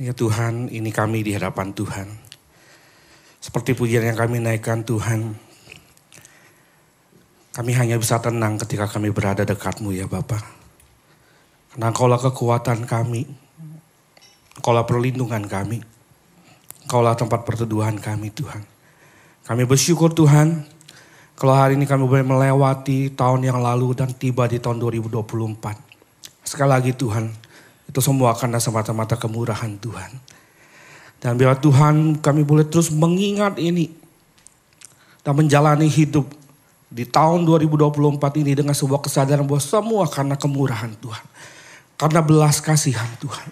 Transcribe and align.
Ya 0.00 0.16
Tuhan, 0.16 0.72
ini 0.72 0.88
kami 0.88 1.20
di 1.20 1.36
hadapan 1.36 1.76
Tuhan. 1.76 2.08
Seperti 3.44 3.76
pujian 3.76 4.00
yang 4.00 4.16
kami 4.16 4.40
naikkan 4.40 4.80
Tuhan, 4.88 5.36
kami 7.52 7.72
hanya 7.76 8.00
bisa 8.00 8.16
tenang 8.16 8.56
ketika 8.56 8.88
kami 8.88 9.12
berada 9.12 9.44
dekatmu 9.44 9.92
ya 9.92 10.08
Bapa. 10.08 10.40
Karena 11.74 11.92
engkaulah 11.92 12.16
kekuatan 12.16 12.88
kami, 12.88 13.28
engkaulah 14.56 14.88
perlindungan 14.88 15.44
kami, 15.44 15.84
engkaulah 16.88 17.12
tempat 17.12 17.44
perteduhan 17.44 18.00
kami 18.00 18.32
Tuhan. 18.32 18.64
Kami 19.44 19.68
bersyukur 19.68 20.16
Tuhan, 20.16 20.64
kalau 21.36 21.52
hari 21.52 21.76
ini 21.76 21.84
kami 21.84 22.08
boleh 22.08 22.24
melewati 22.24 23.12
tahun 23.12 23.44
yang 23.44 23.60
lalu 23.60 23.92
dan 23.92 24.08
tiba 24.16 24.48
di 24.48 24.56
tahun 24.56 24.80
2024. 24.80 26.48
Sekali 26.48 26.70
lagi 26.72 26.96
Tuhan, 26.96 27.41
itu 27.92 28.00
semua 28.00 28.32
karena 28.32 28.56
semata-mata 28.56 29.20
kemurahan 29.20 29.68
Tuhan. 29.76 30.16
Dan 31.20 31.36
biar 31.36 31.60
Tuhan 31.60 32.16
kami 32.24 32.40
boleh 32.40 32.64
terus 32.64 32.88
mengingat 32.88 33.60
ini. 33.60 33.92
Dan 35.20 35.36
menjalani 35.36 35.86
hidup 35.86 36.26
di 36.88 37.04
tahun 37.04 37.44
2024 37.44 38.16
ini 38.40 38.56
dengan 38.56 38.72
sebuah 38.72 39.04
kesadaran 39.04 39.44
bahwa 39.44 39.60
semua 39.60 40.08
karena 40.08 40.40
kemurahan 40.40 40.88
Tuhan. 40.98 41.24
Karena 42.00 42.24
belas 42.24 42.64
kasihan 42.64 43.06
Tuhan. 43.20 43.48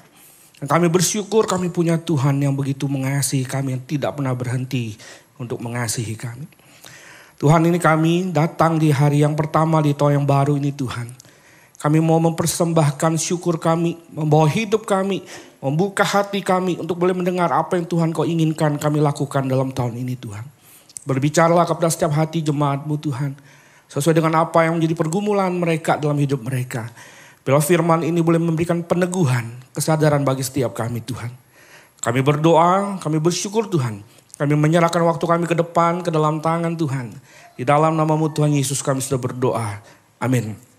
Dan 0.60 0.66
kami 0.66 0.88
bersyukur 0.88 1.44
kami 1.44 1.68
punya 1.68 2.00
Tuhan 2.00 2.40
yang 2.40 2.56
begitu 2.56 2.88
mengasihi 2.88 3.44
kami 3.44 3.76
yang 3.76 3.84
tidak 3.84 4.16
pernah 4.16 4.32
berhenti 4.32 4.96
untuk 5.36 5.60
mengasihi 5.60 6.16
kami. 6.16 6.48
Tuhan 7.36 7.64
ini 7.68 7.76
kami 7.76 8.32
datang 8.32 8.80
di 8.80 8.88
hari 8.88 9.20
yang 9.20 9.36
pertama 9.36 9.84
di 9.84 9.92
tahun 9.92 10.24
yang 10.24 10.26
baru 10.28 10.56
ini 10.56 10.72
Tuhan. 10.72 11.19
Kami 11.80 11.96
mau 11.96 12.20
mempersembahkan 12.20 13.16
syukur 13.16 13.56
kami, 13.56 13.96
membawa 14.12 14.44
hidup 14.52 14.84
kami, 14.84 15.24
membuka 15.64 16.04
hati 16.04 16.44
kami 16.44 16.76
untuk 16.76 17.00
boleh 17.00 17.16
mendengar 17.16 17.48
apa 17.48 17.80
yang 17.80 17.88
Tuhan 17.88 18.12
kau 18.12 18.28
inginkan 18.28 18.76
kami 18.76 19.00
lakukan 19.00 19.48
dalam 19.48 19.72
tahun 19.72 19.96
ini 19.96 20.12
Tuhan. 20.20 20.44
Berbicaralah 21.08 21.64
kepada 21.64 21.88
setiap 21.88 22.12
hati 22.12 22.44
jemaatmu 22.44 23.00
Tuhan. 23.00 23.32
Sesuai 23.88 24.12
dengan 24.12 24.44
apa 24.44 24.68
yang 24.68 24.76
menjadi 24.76 24.92
pergumulan 24.92 25.48
mereka 25.56 25.96
dalam 25.96 26.20
hidup 26.20 26.44
mereka. 26.44 26.92
Bila 27.40 27.64
firman 27.64 28.04
ini 28.04 28.20
boleh 28.20 28.36
memberikan 28.36 28.84
peneguhan, 28.84 29.48
kesadaran 29.72 30.20
bagi 30.20 30.44
setiap 30.44 30.76
kami 30.76 31.00
Tuhan. 31.00 31.32
Kami 32.04 32.20
berdoa, 32.20 33.00
kami 33.00 33.16
bersyukur 33.24 33.72
Tuhan. 33.72 34.04
Kami 34.36 34.52
menyerahkan 34.52 35.00
waktu 35.00 35.24
kami 35.24 35.48
ke 35.48 35.56
depan, 35.56 36.04
ke 36.04 36.12
dalam 36.12 36.44
tangan 36.44 36.76
Tuhan. 36.76 37.16
Di 37.56 37.64
dalam 37.64 37.96
namamu 37.96 38.28
Tuhan 38.28 38.52
Yesus 38.52 38.84
kami 38.84 39.00
sudah 39.00 39.16
berdoa. 39.16 39.80
Amin. 40.20 40.69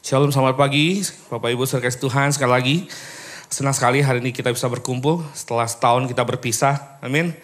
Shalom, 0.00 0.32
selamat 0.32 0.56
pagi 0.56 1.04
Bapak 1.28 1.52
Ibu 1.52 1.68
serta 1.68 1.92
Tuhan 1.92 2.32
sekali 2.32 2.48
lagi. 2.48 2.76
Senang 3.52 3.76
sekali 3.76 4.00
hari 4.00 4.24
ini 4.24 4.32
kita 4.32 4.48
bisa 4.48 4.64
berkumpul 4.64 5.20
setelah 5.36 5.68
setahun 5.68 6.08
kita 6.08 6.24
berpisah. 6.24 6.96
Amin. 7.04 7.36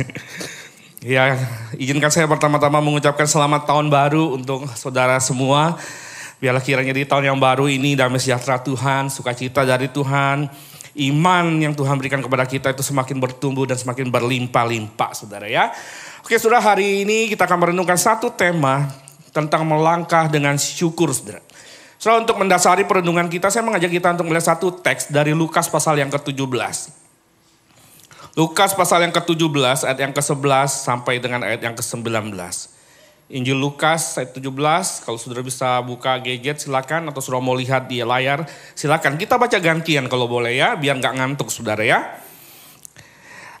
ya, 1.04 1.36
izinkan 1.76 2.08
saya 2.08 2.24
pertama-tama 2.24 2.80
mengucapkan 2.80 3.28
selamat 3.28 3.68
tahun 3.68 3.92
baru 3.92 4.32
untuk 4.40 4.64
saudara 4.80 5.20
semua. 5.20 5.76
Biarlah 6.40 6.64
kiranya 6.64 6.96
di 6.96 7.04
tahun 7.04 7.36
yang 7.36 7.36
baru 7.36 7.68
ini 7.68 8.00
damai 8.00 8.16
sejahtera 8.16 8.56
Tuhan, 8.64 9.12
sukacita 9.12 9.68
dari 9.68 9.92
Tuhan, 9.92 10.48
iman 11.04 11.46
yang 11.60 11.76
Tuhan 11.76 12.00
berikan 12.00 12.24
kepada 12.24 12.48
kita 12.48 12.72
itu 12.72 12.80
semakin 12.80 13.20
bertumbuh 13.20 13.68
dan 13.68 13.76
semakin 13.76 14.08
berlimpah-limpah 14.08 15.12
saudara 15.12 15.52
ya. 15.52 15.68
Oke 16.24 16.40
saudara 16.40 16.64
hari 16.64 17.04
ini 17.04 17.28
kita 17.28 17.44
akan 17.44 17.60
merenungkan 17.60 18.00
satu 18.00 18.32
tema 18.32 19.01
tentang 19.32 19.64
melangkah 19.64 20.28
dengan 20.28 20.54
syukur 20.60 21.10
saudara. 21.10 21.40
So 21.96 22.12
untuk 22.14 22.36
mendasari 22.36 22.84
perenungan 22.84 23.30
kita 23.30 23.48
saya 23.48 23.62
mengajak 23.64 23.90
kita 23.90 24.12
untuk 24.12 24.26
melihat 24.28 24.54
satu 24.54 24.74
teks 24.74 25.08
dari 25.08 25.32
Lukas 25.32 25.70
pasal 25.70 25.98
yang 25.98 26.10
ke-17. 26.12 27.02
Lukas 28.32 28.72
pasal 28.72 29.04
yang 29.04 29.12
ke-17 29.12 29.86
ayat 29.86 29.98
yang 30.00 30.12
ke-11 30.12 30.68
sampai 30.68 31.20
dengan 31.20 31.46
ayat 31.46 31.62
yang 31.62 31.76
ke-19. 31.78 32.32
Injil 33.32 33.56
Lukas 33.56 34.18
ayat 34.18 34.34
17, 34.34 35.06
kalau 35.06 35.16
saudara 35.16 35.40
bisa 35.46 35.80
buka 35.80 36.18
gadget 36.20 36.60
silakan 36.60 37.08
atau 37.08 37.22
sudah 37.22 37.40
mau 37.40 37.54
lihat 37.54 37.86
di 37.86 38.02
layar 38.02 38.44
silakan. 38.74 39.14
Kita 39.14 39.38
baca 39.38 39.56
gantian 39.62 40.10
kalau 40.10 40.26
boleh 40.28 40.58
ya, 40.58 40.74
biar 40.74 40.98
nggak 40.98 41.14
ngantuk 41.22 41.48
saudara 41.48 41.86
ya. 41.86 42.18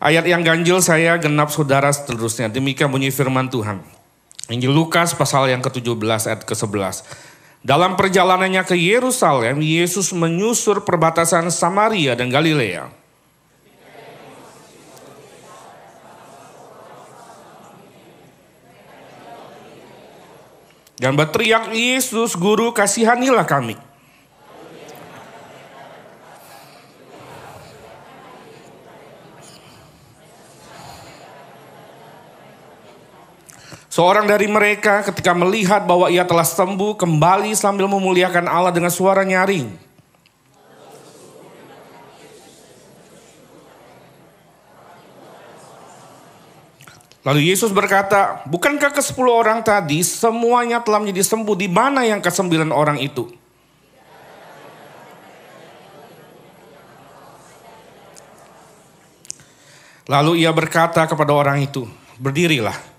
Ayat 0.02 0.26
yang 0.26 0.42
ganjil 0.42 0.82
saya 0.82 1.14
genap 1.14 1.54
saudara 1.54 1.94
seterusnya. 1.94 2.50
Demikian 2.50 2.90
bunyi 2.90 3.14
firman 3.14 3.46
Tuhan. 3.46 4.01
Injil 4.52 4.70
Lukas 4.76 5.16
pasal 5.16 5.48
yang 5.48 5.64
ke-17 5.64 6.28
ayat 6.28 6.42
ke-11. 6.44 7.02
Dalam 7.62 7.94
perjalanannya 7.94 8.62
ke 8.66 8.74
Yerusalem, 8.74 9.62
Yesus 9.62 10.10
menyusur 10.12 10.82
perbatasan 10.82 11.48
Samaria 11.48 12.12
dan 12.12 12.28
Galilea. 12.28 12.90
Dan 21.02 21.18
berteriak 21.18 21.74
Yesus, 21.74 22.38
Guru 22.38 22.70
kasihanilah 22.70 23.42
kami. 23.42 23.74
Seorang 33.92 34.24
dari 34.24 34.48
mereka 34.48 35.04
ketika 35.04 35.36
melihat 35.36 35.84
bahwa 35.84 36.08
ia 36.08 36.24
telah 36.24 36.48
sembuh 36.48 36.96
kembali 36.96 37.52
sambil 37.52 37.84
memuliakan 37.92 38.48
Allah 38.48 38.72
dengan 38.72 38.88
suara 38.88 39.20
nyaring. 39.20 39.68
Lalu 47.20 47.52
Yesus 47.52 47.68
berkata, 47.68 48.40
bukankah 48.48 48.96
ke 48.96 49.04
sepuluh 49.04 49.36
orang 49.36 49.60
tadi 49.60 50.00
semuanya 50.00 50.80
telah 50.80 50.96
menjadi 50.96 51.28
sembuh, 51.28 51.52
di 51.52 51.68
mana 51.68 52.08
yang 52.08 52.24
ke 52.24 52.32
sembilan 52.32 52.72
orang 52.72 52.96
itu? 52.96 53.28
Lalu 60.08 60.40
ia 60.40 60.50
berkata 60.50 61.04
kepada 61.04 61.36
orang 61.36 61.60
itu, 61.60 61.84
berdirilah 62.16 62.91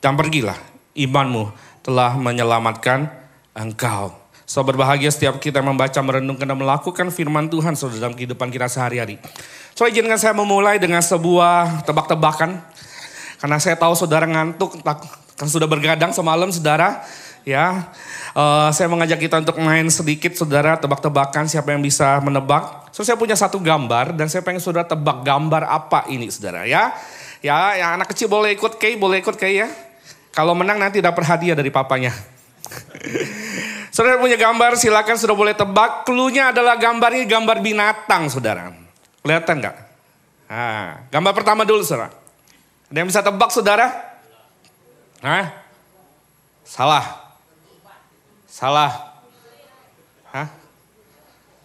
dan 0.00 0.16
pergilah, 0.16 0.56
imanmu 0.96 1.52
telah 1.84 2.16
menyelamatkan 2.16 3.08
engkau. 3.52 4.16
So 4.50 4.66
berbahagia 4.66 5.14
setiap 5.14 5.38
kita 5.38 5.62
membaca, 5.62 5.94
merenungkan 6.02 6.42
dan 6.42 6.58
melakukan 6.58 7.06
firman 7.14 7.46
Tuhan 7.46 7.78
so, 7.78 7.86
dalam 7.86 8.18
kehidupan 8.18 8.50
kita 8.50 8.66
sehari-hari. 8.66 9.22
So 9.78 9.86
izinkan 9.86 10.18
saya 10.18 10.34
memulai 10.34 10.82
dengan 10.82 10.98
sebuah 10.98 11.86
tebak-tebakan. 11.86 12.58
Karena 13.38 13.56
saya 13.62 13.78
tahu 13.78 13.94
saudara 13.94 14.26
ngantuk, 14.26 14.82
kan 14.82 15.46
sudah 15.46 15.70
bergadang 15.70 16.10
semalam 16.10 16.50
saudara. 16.50 17.00
Ya, 17.46 17.88
uh, 18.36 18.68
saya 18.68 18.90
mengajak 18.90 19.16
kita 19.16 19.40
untuk 19.40 19.56
main 19.62 19.88
sedikit 19.88 20.36
saudara 20.36 20.76
tebak-tebakan 20.76 21.48
siapa 21.48 21.72
yang 21.72 21.80
bisa 21.80 22.20
menebak. 22.20 22.90
So 22.92 23.00
saya 23.00 23.16
punya 23.16 23.38
satu 23.38 23.56
gambar 23.56 24.12
dan 24.12 24.28
saya 24.28 24.44
pengen 24.44 24.60
saudara 24.60 24.84
tebak 24.84 25.24
gambar 25.24 25.64
apa 25.64 26.10
ini 26.12 26.28
saudara 26.28 26.68
ya. 26.68 26.92
Ya, 27.40 27.80
yang 27.80 27.96
anak 27.96 28.12
kecil 28.12 28.28
boleh 28.28 28.52
ikut 28.52 28.76
Kay, 28.76 29.00
boleh 29.00 29.24
ikut 29.24 29.38
Kay 29.40 29.64
ya. 29.64 29.68
Kalau 30.30 30.54
menang 30.54 30.78
nanti 30.78 31.02
dapat 31.02 31.26
hadiah 31.26 31.58
dari 31.58 31.74
papanya. 31.74 32.14
saudara 33.94 34.22
punya 34.22 34.38
gambar, 34.38 34.78
silakan 34.78 35.18
sudah 35.18 35.34
boleh 35.34 35.54
tebak. 35.58 36.06
Klunya 36.06 36.54
adalah 36.54 36.78
gambar 36.78 37.10
ini 37.18 37.26
gambar 37.26 37.58
binatang, 37.58 38.30
saudara. 38.30 38.70
Kelihatan 39.20 39.60
nggak? 39.60 39.76
Nah, 40.50 41.06
gambar 41.10 41.32
pertama 41.34 41.62
dulu, 41.66 41.82
saudara. 41.82 42.14
Ada 42.90 42.96
yang 42.96 43.08
bisa 43.10 43.22
tebak, 43.22 43.50
saudara? 43.50 43.86
Hah? 45.20 45.46
Salah. 46.64 47.04
Salah. 48.46 48.92
Hah? 50.30 50.48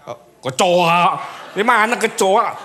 Oh, 0.09 0.17
kecoa. 0.49 1.21
Di 1.53 1.63
mana 1.63 1.95
kecoa? 1.95 2.47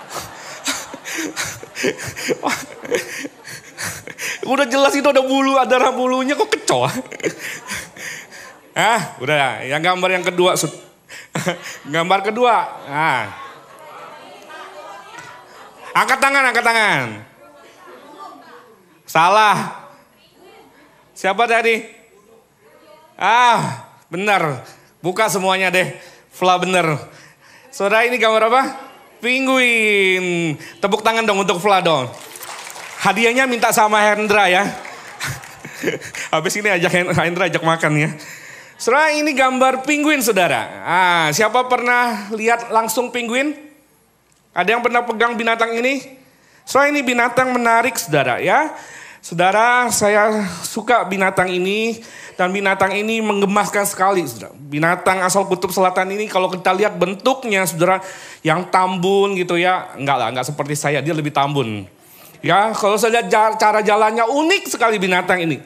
udah 4.45 4.65
jelas 4.65 4.93
itu 4.97 5.05
ada 5.05 5.21
bulu, 5.21 5.57
ada 5.57 5.69
darah 5.77 5.93
bulunya 5.93 6.33
kok 6.33 6.49
kecoa. 6.49 6.89
ah, 8.77 9.01
udah. 9.21 9.65
Yang 9.65 9.81
gambar 9.81 10.09
yang 10.17 10.25
kedua. 10.25 10.57
gambar 11.93 12.19
kedua. 12.25 12.55
Ah. 12.89 13.25
Angkat 15.91 16.19
tangan, 16.23 16.43
angkat 16.49 16.65
tangan. 16.65 17.07
Salah. 19.03 19.57
Siapa 21.11 21.43
tadi? 21.45 21.83
Ah, 23.19 23.91
benar. 24.07 24.63
Buka 25.03 25.27
semuanya 25.27 25.67
deh. 25.69 25.93
Fla 26.31 26.55
bener. 26.55 26.95
Saudara 27.69 28.07
ini 28.07 28.15
gambar 28.15 28.47
apa? 28.47 28.61
Pinguin. 29.19 30.55
Tepuk 30.79 31.03
tangan 31.03 31.27
dong 31.27 31.43
untuk 31.43 31.59
Fla 31.59 31.83
dong. 31.83 32.07
Hadiahnya 33.01 33.49
minta 33.49 33.73
sama 33.73 33.97
Hendra 33.97 34.45
ya. 34.45 34.61
Habis 36.33 36.53
ini 36.61 36.69
ajak 36.69 36.93
Hendra 37.17 37.49
ajak 37.49 37.65
makan 37.65 37.97
ya. 37.97 38.09
Saudara 38.77 39.09
ini 39.09 39.33
gambar 39.33 39.81
penguin 39.81 40.21
saudara. 40.21 40.85
Ah, 40.85 41.25
siapa 41.33 41.65
pernah 41.65 42.29
lihat 42.29 42.69
langsung 42.69 43.09
penguin? 43.09 43.57
Ada 44.53 44.77
yang 44.77 44.85
pernah 44.85 45.01
pegang 45.01 45.33
binatang 45.33 45.73
ini? 45.81 46.01
Soalnya 46.61 46.97
ini 46.97 47.01
binatang 47.01 47.49
menarik 47.57 47.97
saudara 47.97 48.37
ya. 48.37 48.69
Saudara, 49.21 49.89
saya 49.89 50.45
suka 50.61 51.01
binatang 51.05 51.49
ini 51.49 52.05
dan 52.37 52.53
binatang 52.53 52.93
ini 52.93 53.17
menggemaskan 53.21 53.85
sekali, 53.85 54.25
saudara. 54.29 54.53
Binatang 54.53 55.25
asal 55.25 55.45
kutub 55.49 55.73
selatan 55.73 56.09
ini 56.13 56.25
kalau 56.25 56.49
kita 56.49 56.73
lihat 56.73 56.97
bentuknya, 56.97 57.65
saudara, 57.65 58.01
yang 58.45 58.69
tambun 58.69 59.37
gitu 59.37 59.57
ya, 59.61 59.93
enggak 59.93 60.17
lah, 60.17 60.27
enggak 60.33 60.49
seperti 60.49 60.73
saya, 60.73 61.05
dia 61.05 61.13
lebih 61.13 61.29
tambun. 61.29 61.85
Ya, 62.41 62.73
kalau 62.73 62.97
saya 62.97 63.21
lihat 63.21 63.29
cara 63.57 63.79
jalannya 63.85 64.25
unik 64.25 64.69
sekali 64.69 64.97
binatang 64.97 65.45
ini. 65.45 65.61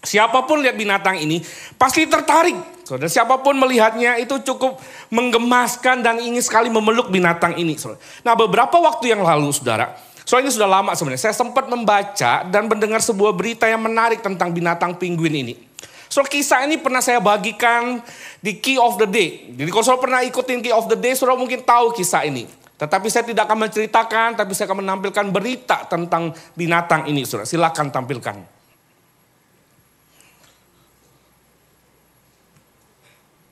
Siapa 0.00 0.44
pun 0.48 0.64
lihat 0.64 0.76
binatang 0.76 1.20
ini 1.20 1.40
pasti 1.76 2.08
tertarik. 2.08 2.56
Saudara, 2.86 3.10
siapa 3.10 3.42
pun 3.42 3.58
melihatnya 3.58 4.14
itu 4.22 4.38
cukup 4.46 4.78
menggemaskan 5.10 6.06
dan 6.06 6.22
ingin 6.22 6.38
sekali 6.38 6.70
memeluk 6.70 7.10
binatang 7.10 7.58
ini. 7.58 7.74
Saudara. 7.74 7.98
Nah, 8.22 8.38
beberapa 8.38 8.78
waktu 8.78 9.12
yang 9.12 9.26
lalu, 9.26 9.50
saudara, 9.50 9.92
Soal 10.26 10.42
ini 10.42 10.50
sudah 10.50 10.66
lama 10.66 10.90
sebenarnya. 10.90 11.30
Saya 11.30 11.38
sempat 11.38 11.70
membaca 11.70 12.42
dan 12.50 12.66
mendengar 12.66 12.98
sebuah 12.98 13.30
berita 13.30 13.70
yang 13.70 13.78
menarik 13.78 14.26
tentang 14.26 14.50
binatang 14.50 14.98
penguin 14.98 15.30
ini. 15.30 15.54
So 16.10 16.26
kisah 16.26 16.66
ini 16.66 16.82
pernah 16.82 16.98
saya 16.98 17.22
bagikan 17.22 18.02
di 18.42 18.58
Key 18.58 18.74
of 18.74 18.98
the 18.98 19.06
Day. 19.06 19.54
Jadi 19.54 19.70
kalau 19.70 19.84
saudara 19.86 20.02
pernah 20.02 20.20
ikutin 20.26 20.58
Key 20.66 20.74
of 20.74 20.90
the 20.90 20.98
Day, 20.98 21.14
saudara 21.14 21.38
mungkin 21.38 21.62
tahu 21.62 21.94
kisah 21.94 22.26
ini. 22.26 22.50
Tetapi 22.76 23.08
saya 23.08 23.24
tidak 23.24 23.48
akan 23.48 23.68
menceritakan, 23.68 24.28
tapi 24.36 24.52
saya 24.52 24.68
akan 24.68 24.84
menampilkan 24.84 25.26
berita 25.32 25.88
tentang 25.88 26.36
binatang 26.52 27.08
ini. 27.08 27.24
Saudara, 27.24 27.48
silakan 27.48 27.88
tampilkan. 27.88 28.56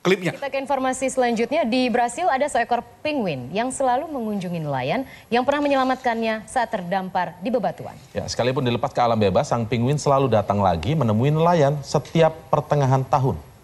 klipnya. 0.05 0.37
Kita 0.37 0.53
ke 0.53 0.61
informasi 0.61 1.09
selanjutnya. 1.09 1.65
Di 1.65 1.89
Brasil 1.89 2.29
ada 2.29 2.45
seekor 2.45 2.85
penguin 3.01 3.49
yang 3.49 3.73
selalu 3.73 4.05
mengunjungi 4.13 4.61
nelayan 4.61 5.01
yang 5.33 5.41
pernah 5.41 5.65
menyelamatkannya 5.65 6.45
saat 6.45 6.69
terdampar 6.69 7.33
di 7.41 7.49
bebatuan. 7.49 7.97
Ya, 8.13 8.29
sekalipun 8.29 8.61
dilepas 8.61 8.93
ke 8.93 9.01
alam 9.01 9.17
bebas, 9.17 9.49
sang 9.49 9.65
penguin 9.65 9.97
selalu 9.97 10.29
datang 10.29 10.61
lagi 10.61 10.93
menemui 10.93 11.33
nelayan 11.33 11.81
setiap 11.81 12.37
pertengahan 12.53 13.01
tahun. 13.01 13.54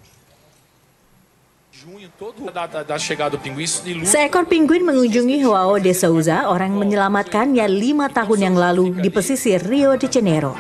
Seekor 4.05 4.45
penguin 4.45 4.85
mengunjungi 4.85 5.41
Joao 5.41 5.81
de 5.81 5.97
Souza, 5.97 6.45
orang 6.45 6.77
menyelamatkannya 6.77 7.65
lima 7.65 8.05
tahun 8.05 8.53
yang 8.53 8.53
lalu 8.53 9.01
di 9.01 9.09
pesisir 9.09 9.65
Rio 9.65 9.97
de 9.97 10.05
Janeiro. 10.05 10.53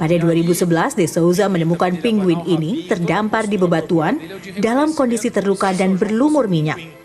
Pada 0.00 0.16
2011, 0.16 0.96
De 0.96 1.04
Souza 1.04 1.44
menemukan 1.52 1.92
penguin 2.00 2.40
ini 2.48 2.88
terdampar 2.88 3.52
di 3.52 3.60
bebatuan 3.60 4.16
dalam 4.64 4.96
kondisi 4.96 5.28
terluka 5.28 5.76
dan 5.76 6.00
berlumur 6.00 6.48
minyak. 6.48 6.95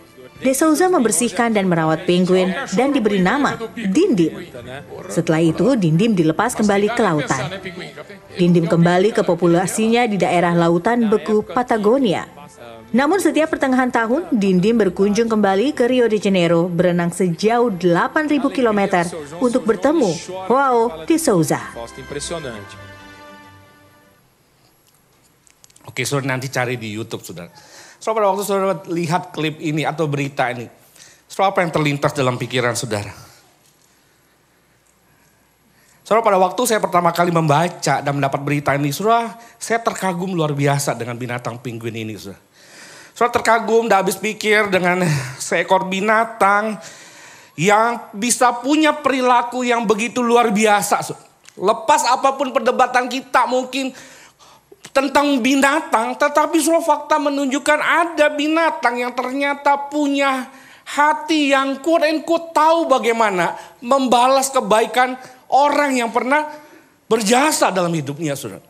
De 0.41 0.53
Souza 0.57 0.89
membersihkan 0.89 1.53
dan 1.53 1.69
merawat 1.69 2.09
penguin 2.09 2.49
dan 2.73 2.89
diberi 2.89 3.21
nama 3.21 3.55
Dindim. 3.77 4.41
Setelah 5.05 5.41
itu, 5.41 5.77
Dindim 5.77 6.17
dilepas 6.17 6.57
kembali 6.57 6.89
ke 6.91 7.01
lautan. 7.01 7.61
Dindim 8.35 8.65
kembali 8.65 9.13
ke 9.13 9.21
populasinya 9.21 10.09
di 10.09 10.17
daerah 10.17 10.57
lautan 10.57 11.07
beku 11.13 11.45
Patagonia. 11.45 12.25
Namun 12.91 13.23
setiap 13.23 13.55
pertengahan 13.55 13.87
tahun, 13.87 14.27
Dindim 14.35 14.75
berkunjung 14.75 15.31
kembali 15.31 15.71
ke 15.71 15.87
Rio 15.87 16.11
de 16.11 16.19
Janeiro 16.19 16.67
berenang 16.67 17.13
sejauh 17.13 17.71
8.000 17.79 18.41
km 18.51 18.81
untuk 19.39 19.63
bertemu 19.63 20.11
Joao 20.49 21.07
de 21.07 21.15
Souza. 21.15 21.61
Oke, 25.87 26.03
saudara 26.03 26.35
nanti 26.35 26.51
cari 26.51 26.75
di 26.75 26.91
YouTube, 26.91 27.23
saudara. 27.23 27.47
Saudara 28.01 28.33
waktu 28.33 28.41
saudara 28.41 28.81
lihat 28.89 29.29
klip 29.29 29.61
ini 29.61 29.85
atau 29.85 30.09
berita 30.09 30.49
ini, 30.49 30.65
saudara 31.29 31.53
apa 31.53 31.59
yang 31.61 31.69
terlintas 31.69 32.17
dalam 32.17 32.33
pikiran 32.33 32.73
saudara? 32.73 33.13
Saudara 36.01 36.25
pada 36.25 36.41
waktu 36.41 36.61
saya 36.65 36.81
pertama 36.81 37.13
kali 37.13 37.29
membaca 37.29 38.01
dan 38.01 38.13
mendapat 38.17 38.41
berita 38.41 38.73
ini, 38.73 38.89
saudara 38.89 39.37
saya 39.61 39.85
terkagum 39.85 40.33
luar 40.33 40.49
biasa 40.57 40.97
dengan 40.97 41.13
binatang 41.13 41.61
penguin 41.61 41.93
ini, 41.93 42.17
saudara. 42.17 42.41
Saudara 43.13 43.37
terkagum, 43.37 43.85
tidak 43.85 43.99
habis 44.01 44.17
pikir 44.17 44.73
dengan 44.73 45.05
seekor 45.37 45.85
binatang 45.85 46.81
yang 47.53 48.09
bisa 48.17 48.49
punya 48.65 48.97
perilaku 48.97 49.61
yang 49.61 49.85
begitu 49.85 50.25
luar 50.25 50.49
biasa. 50.49 51.05
Lepas 51.53 52.01
apa 52.09 52.33
pun 52.33 52.49
perdebatan 52.49 53.05
kita 53.05 53.45
mungkin 53.45 53.93
tentang 54.91 55.39
binatang, 55.39 56.19
tetapi 56.19 56.59
semua 56.59 56.83
fakta 56.83 57.15
menunjukkan 57.15 57.79
ada 57.79 58.27
binatang 58.31 58.99
yang 58.99 59.15
ternyata 59.15 59.87
punya 59.87 60.51
hati 60.83 61.55
yang 61.55 61.79
and 61.79 62.21
quote 62.27 62.51
tahu 62.51 62.91
bagaimana 62.91 63.55
membalas 63.79 64.51
kebaikan 64.51 65.15
orang 65.47 65.95
yang 65.95 66.11
pernah 66.11 66.51
berjasa 67.07 67.71
dalam 67.71 67.91
hidupnya, 67.91 68.35
saudara. 68.35 68.63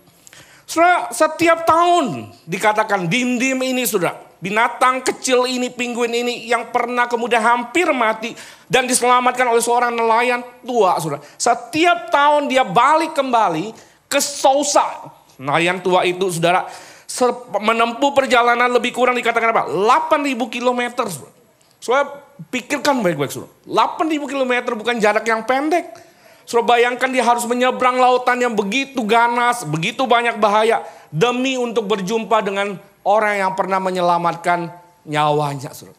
Saudara, 0.66 1.10
setiap 1.12 1.66
tahun 1.66 2.32
dikatakan 2.46 3.10
dindim 3.10 3.60
ini, 3.62 3.84
saudara. 3.86 4.30
Binatang 4.42 5.06
kecil 5.06 5.46
ini, 5.46 5.70
penguin 5.70 6.10
ini 6.18 6.50
yang 6.50 6.74
pernah 6.74 7.06
kemudian 7.06 7.46
hampir 7.46 7.86
mati 7.94 8.34
dan 8.66 8.90
diselamatkan 8.90 9.46
oleh 9.46 9.62
seorang 9.62 9.94
nelayan 9.94 10.42
tua, 10.66 10.98
saudara. 10.98 11.22
Setiap 11.38 12.10
tahun 12.10 12.50
dia 12.50 12.66
balik 12.66 13.14
kembali 13.14 13.70
ke 14.10 14.18
Sousa. 14.18 15.21
Nelayan 15.42 15.82
tua 15.82 16.06
itu, 16.06 16.30
saudara, 16.30 16.70
menempuh 17.58 18.14
perjalanan 18.14 18.70
lebih 18.70 18.94
kurang 18.94 19.18
dikatakan 19.18 19.50
apa? 19.50 19.64
8.000 19.66 20.38
kilometer. 20.54 21.10
Saudara, 21.82 22.22
pikirkan 22.54 23.02
baik-baik, 23.02 23.34
saudara. 23.34 23.50
8.000 23.66 24.22
kilometer 24.30 24.72
bukan 24.78 25.02
jarak 25.02 25.26
yang 25.26 25.42
pendek. 25.42 25.90
Saudara 26.46 26.78
bayangkan 26.78 27.10
dia 27.10 27.26
harus 27.26 27.46
menyeberang 27.50 27.98
lautan 27.98 28.38
yang 28.38 28.54
begitu 28.54 29.02
ganas, 29.02 29.66
begitu 29.66 30.06
banyak 30.06 30.38
bahaya 30.38 30.86
demi 31.10 31.58
untuk 31.58 31.90
berjumpa 31.90 32.38
dengan 32.46 32.78
orang 33.02 33.42
yang 33.42 33.52
pernah 33.58 33.82
menyelamatkan 33.82 34.70
nyawanya. 35.10 35.74
Saudara. 35.74 35.98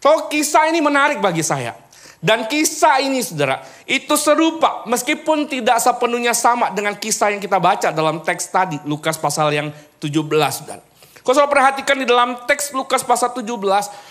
So 0.00 0.28
kisah 0.32 0.68
ini 0.68 0.80
menarik 0.80 1.20
bagi 1.20 1.44
saya. 1.44 1.76
Dan 2.20 2.44
kisah 2.44 3.00
ini 3.00 3.24
saudara, 3.24 3.64
itu 3.88 4.12
serupa 4.20 4.84
meskipun 4.84 5.48
tidak 5.48 5.80
sepenuhnya 5.80 6.36
sama 6.36 6.68
dengan 6.68 6.92
kisah 6.92 7.32
yang 7.32 7.40
kita 7.40 7.56
baca 7.56 7.88
dalam 7.96 8.20
teks 8.20 8.52
tadi, 8.52 8.76
Lukas 8.84 9.16
pasal 9.16 9.48
yang 9.56 9.72
17 9.96 10.28
saudara. 10.52 10.84
Kalau 11.24 11.36
saya 11.36 11.48
perhatikan 11.48 11.96
di 11.96 12.04
dalam 12.04 12.44
teks 12.44 12.76
Lukas 12.76 13.00
pasal 13.00 13.32
17, 13.32 13.48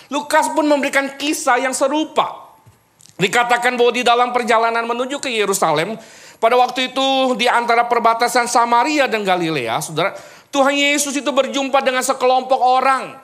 Lukas 0.09 0.45
pun 0.57 0.65
memberikan 0.65 1.05
kisah 1.21 1.61
yang 1.61 1.73
serupa. 1.73 2.49
Dikatakan 3.21 3.77
bahwa 3.77 3.91
di 3.93 4.01
dalam 4.01 4.33
perjalanan 4.33 4.89
menuju 4.89 5.21
ke 5.21 5.29
Yerusalem, 5.29 5.93
pada 6.41 6.55
waktu 6.57 6.89
itu 6.89 7.37
di 7.37 7.45
antara 7.45 7.85
perbatasan 7.85 8.49
Samaria 8.49 9.05
dan 9.05 9.21
Galilea, 9.21 9.85
saudara, 9.85 10.17
Tuhan 10.49 10.73
Yesus 10.73 11.13
itu 11.13 11.29
berjumpa 11.29 11.77
dengan 11.85 12.01
sekelompok 12.01 12.57
orang. 12.57 13.21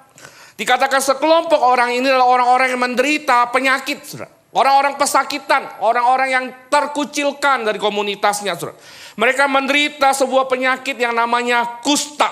Dikatakan 0.62 1.02
sekelompok 1.02 1.58
orang 1.58 1.90
ini 1.96 2.06
adalah 2.06 2.30
orang-orang 2.30 2.70
yang 2.70 2.82
menderita 2.86 3.50
penyakit, 3.50 4.06
saudara. 4.06 4.36
Orang-orang 4.56 4.96
pesakitan, 4.96 5.68
orang-orang 5.84 6.30
yang 6.32 6.46
terkucilkan 6.72 7.68
dari 7.68 7.76
komunitasnya, 7.76 8.56
saudara. 8.56 8.80
Mereka 9.20 9.52
menderita 9.52 10.16
sebuah 10.16 10.48
penyakit 10.48 10.96
yang 10.96 11.12
namanya 11.12 11.84
kusta. 11.84 12.32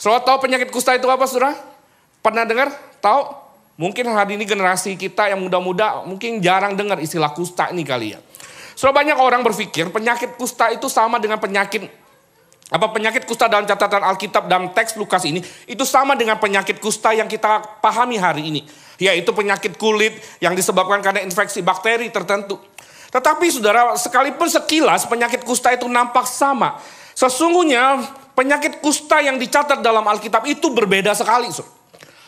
Saudara 0.00 0.24
tahu 0.24 0.48
penyakit 0.48 0.72
kusta 0.72 0.96
itu 0.96 1.04
apa, 1.12 1.28
saudara? 1.28 1.52
Pernah 2.24 2.48
dengar? 2.48 2.72
Tahu? 3.04 3.36
Mungkin 3.76 4.08
hari 4.08 4.40
ini 4.40 4.48
generasi 4.48 4.96
kita 4.96 5.28
yang 5.28 5.40
muda-muda 5.40 6.04
mungkin 6.04 6.40
jarang 6.40 6.76
dengar 6.76 7.00
istilah 7.00 7.32
kusta 7.32 7.68
ini 7.72 7.84
kali 7.84 8.16
ya. 8.16 8.20
So 8.76 8.88
banyak 8.88 9.16
orang 9.16 9.44
berpikir 9.44 9.92
penyakit 9.92 10.40
kusta 10.40 10.72
itu 10.72 10.88
sama 10.88 11.20
dengan 11.20 11.36
penyakit 11.36 11.88
apa 12.70 12.86
penyakit 12.94 13.26
kusta 13.26 13.50
dalam 13.50 13.66
catatan 13.66 13.98
Alkitab 13.98 14.46
dalam 14.46 14.70
teks 14.70 14.94
Lukas 14.94 15.26
ini 15.26 15.42
itu 15.66 15.82
sama 15.82 16.14
dengan 16.14 16.38
penyakit 16.38 16.78
kusta 16.78 17.10
yang 17.10 17.26
kita 17.26 17.82
pahami 17.82 18.14
hari 18.14 18.46
ini, 18.46 18.62
yaitu 19.02 19.34
penyakit 19.34 19.74
kulit 19.74 20.14
yang 20.38 20.54
disebabkan 20.54 21.02
karena 21.02 21.26
infeksi 21.26 21.66
bakteri 21.66 22.14
tertentu. 22.14 22.62
Tetapi 23.10 23.42
saudara, 23.50 23.98
sekalipun 23.98 24.46
sekilas 24.46 25.02
penyakit 25.10 25.42
kusta 25.42 25.74
itu 25.74 25.90
nampak 25.90 26.30
sama, 26.30 26.78
sesungguhnya 27.18 28.06
penyakit 28.38 28.78
kusta 28.78 29.18
yang 29.18 29.34
dicatat 29.34 29.82
dalam 29.82 30.06
Alkitab 30.06 30.46
itu 30.46 30.70
berbeda 30.70 31.10
sekali. 31.18 31.50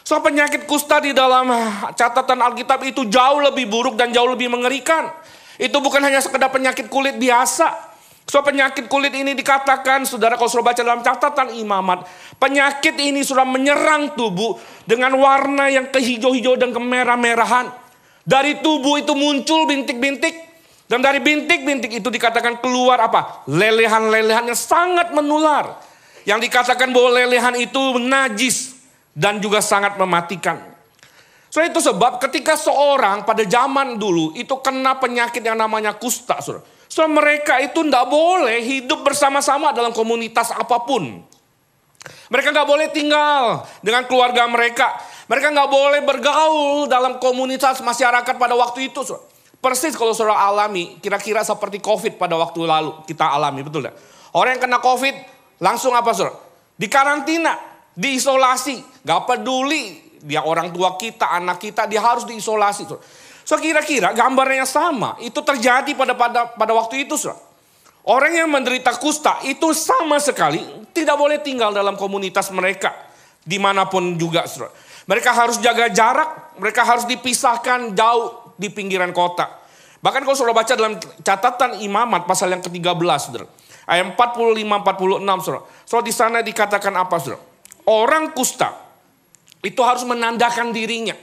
So 0.03 0.19
penyakit 0.19 0.67
kusta 0.67 0.99
di 0.99 1.15
dalam 1.15 1.55
catatan 1.95 2.43
Alkitab 2.43 2.83
itu 2.83 3.07
jauh 3.07 3.39
lebih 3.39 3.71
buruk 3.71 3.95
dan 3.95 4.11
jauh 4.11 4.27
lebih 4.27 4.51
mengerikan. 4.51 5.07
Itu 5.55 5.79
bukan 5.79 6.03
hanya 6.03 6.19
sekedar 6.19 6.51
penyakit 6.51 6.91
kulit 6.91 7.15
biasa. 7.15 7.92
So 8.27 8.41
penyakit 8.41 8.87
kulit 8.87 9.13
ini 9.13 9.35
dikatakan, 9.35 10.07
saudara 10.07 10.39
kalau 10.39 10.49
sudah 10.49 10.73
baca 10.73 10.81
dalam 10.81 11.03
catatan 11.03 11.59
imamat, 11.59 12.07
penyakit 12.39 12.95
ini 12.97 13.21
sudah 13.27 13.45
menyerang 13.45 14.15
tubuh 14.15 14.57
dengan 14.87 15.13
warna 15.19 15.69
yang 15.69 15.91
kehijau-hijau 15.91 16.57
dan 16.57 16.71
kemerah-merahan. 16.71 17.69
Dari 18.23 18.63
tubuh 18.63 19.03
itu 19.03 19.13
muncul 19.19 19.67
bintik-bintik. 19.67 20.55
Dan 20.87 21.01
dari 21.01 21.25
bintik-bintik 21.25 21.89
itu 21.89 22.09
dikatakan 22.13 22.61
keluar 22.61 23.01
apa? 23.01 23.49
Lelehan-lelehan 23.49 24.53
yang 24.53 24.59
sangat 24.59 25.11
menular. 25.11 25.81
Yang 26.23 26.47
dikatakan 26.47 26.95
bahwa 26.95 27.19
lelehan 27.19 27.59
itu 27.59 27.99
najis 27.99 28.79
dan 29.11 29.43
juga 29.43 29.59
sangat 29.59 29.99
mematikan. 29.99 30.73
So 31.53 31.61
itu 31.61 31.85
sebab 31.85 32.17
ketika 32.17 32.57
seorang 32.57 33.29
pada 33.29 33.45
zaman 33.45 34.01
dulu 34.01 34.33
itu 34.33 34.57
kena 34.65 34.97
penyakit 34.97 35.45
yang 35.45 35.59
namanya 35.59 35.93
kusta. 35.93 36.41
Saudara. 36.41 36.65
So 36.93 37.09
mereka 37.09 37.57
itu 37.65 37.81
tidak 37.89 38.05
boleh 38.05 38.61
hidup 38.61 39.01
bersama-sama 39.01 39.73
dalam 39.73 39.97
komunitas 39.97 40.53
apa 40.53 40.85
pun. 40.85 41.25
Mereka 42.29 42.53
nggak 42.53 42.69
boleh 42.69 42.93
tinggal 42.93 43.65
dengan 43.81 44.05
keluarga 44.05 44.45
mereka. 44.45 45.01
Mereka 45.25 45.57
nggak 45.57 45.71
boleh 45.73 46.01
bergaul 46.05 46.85
dalam 46.93 47.17
komunitas 47.17 47.81
masyarakat 47.81 48.37
pada 48.37 48.53
waktu 48.53 48.93
itu. 48.93 49.01
Saudara. 49.09 49.25
Persis 49.57 49.97
kalau 49.97 50.13
saudara 50.13 50.37
alami, 50.45 51.01
kira-kira 51.01 51.41
seperti 51.41 51.81
COVID 51.81 52.21
pada 52.21 52.37
waktu 52.37 52.61
lalu 52.61 53.09
kita 53.09 53.25
alami, 53.25 53.65
betul 53.65 53.89
tidak? 53.89 53.97
Orang 54.37 54.61
yang 54.61 54.63
kena 54.69 54.77
COVID 54.85 55.17
langsung 55.65 55.97
apa 55.97 56.13
saudara? 56.13 56.37
Dikarantina, 56.77 57.57
diisolasi, 57.97 59.01
gak 59.01 59.25
peduli 59.25 60.13
dia 60.23 60.47
orang 60.47 60.71
tua 60.71 60.95
kita, 60.95 61.35
anak 61.35 61.59
kita, 61.59 61.91
dia 61.91 61.99
harus 61.99 62.23
diisolasi. 62.23 62.87
So 63.43 63.59
kira-kira 63.59 64.15
gambarnya 64.15 64.67
sama, 64.67 65.19
itu 65.19 65.43
terjadi 65.43 65.91
pada 65.99 66.15
pada 66.15 66.41
pada 66.55 66.73
waktu 66.73 67.07
itu. 67.07 67.19
So. 67.19 67.35
Orang 68.03 68.35
yang 68.35 68.51
menderita 68.51 68.99
kusta 68.99 69.39
itu 69.47 69.71
sama 69.71 70.19
sekali 70.19 70.59
tidak 70.91 71.15
boleh 71.15 71.39
tinggal 71.39 71.71
dalam 71.71 71.95
komunitas 71.95 72.51
mereka 72.51 72.91
di 73.43 73.59
mana 73.59 73.87
pun 73.87 74.19
juga. 74.19 74.47
So. 74.47 74.67
Mereka 75.07 75.35
harus 75.35 75.59
jaga 75.59 75.91
jarak, 75.91 76.59
mereka 76.63 76.87
harus 76.87 77.03
dipisahkan 77.11 77.95
jauh 77.95 78.55
di 78.55 78.71
pinggiran 78.71 79.11
kota. 79.11 79.51
Bahkan 80.03 80.27
kalau 80.27 80.35
sudah 80.39 80.55
baca 80.55 80.75
dalam 80.75 80.99
catatan 80.99 81.79
imamat 81.83 82.27
pasal 82.27 82.51
yang 82.51 82.63
ke-13, 82.63 83.19
saudara. 83.23 83.47
Ayat 83.87 84.15
45-46, 84.15 85.47
saudara. 85.47 85.63
So 85.87 86.03
di 86.03 86.11
sana 86.15 86.39
dikatakan 86.43 86.95
apa, 86.95 87.19
saudara? 87.23 87.43
Orang 87.87 88.31
kusta 88.35 88.71
itu 89.63 89.79
harus 89.83 90.03
menandakan 90.03 90.75
dirinya. 90.75 91.15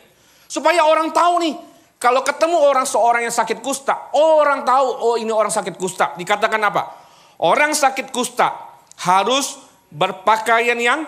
Supaya 0.48 0.88
orang 0.88 1.12
tahu 1.12 1.34
nih, 1.44 1.56
kalau 2.00 2.24
ketemu 2.24 2.56
orang 2.56 2.88
seorang 2.88 3.28
yang 3.28 3.36
sakit 3.36 3.60
kusta, 3.60 4.16
orang 4.16 4.64
tahu, 4.64 4.88
oh 4.88 5.16
ini 5.20 5.30
orang 5.30 5.52
sakit 5.52 5.76
kusta. 5.76 6.16
Dikatakan 6.16 6.62
apa? 6.64 6.96
Orang 7.44 7.76
sakit 7.76 8.10
kusta 8.16 8.56
harus 9.04 9.60
berpakaian 9.92 10.80
yang 10.80 11.04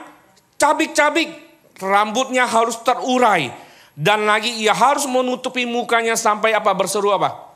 cabik-cabik. 0.60 1.50
Rambutnya 1.80 2.46
harus 2.46 2.78
terurai. 2.84 3.50
Dan 3.96 4.28
lagi 4.28 4.52
ia 4.62 4.76
harus 4.76 5.08
menutupi 5.08 5.64
mukanya 5.64 6.14
sampai 6.20 6.52
apa? 6.54 6.76
Berseru 6.76 7.16
apa? 7.16 7.56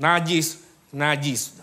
Najis, 0.00 0.64
najis. 0.90 1.60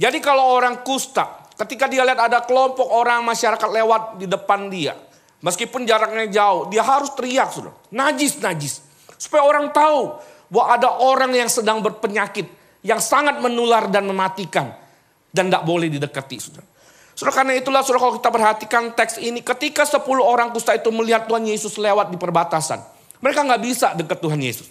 Jadi 0.00 0.18
kalau 0.24 0.56
orang 0.56 0.80
kusta, 0.82 1.46
ketika 1.60 1.84
dia 1.86 2.02
lihat 2.02 2.32
ada 2.32 2.40
kelompok 2.42 2.84
orang 2.88 3.20
masyarakat 3.22 3.68
lewat 3.68 4.18
di 4.20 4.26
depan 4.28 4.72
dia, 4.72 4.96
Meskipun 5.44 5.84
jaraknya 5.84 6.26
jauh, 6.32 6.66
dia 6.72 6.80
harus 6.80 7.12
teriak 7.12 7.52
sudah. 7.52 7.74
Najis, 7.92 8.40
najis. 8.40 8.80
Supaya 9.20 9.44
orang 9.44 9.68
tahu 9.70 10.16
bahwa 10.50 10.66
ada 10.74 10.88
orang 11.02 11.32
yang 11.34 11.50
sedang 11.50 11.82
berpenyakit. 11.82 12.46
Yang 12.86 13.00
sangat 13.08 13.42
menular 13.42 13.90
dan 13.90 14.06
mematikan. 14.06 14.70
Dan 15.30 15.50
tidak 15.50 15.66
boleh 15.66 15.90
didekati 15.90 16.36
sudah. 16.38 16.64
Sudah 17.16 17.32
karena 17.32 17.56
itulah 17.56 17.80
sudah 17.80 17.96
kalau 17.96 18.14
kita 18.20 18.28
perhatikan 18.28 18.82
teks 18.92 19.16
ini. 19.18 19.40
Ketika 19.40 19.88
10 19.88 20.04
orang 20.20 20.52
kusta 20.52 20.76
itu 20.76 20.92
melihat 20.92 21.24
Tuhan 21.24 21.48
Yesus 21.48 21.80
lewat 21.80 22.12
di 22.12 22.20
perbatasan. 22.20 22.78
Mereka 23.24 23.40
nggak 23.42 23.62
bisa 23.64 23.96
dekat 23.96 24.20
Tuhan 24.20 24.36
Yesus. 24.36 24.68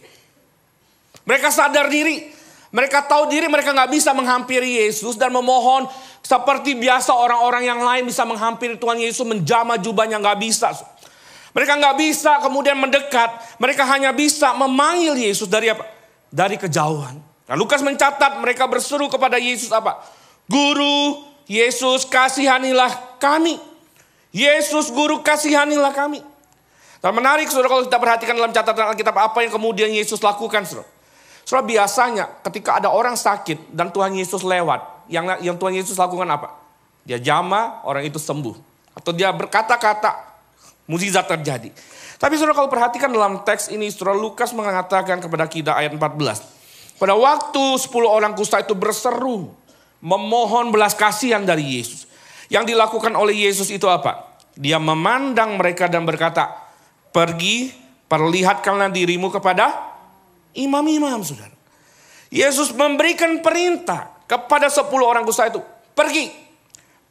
Mereka 1.25 1.49
sadar 1.49 1.89
diri. 1.89 2.29
Mereka 2.75 3.07
tahu 3.07 3.31
diri 3.31 3.47
mereka 3.47 3.71
nggak 3.71 3.87
bisa 3.87 4.11
menghampiri 4.11 4.83
Yesus 4.83 5.15
dan 5.15 5.31
memohon 5.31 5.87
seperti 6.19 6.75
biasa 6.75 7.15
orang-orang 7.15 7.63
yang 7.63 7.79
lain 7.79 8.03
bisa 8.03 8.27
menghampiri 8.27 8.75
Tuhan 8.75 8.99
Yesus 8.99 9.23
menjama 9.23 9.79
jubahnya 9.79 10.19
nggak 10.19 10.39
bisa. 10.43 10.75
Mereka 11.55 11.79
nggak 11.79 11.95
bisa 11.95 12.43
kemudian 12.43 12.75
mendekat. 12.75 13.31
Mereka 13.63 13.87
hanya 13.87 14.11
bisa 14.11 14.51
memanggil 14.51 15.15
Yesus 15.15 15.47
dari 15.47 15.71
apa? 15.71 15.87
Dari 16.27 16.59
kejauhan. 16.59 17.15
Nah, 17.47 17.55
Lukas 17.55 17.79
mencatat 17.79 18.43
mereka 18.43 18.67
berseru 18.67 19.07
kepada 19.07 19.39
Yesus 19.39 19.71
apa? 19.71 20.03
Guru, 20.51 21.23
Yesus 21.47 22.03
kasihanilah 22.03 23.17
kami. 23.23 23.55
Yesus 24.35 24.91
guru 24.91 25.23
kasihanilah 25.23 25.95
kami. 25.95 26.19
Dan 26.99 27.15
menarik 27.15 27.47
saudara 27.47 27.71
kalau 27.71 27.83
kita 27.87 28.01
perhatikan 28.03 28.35
dalam 28.35 28.51
catatan 28.51 28.91
Alkitab 28.91 29.15
apa 29.15 29.39
yang 29.39 29.55
kemudian 29.55 29.87
Yesus 29.95 30.19
lakukan 30.19 30.67
saudara. 30.67 30.89
Soalnya 31.47 31.67
biasanya 31.71 32.25
ketika 32.51 32.83
ada 32.83 32.91
orang 32.91 33.15
sakit 33.15 33.71
dan 33.71 33.93
Tuhan 33.95 34.11
Yesus 34.17 34.41
lewat, 34.43 35.07
yang 35.07 35.39
yang 35.39 35.55
Tuhan 35.55 35.77
Yesus 35.77 35.95
lakukan 35.95 36.25
apa? 36.27 36.51
Dia 37.05 37.21
jama, 37.21 37.79
orang 37.85 38.03
itu 38.03 38.17
sembuh. 38.17 38.57
Atau 38.97 39.13
dia 39.13 39.29
berkata-kata, 39.29 40.34
mujizat 40.85 41.25
terjadi. 41.29 41.69
Tapi 42.15 42.33
saudara 42.39 42.55
kalau 42.55 42.71
perhatikan 42.71 43.11
dalam 43.11 43.43
teks 43.43 43.69
ini, 43.69 43.91
saudara 43.91 44.15
Lukas 44.15 44.55
mengatakan 44.55 45.19
kepada 45.19 45.45
kita 45.49 45.75
ayat 45.75 45.91
14. 45.93 46.97
Pada 46.97 47.13
waktu 47.13 47.63
10 47.75 47.91
orang 48.07 48.31
kusta 48.33 48.63
itu 48.63 48.71
berseru, 48.71 49.51
memohon 49.99 50.71
belas 50.71 50.95
kasihan 50.95 51.43
dari 51.43 51.81
Yesus. 51.81 52.07
Yang 52.47 52.71
dilakukan 52.71 53.11
oleh 53.17 53.49
Yesus 53.49 53.67
itu 53.73 53.89
apa? 53.89 54.37
Dia 54.55 54.79
memandang 54.79 55.59
mereka 55.59 55.91
dan 55.91 56.07
berkata, 56.07 56.55
pergi, 57.11 57.73
perlihatkanlah 58.07 58.93
dirimu 58.93 59.27
kepada 59.27 59.75
imam-imam 60.55 61.19
saudara. 61.19 61.51
Yesus 62.31 62.71
memberikan 62.71 63.43
perintah 63.43 64.15
kepada 64.23 64.71
10 64.71 64.87
orang 65.03 65.27
kusta 65.27 65.51
itu. 65.51 65.59
Pergi, 65.91 66.44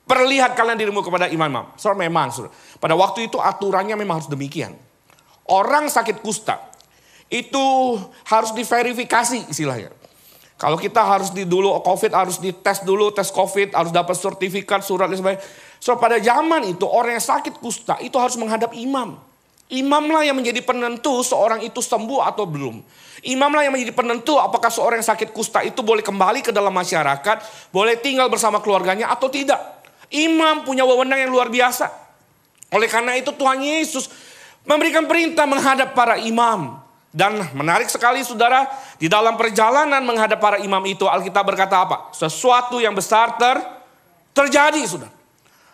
perlihatkanlah 0.05 0.77
dirimu 0.77 1.01
kepada 1.01 1.29
imam-imam. 1.29 1.73
Saudara 1.77 2.05
memang 2.05 2.29
saudara, 2.33 2.53
pada 2.81 2.95
waktu 2.97 3.29
itu 3.29 3.41
aturannya 3.41 3.97
memang 3.97 4.21
harus 4.23 4.31
demikian. 4.31 4.77
Orang 5.45 5.93
sakit 5.93 6.25
kusta 6.25 6.57
itu 7.29 7.67
harus 8.29 8.51
diverifikasi 8.57 9.49
istilahnya. 9.49 9.93
Kalau 10.55 10.79
kita 10.79 11.03
harus 11.03 11.35
di 11.35 11.43
dulu 11.45 11.75
COVID 11.83 12.15
harus 12.15 12.39
dites 12.39 12.87
dulu 12.87 13.11
tes 13.11 13.29
COVID 13.35 13.75
harus 13.75 13.91
dapat 13.91 14.15
sertifikat 14.15 14.87
surat 14.87 15.11
dan 15.11 15.19
sebagainya. 15.19 15.43
So 15.83 15.99
pada 15.99 16.17
zaman 16.23 16.71
itu 16.71 16.87
orang 16.87 17.19
yang 17.19 17.27
sakit 17.27 17.59
kusta 17.59 17.99
itu 18.01 18.15
harus 18.17 18.39
menghadap 18.39 18.73
imam. 18.73 19.19
Imamlah 19.73 20.23
yang 20.23 20.39
menjadi 20.39 20.63
penentu 20.63 21.25
seorang 21.27 21.65
itu 21.65 21.83
sembuh 21.83 22.23
atau 22.23 22.47
belum. 22.47 22.85
Imamlah 23.25 23.67
yang 23.67 23.75
menjadi 23.75 23.97
penentu 23.97 24.39
apakah 24.39 24.71
seorang 24.71 25.03
yang 25.03 25.09
sakit 25.11 25.35
kusta 25.35 25.65
itu 25.67 25.83
boleh 25.83 26.05
kembali 26.05 26.45
ke 26.45 26.53
dalam 26.55 26.71
masyarakat, 26.71 27.69
boleh 27.75 27.99
tinggal 27.99 28.31
bersama 28.31 28.63
keluarganya 28.63 29.11
atau 29.11 29.27
tidak. 29.27 29.74
Imam 30.15 30.63
punya 30.63 30.87
wewenang 30.87 31.19
yang 31.19 31.35
luar 31.35 31.51
biasa. 31.51 31.91
Oleh 32.71 32.87
karena 32.87 33.19
itu 33.19 33.35
Tuhan 33.35 33.59
Yesus 33.59 34.07
memberikan 34.63 35.11
perintah 35.11 35.43
menghadap 35.45 35.93
para 35.93 36.19
imam. 36.23 36.79
Dan 37.15 37.39
menarik 37.55 37.87
sekali 37.87 38.27
saudara, 38.27 38.67
di 38.99 39.07
dalam 39.07 39.39
perjalanan 39.39 40.03
menghadap 40.03 40.43
para 40.43 40.59
imam 40.59 40.83
itu 40.83 41.07
Alkitab 41.07 41.47
berkata 41.47 41.87
apa? 41.87 42.11
Sesuatu 42.11 42.83
yang 42.83 42.91
besar 42.91 43.39
ter, 43.39 43.55
terjadi 44.35 44.83
saudara. 44.83 45.15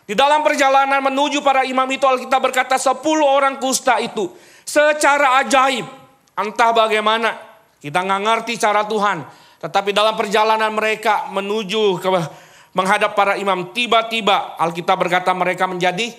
Di 0.04 0.12
dalam 0.12 0.44
perjalanan 0.44 1.00
menuju 1.00 1.40
para 1.40 1.64
imam 1.64 1.86
itu 1.88 2.04
Alkitab 2.04 2.40
berkata 2.42 2.76
10 2.76 2.98
orang 3.24 3.56
kusta 3.56 4.02
itu 4.04 4.28
secara 4.66 5.40
ajaib. 5.40 5.86
Entah 6.36 6.74
bagaimana 6.74 7.38
kita 7.80 8.04
nggak 8.04 8.20
ngerti 8.20 8.52
cara 8.60 8.84
Tuhan. 8.84 9.24
Tetapi 9.62 9.94
dalam 9.94 10.18
perjalanan 10.18 10.72
mereka 10.74 11.30
menuju 11.30 12.02
ke 12.02 12.08
menghadap 12.76 13.14
para 13.18 13.36
imam. 13.40 13.70
Tiba-tiba 13.74 14.56
Alkitab 14.58 14.96
berkata 15.00 15.30
mereka 15.34 15.66
menjadi 15.70 16.14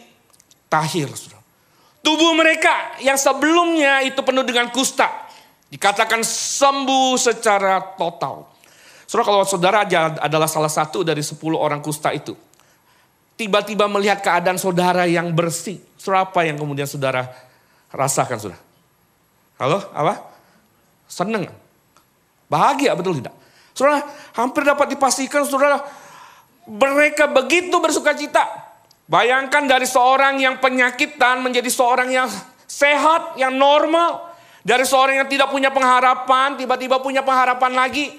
tahir. 0.72 1.12
Tubuh 2.02 2.34
mereka 2.34 2.98
yang 3.04 3.20
sebelumnya 3.20 4.02
itu 4.02 4.20
penuh 4.26 4.42
dengan 4.42 4.72
kusta. 4.74 5.08
Dikatakan 5.72 6.26
sembuh 6.26 7.16
secara 7.16 7.80
total. 7.96 8.50
Saudara 9.08 9.28
kalau 9.28 9.44
saudara 9.44 9.80
adalah 10.20 10.48
salah 10.48 10.72
satu 10.72 11.04
dari 11.04 11.20
10 11.20 11.36
orang 11.56 11.84
kusta 11.84 12.16
itu 12.16 12.36
tiba-tiba 13.42 13.90
melihat 13.90 14.22
keadaan 14.22 14.62
saudara 14.62 15.10
yang 15.10 15.34
bersih. 15.34 15.82
Saudara 15.98 16.30
apa 16.30 16.46
yang 16.46 16.62
kemudian 16.62 16.86
saudara 16.86 17.26
rasakan 17.90 18.38
saudara? 18.38 18.62
Halo, 19.58 19.82
apa? 19.98 20.30
Seneng. 21.10 21.50
Bahagia 22.46 22.94
betul 22.94 23.18
tidak? 23.18 23.34
Saudara, 23.74 24.06
hampir 24.38 24.62
dapat 24.62 24.94
dipastikan 24.94 25.42
saudara, 25.42 25.82
mereka 26.70 27.30
begitu 27.30 27.74
bersuka 27.80 28.14
cita. 28.14 28.44
Bayangkan 29.08 29.68
dari 29.68 29.88
seorang 29.88 30.40
yang 30.40 30.62
penyakitan 30.62 31.44
menjadi 31.44 31.68
seorang 31.68 32.10
yang 32.12 32.28
sehat, 32.68 33.36
yang 33.40 33.56
normal. 33.56 34.32
Dari 34.62 34.86
seorang 34.86 35.26
yang 35.26 35.30
tidak 35.30 35.50
punya 35.50 35.74
pengharapan, 35.74 36.54
tiba-tiba 36.54 37.02
punya 37.02 37.26
pengharapan 37.26 37.74
lagi. 37.74 38.14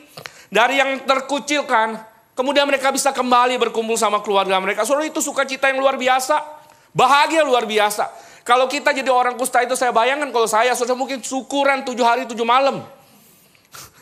Dari 0.50 0.82
yang 0.82 1.06
terkucilkan, 1.06 2.12
Kemudian 2.32 2.64
mereka 2.64 2.88
bisa 2.88 3.12
kembali 3.12 3.60
berkumpul 3.60 3.92
sama 4.00 4.24
keluarga 4.24 4.56
mereka. 4.56 4.88
Saudara 4.88 5.04
itu 5.04 5.20
sukacita 5.20 5.68
yang 5.68 5.84
luar 5.84 6.00
biasa. 6.00 6.40
Bahagia 6.96 7.44
luar 7.44 7.68
biasa. 7.68 8.08
Kalau 8.42 8.66
kita 8.66 8.90
jadi 8.90 9.12
orang 9.12 9.36
kusta 9.36 9.60
itu 9.60 9.76
saya 9.76 9.92
bayangkan 9.92 10.32
kalau 10.32 10.48
saya 10.48 10.72
saudara 10.72 10.96
mungkin 10.96 11.20
syukuran 11.20 11.84
tujuh 11.84 12.02
hari 12.02 12.24
tujuh 12.24 12.42
malam. 12.42 12.80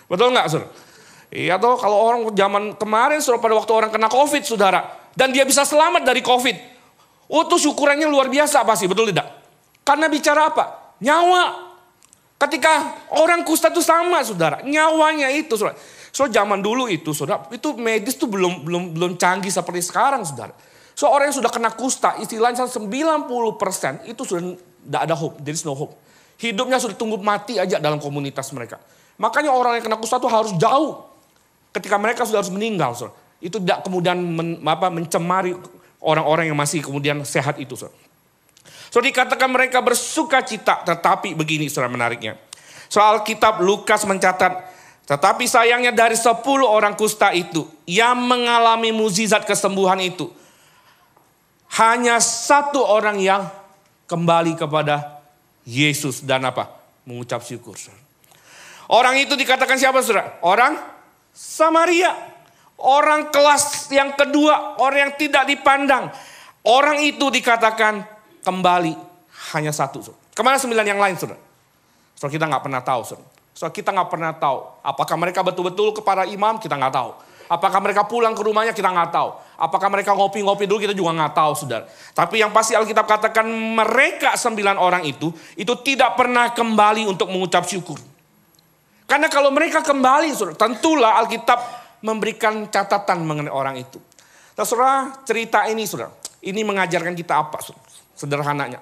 Betul 0.07 0.31
nggak 0.31 0.47
saudara? 0.47 0.71
Iya 1.31 1.63
toh 1.63 1.79
kalau 1.79 1.95
orang 1.95 2.21
zaman 2.35 2.75
kemarin 2.75 3.23
saudara 3.23 3.43
pada 3.47 3.55
waktu 3.55 3.73
orang 3.73 3.91
kena 3.95 4.11
covid 4.11 4.43
saudara. 4.43 4.99
Dan 5.15 5.31
dia 5.31 5.47
bisa 5.47 5.63
selamat 5.63 6.03
dari 6.03 6.23
covid. 6.23 6.59
Oh 7.31 7.47
itu 7.47 7.71
syukurannya 7.71 8.11
luar 8.11 8.27
biasa 8.27 8.67
pasti 8.67 8.91
betul 8.91 9.15
tidak? 9.15 9.31
Karena 9.87 10.11
bicara 10.11 10.51
apa? 10.51 10.95
Nyawa. 10.99 11.71
Ketika 12.41 12.97
orang 13.21 13.45
kusta 13.45 13.69
itu 13.69 13.85
sama 13.85 14.25
saudara, 14.25 14.65
nyawanya 14.65 15.31
itu 15.31 15.55
saudara. 15.55 15.77
So 16.11 16.27
zaman 16.27 16.59
dulu 16.65 16.91
itu 16.91 17.15
saudara, 17.15 17.47
itu 17.55 17.77
medis 17.79 18.19
tuh 18.19 18.27
belum 18.27 18.67
belum 18.67 18.83
belum 18.97 19.13
canggih 19.15 19.53
seperti 19.53 19.87
sekarang 19.87 20.27
saudara. 20.27 20.51
So 20.97 21.07
orang 21.07 21.31
yang 21.31 21.37
sudah 21.39 21.53
kena 21.53 21.71
kusta, 21.77 22.19
istilahnya 22.19 22.67
90% 22.67 24.11
itu 24.11 24.23
sudah 24.27 24.43
tidak 24.57 25.03
ada 25.07 25.15
hope, 25.15 25.39
there 25.45 25.55
is 25.55 25.63
no 25.63 25.77
hope. 25.77 25.95
Hidupnya 26.41 26.81
sudah 26.81 26.97
tunggu 26.97 27.21
mati 27.21 27.61
aja 27.61 27.77
dalam 27.77 28.01
komunitas 28.01 28.49
mereka. 28.57 28.81
Makanya 29.21 29.53
orang 29.53 29.77
yang 29.77 29.85
kena 29.85 30.01
kusta 30.01 30.17
itu 30.17 30.29
harus 30.33 30.57
jauh. 30.57 31.10
Ketika 31.71 31.97
mereka 31.97 32.27
sudah 32.27 32.43
harus 32.43 32.53
meninggal, 32.53 32.95
saudara. 32.99 33.17
itu 33.41 33.57
tidak 33.57 33.89
kemudian 33.89 34.21
men, 34.21 34.61
apa, 34.69 34.93
mencemari 34.93 35.57
orang-orang 36.03 36.53
yang 36.53 36.59
masih 36.59 36.85
kemudian 36.85 37.23
sehat 37.25 37.57
itu. 37.57 37.73
Saudara. 37.79 37.97
So 38.91 38.99
dikatakan 38.99 39.47
mereka 39.47 39.79
bersuka 39.79 40.43
cita, 40.43 40.83
tetapi 40.83 41.39
begini 41.39 41.71
saudara 41.71 41.89
menariknya. 41.89 42.35
Soal 42.91 43.23
kitab 43.23 43.63
Lukas 43.63 44.03
mencatat, 44.03 44.67
tetapi 45.07 45.47
sayangnya 45.47 45.95
dari 45.95 46.19
10 46.19 46.43
orang 46.67 46.99
kusta 46.99 47.31
itu 47.31 47.71
yang 47.87 48.19
mengalami 48.19 48.91
mukjizat 48.91 49.47
kesembuhan 49.47 50.03
itu, 50.03 50.27
hanya 51.79 52.19
satu 52.19 52.83
orang 52.83 53.23
yang 53.23 53.47
kembali 54.11 54.59
kepada 54.59 55.23
Yesus 55.63 56.27
dan 56.27 56.43
apa? 56.43 56.67
Mengucap 57.07 57.47
syukur. 57.47 57.79
Orang 58.91 59.15
itu 59.23 59.39
dikatakan 59.39 59.79
siapa 59.79 60.03
saudara? 60.03 60.35
Orang 60.43 60.75
Samaria. 61.33 62.13
Orang 62.81 63.29
kelas 63.29 63.93
yang 63.93 64.17
kedua, 64.17 64.81
orang 64.81 65.11
yang 65.11 65.13
tidak 65.21 65.45
dipandang. 65.45 66.09
Orang 66.65 67.05
itu 67.05 67.29
dikatakan 67.29 68.01
kembali 68.41 68.97
hanya 69.53 69.69
satu. 69.69 70.01
Ke 70.33 70.41
mana 70.41 70.57
sembilan 70.57 70.87
yang 70.89 70.97
lain 70.97 71.17
saudara? 71.21 71.37
Saudara 72.17 72.33
kita 72.33 72.45
nggak 72.49 72.63
pernah 72.65 72.81
tahu. 72.81 73.01
Saudara 73.53 73.73
kita 73.77 73.91
nggak 73.93 74.09
pernah 74.09 74.33
tahu. 74.33 74.59
Apakah 74.81 75.17
mereka 75.21 75.45
betul-betul 75.45 75.93
kepada 75.93 76.25
imam? 76.25 76.57
Kita 76.57 76.81
nggak 76.81 76.95
tahu. 76.97 77.11
Apakah 77.51 77.83
mereka 77.83 78.07
pulang 78.07 78.31
ke 78.31 78.47
rumahnya? 78.47 78.71
Kita 78.71 78.89
nggak 78.95 79.11
tahu. 79.11 79.31
Apakah 79.59 79.91
mereka 79.91 80.15
ngopi-ngopi 80.15 80.71
dulu? 80.71 80.79
Kita 80.79 80.95
juga 80.95 81.11
nggak 81.19 81.35
tahu, 81.35 81.53
saudara. 81.59 81.85
Tapi 82.15 82.39
yang 82.39 82.55
pasti 82.55 82.79
Alkitab 82.79 83.11
katakan 83.11 83.45
mereka 83.51 84.39
sembilan 84.39 84.79
orang 84.79 85.03
itu, 85.03 85.35
itu 85.59 85.75
tidak 85.83 86.15
pernah 86.15 86.55
kembali 86.55 87.11
untuk 87.11 87.27
mengucap 87.27 87.67
syukur. 87.67 87.99
Karena 89.11 89.27
kalau 89.27 89.51
mereka 89.51 89.83
kembali, 89.83 90.31
saudara, 90.31 90.55
tentulah 90.55 91.19
Alkitab 91.19 91.59
memberikan 92.07 92.71
catatan 92.71 93.27
mengenai 93.27 93.51
orang 93.51 93.75
itu. 93.75 93.99
Nah, 94.55 94.63
saudara, 94.63 95.11
cerita 95.27 95.67
ini, 95.67 95.83
saudara, 95.83 96.15
ini 96.47 96.63
mengajarkan 96.63 97.19
kita 97.19 97.35
apa, 97.43 97.59
saudara? 97.59 97.91
Sederhananya. 98.15 98.79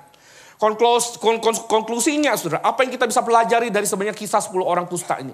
Konklus, 0.60 1.16
konklusinya, 1.64 2.36
saudara, 2.36 2.60
apa 2.60 2.84
yang 2.84 2.92
kita 2.92 3.08
bisa 3.08 3.24
pelajari 3.24 3.72
dari 3.72 3.88
sebanyak 3.88 4.12
kisah 4.12 4.44
10 4.44 4.52
orang 4.60 4.84
kusta 4.84 5.16
ini? 5.16 5.32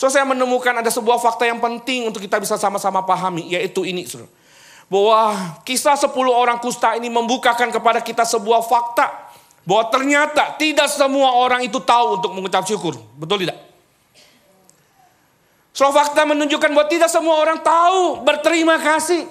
So 0.00 0.08
saya 0.08 0.24
menemukan 0.24 0.80
ada 0.80 0.88
sebuah 0.88 1.20
fakta 1.20 1.44
yang 1.44 1.60
penting 1.60 2.08
untuk 2.08 2.24
kita 2.24 2.40
bisa 2.40 2.56
sama-sama 2.56 3.04
pahami, 3.04 3.52
yaitu 3.52 3.84
ini. 3.84 4.08
Saudara. 4.08 4.32
Bahwa 4.88 5.36
kisah 5.66 5.98
10 5.98 6.08
orang 6.32 6.56
kusta 6.56 6.96
ini 6.96 7.12
membukakan 7.12 7.68
kepada 7.68 8.00
kita 8.00 8.24
sebuah 8.24 8.64
fakta. 8.64 9.28
Bahwa 9.68 9.92
ternyata 9.92 10.56
tidak 10.56 10.88
semua 10.88 11.36
orang 11.36 11.62
itu 11.68 11.78
tahu 11.84 12.16
untuk 12.16 12.32
mengucap 12.32 12.64
syukur. 12.64 12.96
Betul 13.18 13.44
tidak? 13.44 13.71
So 15.72 15.88
fakta 15.88 16.28
menunjukkan 16.28 16.68
bahwa 16.76 16.86
tidak 16.88 17.08
semua 17.08 17.40
orang 17.40 17.64
tahu 17.64 18.20
berterima 18.22 18.76
kasih. 18.76 19.24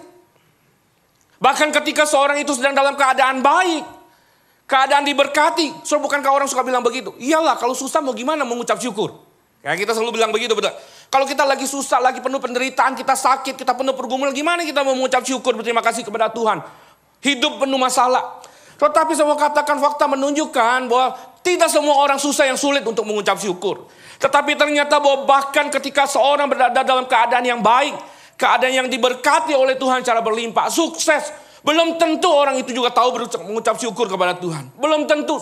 Bahkan 1.37 1.69
ketika 1.81 2.05
seorang 2.05 2.41
itu 2.41 2.53
sedang 2.57 2.73
dalam 2.73 2.97
keadaan 2.97 3.45
baik. 3.45 3.85
Keadaan 4.65 5.05
diberkati. 5.05 5.85
So 5.85 6.01
bukankah 6.01 6.33
orang 6.33 6.49
suka 6.49 6.65
bilang 6.65 6.81
begitu? 6.81 7.13
Iyalah 7.21 7.61
kalau 7.61 7.77
susah 7.77 8.01
mau 8.01 8.13
gimana 8.17 8.41
mengucap 8.41 8.81
syukur. 8.81 9.21
Ya 9.61 9.77
kita 9.77 9.93
selalu 9.93 10.17
bilang 10.17 10.33
begitu 10.33 10.57
betul. 10.57 10.73
Kalau 11.13 11.25
kita 11.29 11.45
lagi 11.45 11.69
susah, 11.69 12.01
lagi 12.01 12.17
penuh 12.17 12.41
penderitaan, 12.41 12.97
kita 12.97 13.13
sakit, 13.13 13.53
kita 13.53 13.77
penuh 13.77 13.93
pergumulan, 13.93 14.33
gimana 14.33 14.65
kita 14.65 14.81
mau 14.81 14.97
mengucap 14.97 15.21
syukur 15.21 15.53
berterima 15.53 15.85
kasih 15.85 16.01
kepada 16.01 16.33
Tuhan? 16.33 16.65
Hidup 17.21 17.61
penuh 17.61 17.77
masalah. 17.77 18.41
Tetapi 18.81 19.13
mau 19.21 19.37
katakan 19.37 19.77
fakta 19.77 20.09
menunjukkan 20.09 20.89
bahwa 20.89 21.13
tidak 21.45 21.69
semua 21.69 22.01
orang 22.01 22.17
susah 22.17 22.49
yang 22.49 22.57
sulit 22.57 22.81
untuk 22.81 23.05
mengucap 23.05 23.37
syukur. 23.37 23.85
Tetapi 24.17 24.57
ternyata 24.57 24.97
bahwa 24.97 25.29
bahkan 25.29 25.69
ketika 25.69 26.09
seorang 26.09 26.49
berada 26.49 26.81
dalam 26.81 27.05
keadaan 27.05 27.45
yang 27.45 27.61
baik, 27.61 27.93
keadaan 28.41 28.73
yang 28.73 28.87
diberkati 28.89 29.53
oleh 29.53 29.77
Tuhan 29.77 30.01
secara 30.01 30.25
berlimpah, 30.25 30.73
sukses, 30.73 31.29
belum 31.61 32.01
tentu 32.01 32.25
orang 32.33 32.57
itu 32.57 32.73
juga 32.73 32.89
tahu 32.89 33.21
mengucap 33.45 33.77
syukur 33.77 34.09
kepada 34.09 34.33
Tuhan. 34.41 34.73
Belum 34.73 35.05
tentu. 35.05 35.37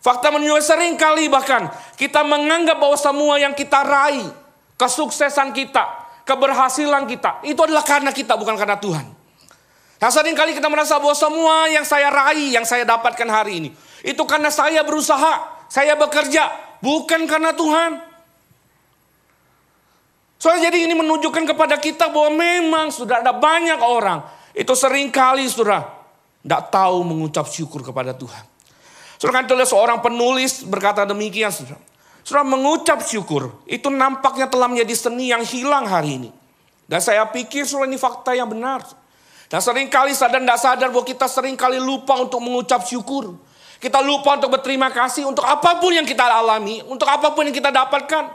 Fakta 0.00 0.32
menunjukkan 0.32 0.64
sering 0.64 0.96
kali 0.96 1.28
bahkan 1.28 1.68
kita 2.00 2.24
menganggap 2.24 2.80
bahwa 2.80 2.96
semua 2.96 3.36
yang 3.36 3.52
kita 3.52 3.84
raih, 3.84 4.24
kesuksesan 4.80 5.52
kita, 5.52 5.84
keberhasilan 6.24 7.04
kita, 7.04 7.44
itu 7.44 7.60
adalah 7.60 7.84
karena 7.84 8.08
kita 8.08 8.40
bukan 8.40 8.56
karena 8.56 8.80
Tuhan. 8.80 9.17
Yang 9.98 10.12
sering 10.14 10.34
kali 10.38 10.54
kita 10.54 10.70
merasa 10.70 10.94
bahwa 11.02 11.14
semua 11.14 11.66
yang 11.66 11.82
saya 11.82 12.06
raih, 12.06 12.54
yang 12.54 12.62
saya 12.62 12.86
dapatkan 12.86 13.26
hari 13.26 13.52
ini, 13.58 13.70
itu 14.06 14.22
karena 14.22 14.46
saya 14.46 14.86
berusaha, 14.86 15.66
saya 15.66 15.98
bekerja, 15.98 16.54
bukan 16.78 17.26
karena 17.26 17.50
Tuhan. 17.50 17.98
Soalnya 20.38 20.70
jadi 20.70 20.86
ini 20.86 20.94
menunjukkan 20.94 21.50
kepada 21.50 21.82
kita 21.82 22.14
bahwa 22.14 22.30
memang 22.38 22.94
sudah 22.94 23.26
ada 23.26 23.34
banyak 23.34 23.82
orang, 23.82 24.22
itu 24.54 24.70
sering 24.78 25.10
kali 25.10 25.50
sudah 25.50 25.82
tidak 26.46 26.70
tahu 26.70 27.02
mengucap 27.02 27.50
syukur 27.50 27.82
kepada 27.82 28.14
Tuhan. 28.14 28.46
Saudara 29.18 29.42
kan 29.42 29.44
tulis 29.50 29.66
seorang 29.66 29.98
penulis 29.98 30.62
berkata 30.62 31.02
demikian 31.02 31.50
saudara. 31.50 31.82
Saudara 32.22 32.46
mengucap 32.46 33.02
syukur 33.02 33.50
itu 33.66 33.90
nampaknya 33.90 34.46
telah 34.46 34.70
menjadi 34.70 34.94
seni 34.94 35.34
yang 35.34 35.42
hilang 35.42 35.90
hari 35.90 36.22
ini. 36.22 36.30
Dan 36.86 37.02
saya 37.02 37.26
pikir 37.26 37.66
saudara 37.66 37.90
ini 37.90 37.98
fakta 37.98 38.38
yang 38.38 38.46
benar. 38.46 38.86
Dan 39.48 39.64
sering 39.64 39.88
kali 39.88 40.12
sadar 40.12 40.44
tidak 40.44 40.60
sadar 40.60 40.88
bahwa 40.92 41.04
kita 41.08 41.24
sering 41.24 41.56
kali 41.56 41.80
lupa 41.80 42.20
untuk 42.20 42.36
mengucap 42.44 42.84
syukur. 42.84 43.32
Kita 43.80 44.04
lupa 44.04 44.36
untuk 44.36 44.52
berterima 44.60 44.92
kasih 44.92 45.24
untuk 45.24 45.46
apa 45.46 45.80
pun 45.80 45.96
yang 45.96 46.04
kita 46.04 46.20
alami, 46.20 46.84
untuk 46.84 47.08
apa 47.08 47.32
pun 47.32 47.48
yang 47.48 47.56
kita 47.56 47.72
dapatkan. 47.72 48.28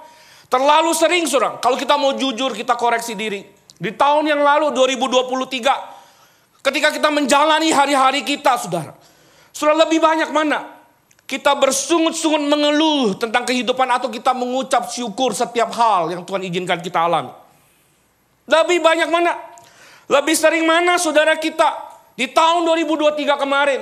Terlalu 0.50 0.92
sering 0.98 1.30
saudara, 1.30 1.62
kalau 1.62 1.78
kita 1.78 1.98
mau 2.02 2.18
jujur 2.18 2.58
kita 2.58 2.74
koreksi 2.74 3.14
diri. 3.14 3.46
Di 3.78 3.92
tahun 3.94 4.26
yang 4.26 4.42
lalu 4.42 4.74
2023, 4.74 6.64
ketika 6.66 6.90
kita 6.90 7.10
menjalani 7.14 7.70
hari-hari 7.70 8.26
kita 8.26 8.58
saudara. 8.58 8.98
Sudah 9.54 9.78
lebih 9.78 10.02
banyak 10.02 10.34
mana? 10.34 10.66
Kita 11.30 11.54
bersungut-sungut 11.54 12.42
mengeluh 12.42 13.14
tentang 13.22 13.46
kehidupan 13.46 13.86
atau 13.86 14.10
kita 14.10 14.34
mengucap 14.34 14.90
syukur 14.90 15.36
setiap 15.38 15.70
hal 15.78 16.10
yang 16.10 16.26
Tuhan 16.26 16.42
izinkan 16.42 16.82
kita 16.82 17.06
alami. 17.06 17.30
Lebih 18.50 18.80
banyak 18.82 19.10
mana? 19.14 19.53
Lebih 20.12 20.36
sering 20.36 20.68
mana 20.68 21.00
saudara 21.00 21.36
kita 21.40 21.68
di 22.14 22.28
tahun 22.30 22.68
2023 22.68 23.24
kemarin 23.40 23.82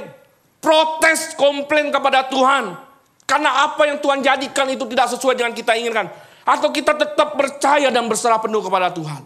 protes 0.62 1.34
komplain 1.34 1.90
kepada 1.90 2.30
Tuhan 2.30 2.78
karena 3.26 3.66
apa 3.66 3.82
yang 3.90 3.98
Tuhan 3.98 4.22
jadikan 4.22 4.70
itu 4.70 4.86
tidak 4.92 5.08
sesuai 5.18 5.36
dengan 5.40 5.54
kita 5.58 5.74
inginkan 5.74 6.08
atau 6.46 6.70
kita 6.70 6.94
tetap 6.94 7.34
percaya 7.34 7.90
dan 7.90 8.06
berserah 8.06 8.38
penuh 8.38 8.62
kepada 8.62 8.94
Tuhan. 8.94 9.22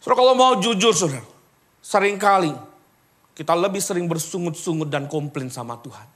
Saudara 0.00 0.16
kalau 0.16 0.32
mau 0.32 0.56
jujur 0.56 0.96
saudara, 0.96 1.20
sering 1.84 2.16
kali 2.16 2.56
kita 3.36 3.52
lebih 3.52 3.80
sering 3.84 4.08
bersungut-sungut 4.08 4.88
dan 4.88 5.08
komplain 5.08 5.52
sama 5.52 5.76
Tuhan. 5.80 6.08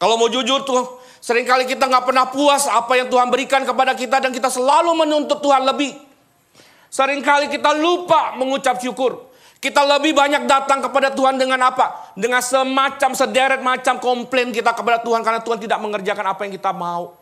Kalau 0.00 0.18
mau 0.18 0.26
jujur 0.26 0.66
tuh, 0.66 0.98
sering 1.22 1.46
kali 1.46 1.62
kita 1.68 1.86
nggak 1.86 2.10
pernah 2.10 2.26
puas 2.26 2.66
apa 2.66 2.98
yang 2.98 3.06
Tuhan 3.06 3.30
berikan 3.30 3.62
kepada 3.62 3.94
kita 3.94 4.18
dan 4.18 4.34
kita 4.34 4.50
selalu 4.50 4.98
menuntut 4.98 5.38
Tuhan 5.38 5.62
lebih. 5.62 6.11
Seringkali 6.92 7.48
kita 7.48 7.72
lupa 7.72 8.36
mengucap 8.36 8.76
syukur. 8.76 9.32
Kita 9.56 9.80
lebih 9.80 10.12
banyak 10.12 10.44
datang 10.44 10.84
kepada 10.84 11.08
Tuhan 11.08 11.40
dengan 11.40 11.56
apa? 11.64 12.12
Dengan 12.12 12.44
semacam 12.44 13.10
sederet 13.16 13.64
macam 13.64 13.96
komplain 13.96 14.52
kita 14.52 14.76
kepada 14.76 15.00
Tuhan 15.00 15.24
karena 15.24 15.40
Tuhan 15.40 15.56
tidak 15.56 15.78
mengerjakan 15.80 16.26
apa 16.36 16.44
yang 16.44 16.52
kita 16.52 16.74
mau. 16.76 17.16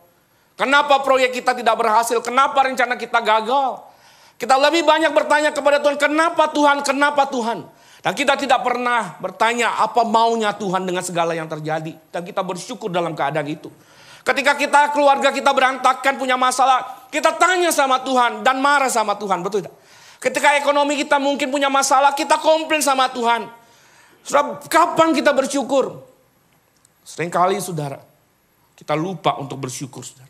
Kenapa 0.59 0.99
proyek 0.99 1.39
kita 1.39 1.55
tidak 1.55 1.79
berhasil? 1.79 2.19
Kenapa 2.19 2.67
rencana 2.67 2.99
kita 2.99 3.23
gagal? 3.23 3.79
Kita 4.35 4.59
lebih 4.59 4.83
banyak 4.83 5.13
bertanya 5.15 5.55
kepada 5.55 5.79
Tuhan, 5.79 5.95
kenapa 5.95 6.49
Tuhan? 6.51 6.77
Kenapa 6.83 7.23
Tuhan? 7.29 7.63
Dan 8.01 8.11
kita 8.17 8.33
tidak 8.35 8.65
pernah 8.65 9.15
bertanya 9.21 9.77
apa 9.77 10.01
maunya 10.01 10.51
Tuhan 10.57 10.83
dengan 10.83 11.05
segala 11.05 11.37
yang 11.37 11.47
terjadi. 11.47 11.95
Dan 12.09 12.25
kita 12.25 12.41
bersyukur 12.41 12.89
dalam 12.89 13.13
keadaan 13.13 13.47
itu. 13.47 13.69
Ketika 14.25 14.57
kita 14.57 14.89
keluarga 14.93 15.29
kita 15.29 15.53
berantakan 15.53 16.17
punya 16.17 16.35
masalah, 16.35 17.00
kita 17.11 17.35
tanya 17.35 17.69
sama 17.75 17.99
Tuhan 18.01 18.41
dan 18.41 18.63
marah 18.63 18.87
sama 18.87 19.19
Tuhan, 19.19 19.43
betul 19.43 19.67
tidak? 19.67 19.75
Ketika 20.21 20.55
ekonomi 20.55 20.95
kita 20.95 21.19
mungkin 21.19 21.51
punya 21.51 21.67
masalah, 21.67 22.15
kita 22.15 22.39
komplain 22.39 22.79
sama 22.79 23.11
Tuhan. 23.11 23.51
Saudara, 24.23 24.61
kapan 24.69 25.17
kita 25.17 25.33
bersyukur? 25.33 25.97
Seringkali 27.01 27.57
saudara, 27.57 27.99
kita 28.77 28.93
lupa 28.93 29.35
untuk 29.41 29.59
bersyukur 29.59 30.05
saudara. 30.05 30.29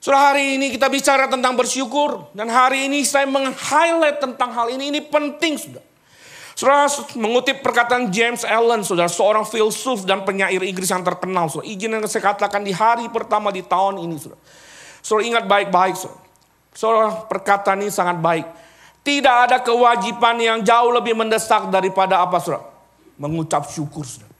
Saudara 0.00 0.32
hari 0.32 0.56
ini 0.56 0.72
kita 0.72 0.88
bicara 0.88 1.28
tentang 1.28 1.52
bersyukur 1.60 2.32
dan 2.32 2.48
hari 2.48 2.88
ini 2.88 3.04
saya 3.04 3.28
meng-highlight 3.28 4.16
tentang 4.16 4.48
hal 4.48 4.72
ini, 4.72 4.88
ini 4.88 5.04
penting 5.04 5.60
saudara. 5.60 5.86
Saudara 6.56 6.88
mengutip 7.20 7.60
perkataan 7.60 8.08
James 8.08 8.48
Allen, 8.48 8.80
saudara 8.80 9.12
seorang 9.12 9.44
filsuf 9.44 10.08
dan 10.08 10.24
penyair 10.24 10.60
Inggris 10.64 10.88
yang 10.88 11.04
terkenal. 11.04 11.52
Saudara, 11.52 11.68
izin 11.68 11.92
yang 11.92 12.04
saya 12.08 12.32
katakan 12.32 12.64
di 12.64 12.72
hari 12.72 13.12
pertama 13.12 13.52
di 13.52 13.60
tahun 13.60 14.00
ini. 14.00 14.16
Saudara, 14.16 14.40
saudara 15.00 15.26
ingat 15.26 15.44
baik-baik. 15.48 15.96
Saudara. 16.76 17.26
perkataan 17.26 17.82
ini 17.82 17.92
sangat 17.92 18.20
baik. 18.22 18.46
Tidak 19.00 19.36
ada 19.48 19.58
kewajiban 19.64 20.36
yang 20.38 20.58
jauh 20.60 20.92
lebih 20.92 21.16
mendesak 21.16 21.72
daripada 21.72 22.20
apa 22.20 22.38
saudara? 22.38 22.68
Mengucap 23.16 23.66
syukur 23.68 24.04
saudara. 24.06 24.30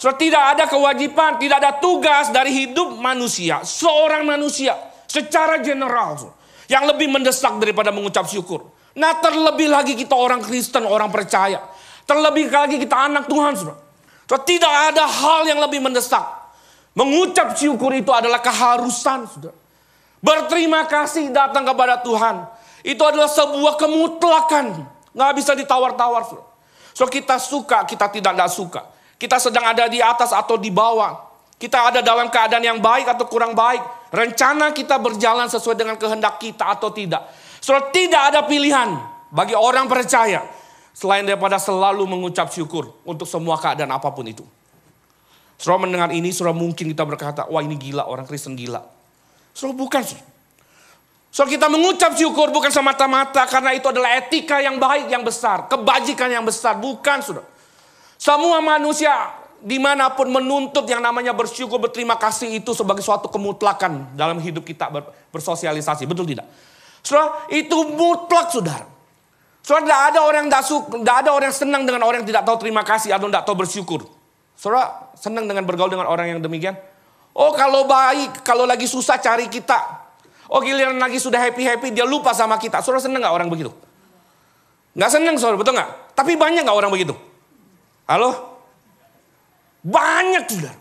Saudara 0.00 0.16
tidak 0.16 0.42
ada 0.56 0.64
kewajiban, 0.70 1.36
tidak 1.36 1.56
ada 1.60 1.72
tugas 1.76 2.32
dari 2.32 2.64
hidup 2.64 2.96
manusia. 2.96 3.60
Seorang 3.60 4.24
manusia 4.24 4.72
secara 5.04 5.60
general 5.60 6.16
saudara, 6.16 6.38
yang 6.70 6.88
lebih 6.88 7.12
mendesak 7.12 7.52
daripada 7.60 7.92
mengucap 7.92 8.24
syukur. 8.24 8.70
Nah 8.96 9.20
terlebih 9.20 9.68
lagi 9.68 9.92
kita 9.98 10.16
orang 10.16 10.40
Kristen, 10.40 10.88
orang 10.88 11.12
percaya. 11.12 11.60
Terlebih 12.08 12.48
lagi 12.50 12.80
kita 12.80 12.96
anak 12.96 13.28
Tuhan. 13.28 13.52
Saudara. 13.58 13.78
Tidak 14.30 14.74
ada 14.94 15.04
hal 15.04 15.44
yang 15.50 15.58
lebih 15.58 15.82
mendesak. 15.82 16.39
Mengucap 16.94 17.54
syukur 17.54 17.94
itu 17.94 18.10
adalah 18.10 18.42
keharusan. 18.42 19.30
Saudara. 19.30 19.54
Berterima 20.20 20.84
kasih 20.84 21.32
datang 21.32 21.64
kepada 21.64 22.02
Tuhan. 22.04 22.44
Itu 22.84 23.02
adalah 23.06 23.30
sebuah 23.30 23.80
kemutlakan. 23.80 24.66
Nggak 25.16 25.32
bisa 25.36 25.52
ditawar-tawar. 25.56 26.28
So 26.92 27.08
kita 27.08 27.40
suka, 27.40 27.88
kita 27.88 28.10
tidak 28.12 28.32
tidak 28.36 28.50
suka. 28.52 28.82
Kita 29.20 29.36
sedang 29.36 29.68
ada 29.68 29.88
di 29.88 30.00
atas 30.00 30.32
atau 30.32 30.56
di 30.56 30.72
bawah. 30.72 31.28
Kita 31.60 31.92
ada 31.92 32.00
dalam 32.00 32.32
keadaan 32.32 32.64
yang 32.64 32.80
baik 32.80 33.04
atau 33.04 33.28
kurang 33.28 33.52
baik. 33.52 33.84
Rencana 34.10 34.72
kita 34.72 34.96
berjalan 34.96 35.46
sesuai 35.46 35.76
dengan 35.76 35.96
kehendak 36.00 36.40
kita 36.40 36.72
atau 36.72 36.88
tidak. 36.88 37.28
Saudara 37.60 37.92
tidak 37.92 38.22
ada 38.32 38.40
pilihan 38.48 38.96
bagi 39.28 39.52
orang 39.52 39.84
percaya 39.86 40.42
selain 40.96 41.22
daripada 41.22 41.60
selalu 41.60 42.08
mengucap 42.08 42.48
syukur 42.48 42.96
untuk 43.04 43.28
semua 43.28 43.60
keadaan 43.60 43.92
apa 43.92 44.08
pun 44.08 44.24
itu. 44.24 44.42
Saudara 45.60 45.84
mendengar 45.84 46.08
ini, 46.08 46.32
saudara 46.32 46.56
mungkin 46.56 46.88
kita 46.88 47.04
berkata, 47.04 47.44
wah 47.44 47.60
ini 47.60 47.76
gila, 47.76 48.08
orang 48.08 48.24
Kristen 48.24 48.56
gila. 48.56 48.80
Saudara 49.52 49.76
bukan. 49.76 50.00
Saudara 51.28 51.52
kita 51.52 51.68
mengucap 51.68 52.16
syukur 52.16 52.48
bukan 52.48 52.72
semata-mata 52.72 53.44
karena 53.44 53.76
itu 53.76 53.84
adalah 53.92 54.16
etika 54.16 54.56
yang 54.64 54.80
baik, 54.80 55.12
yang 55.12 55.20
besar. 55.20 55.68
Kebajikan 55.68 56.32
yang 56.32 56.48
besar, 56.48 56.80
bukan 56.80 57.20
saudara. 57.20 57.44
Semua 58.16 58.64
manusia 58.64 59.12
di 59.60 59.76
mana 59.76 60.08
pun 60.08 60.32
menuntut 60.32 60.88
yang 60.88 61.04
namanya 61.04 61.36
bersyukur, 61.36 61.76
berterima 61.76 62.16
kasih 62.16 62.64
itu 62.64 62.72
sebagai 62.72 63.04
suatu 63.04 63.28
kemutlakan 63.28 64.16
dalam 64.16 64.40
hidup 64.40 64.64
kita 64.64 64.88
bersosialisasi. 65.28 66.08
Betul 66.08 66.24
tidak? 66.24 66.48
Saudara, 67.04 67.44
itu 67.52 67.76
mutlak 67.92 68.48
saudara. 68.48 68.88
Saudara, 69.60 69.84
tidak 69.84 70.00
ada 70.08 70.20
orang 70.24 70.48
yang 70.48 70.52
tidak 71.04 71.16
ada 71.20 71.30
orang 71.36 71.52
yang 71.52 71.58
senang 71.60 71.82
dengan 71.84 72.00
orang 72.08 72.24
yang 72.24 72.32
tidak 72.32 72.48
tahu 72.48 72.56
terima 72.64 72.80
kasih 72.80 73.12
atau 73.12 73.28
tidak 73.28 73.44
tahu 73.44 73.60
bersyukur. 73.60 74.19
Saudara, 74.60 75.08
senang 75.16 75.48
dengan 75.48 75.64
bergaul 75.64 75.88
dengan 75.88 76.04
orang 76.04 76.36
yang 76.36 76.40
demikian? 76.44 76.76
Oh, 77.32 77.56
kalau 77.56 77.88
baik, 77.88 78.44
kalau 78.44 78.68
lagi 78.68 78.84
susah 78.84 79.16
cari 79.16 79.48
kita. 79.48 80.04
Oh, 80.52 80.60
giliran 80.60 81.00
lagi 81.00 81.16
sudah 81.16 81.40
happy-happy, 81.40 81.96
dia 81.96 82.04
lupa 82.04 82.36
sama 82.36 82.60
kita. 82.60 82.84
Saudara 82.84 83.00
senang 83.00 83.24
nggak 83.24 83.32
orang 83.32 83.48
begitu? 83.48 83.72
Nggak 84.92 85.10
senang, 85.16 85.40
saudara, 85.40 85.56
betul 85.56 85.80
nggak? 85.80 86.12
Tapi 86.12 86.36
banyak 86.36 86.68
nggak 86.68 86.76
orang 86.76 86.92
begitu? 86.92 87.16
Halo? 88.04 88.60
Banyak, 89.80 90.44
saudara. 90.44 90.76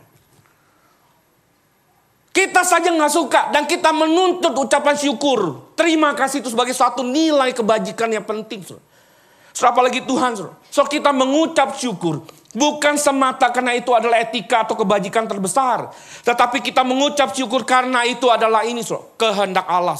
Kita 2.35 2.67
saja 2.67 2.91
nggak 2.91 3.13
suka 3.15 3.41
dan 3.55 3.63
kita 3.63 3.95
menuntut 3.95 4.59
ucapan 4.59 4.99
syukur. 4.99 5.71
Terima 5.79 6.11
kasih 6.19 6.43
itu 6.43 6.51
sebagai 6.51 6.75
suatu 6.75 6.99
nilai 6.99 7.55
kebajikan 7.55 8.11
yang 8.11 8.27
penting. 8.27 8.59
Saudara. 8.59 9.71
apalagi 9.71 10.03
Tuhan. 10.03 10.35
Saudara. 10.35 10.59
So 10.67 10.83
kita 10.83 11.15
mengucap 11.15 11.79
syukur. 11.79 12.27
Bukan 12.49 12.97
semata 12.97 13.53
karena 13.53 13.77
itu 13.77 13.93
adalah 13.93 14.17
etika 14.25 14.65
atau 14.65 14.73
kebajikan 14.73 15.29
terbesar. 15.29 15.93
Tetapi 16.25 16.65
kita 16.65 16.81
mengucap 16.81 17.29
syukur 17.37 17.61
karena 17.61 18.01
itu 18.09 18.25
adalah 18.25 18.65
ini. 18.65 18.81
Saudara. 18.81 19.05
Kehendak 19.21 19.69
Allah. 19.69 19.93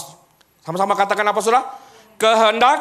Sama-sama 0.65 0.97
katakan 0.97 1.21
apa 1.29 1.39
saudara? 1.45 1.69
Kehendak. 2.17 2.79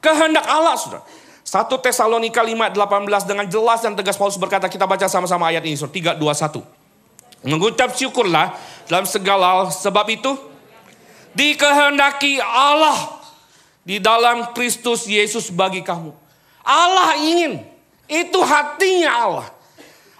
Kehendak 0.00 0.48
Allah 0.48 0.72
saudara. 0.80 1.04
1 1.44 1.84
Tesalonika 1.84 2.40
5, 2.40 2.72
18 2.72 3.28
dengan 3.28 3.44
jelas 3.44 3.84
dan 3.84 3.92
tegas 3.92 4.16
Paulus 4.16 4.40
berkata 4.40 4.72
kita 4.72 4.88
baca 4.88 5.04
sama-sama 5.04 5.52
ayat 5.52 5.68
ini. 5.68 5.76
Saudara. 5.76 6.16
3, 6.16 6.24
2, 6.24 6.64
1. 7.44 7.44
Mengucap 7.44 7.92
syukurlah 7.92 8.56
dalam 8.88 9.04
segala. 9.04 9.68
Sebab 9.68 10.08
itu 10.08 10.32
dikehendaki 11.36 12.40
Allah 12.40 13.20
di 13.84 14.00
dalam 14.00 14.56
Kristus 14.56 15.04
Yesus 15.04 15.52
bagi 15.52 15.84
kamu. 15.84 16.08
Allah 16.64 17.20
ingin. 17.20 17.73
Itu 18.08 18.40
hatinya 18.44 19.10
Allah. 19.12 19.48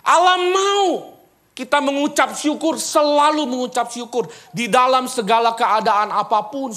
Allah 0.05 0.37
mau 0.53 1.15
kita 1.55 1.79
mengucap 1.79 2.35
syukur, 2.35 2.77
selalu 2.77 3.47
mengucap 3.47 3.89
syukur 3.89 4.27
di 4.51 4.67
dalam 4.67 5.07
segala 5.07 5.55
keadaan 5.55 6.11
apa 6.11 6.51
pun. 6.51 6.75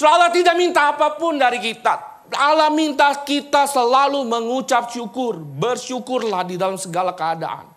Allah 0.00 0.32
tidak 0.32 0.56
minta 0.56 0.88
apa 0.96 1.20
pun 1.20 1.36
dari 1.36 1.60
kita. 1.60 2.24
Allah 2.32 2.70
minta 2.72 3.10
kita 3.26 3.66
selalu 3.68 4.24
mengucap 4.24 4.88
syukur. 4.88 5.36
Bersyukurlah 5.36 6.46
di 6.46 6.56
dalam 6.56 6.80
segala 6.80 7.12
keadaan. 7.12 7.68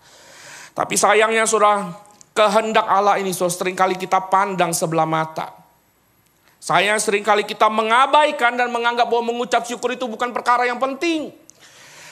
Tapi 0.73 0.95
sayangnya 0.95 1.43
saudara, 1.43 1.91
kehendak 2.31 2.85
Allah 2.87 3.19
ini 3.19 3.35
saudara 3.35 3.53
sering 3.59 3.75
kali 3.75 3.99
kita 3.99 4.23
pandang 4.31 4.71
sebelah 4.71 5.05
mata. 5.05 5.51
Sayang 6.63 6.95
sering 7.03 7.27
kali 7.27 7.43
kita 7.43 7.67
mengabaikan 7.67 8.55
dan 8.55 8.71
menganggap 8.71 9.11
bahwa 9.11 9.35
mengucap 9.35 9.67
syukur 9.67 9.99
itu 9.99 10.07
bukan 10.07 10.31
perkara 10.31 10.63
yang 10.63 10.79
penting. 10.79 11.35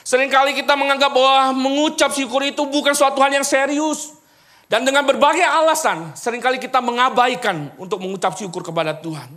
Seringkali 0.01 0.57
kita 0.57 0.73
menganggap 0.73 1.13
bahwa 1.13 1.53
mengucap 1.53 2.09
syukur 2.09 2.41
itu 2.41 2.65
bukan 2.65 2.93
suatu 2.97 3.21
hal 3.21 3.29
yang 3.29 3.45
serius. 3.45 4.17
Dan 4.71 4.87
dengan 4.87 5.03
berbagai 5.03 5.43
alasan, 5.43 6.15
sering 6.15 6.39
kali 6.39 6.55
kita 6.55 6.79
mengabaikan 6.79 7.75
untuk 7.75 7.99
mengucap 7.99 8.39
syukur 8.39 8.63
kepada 8.63 8.95
Tuhan. 8.95 9.27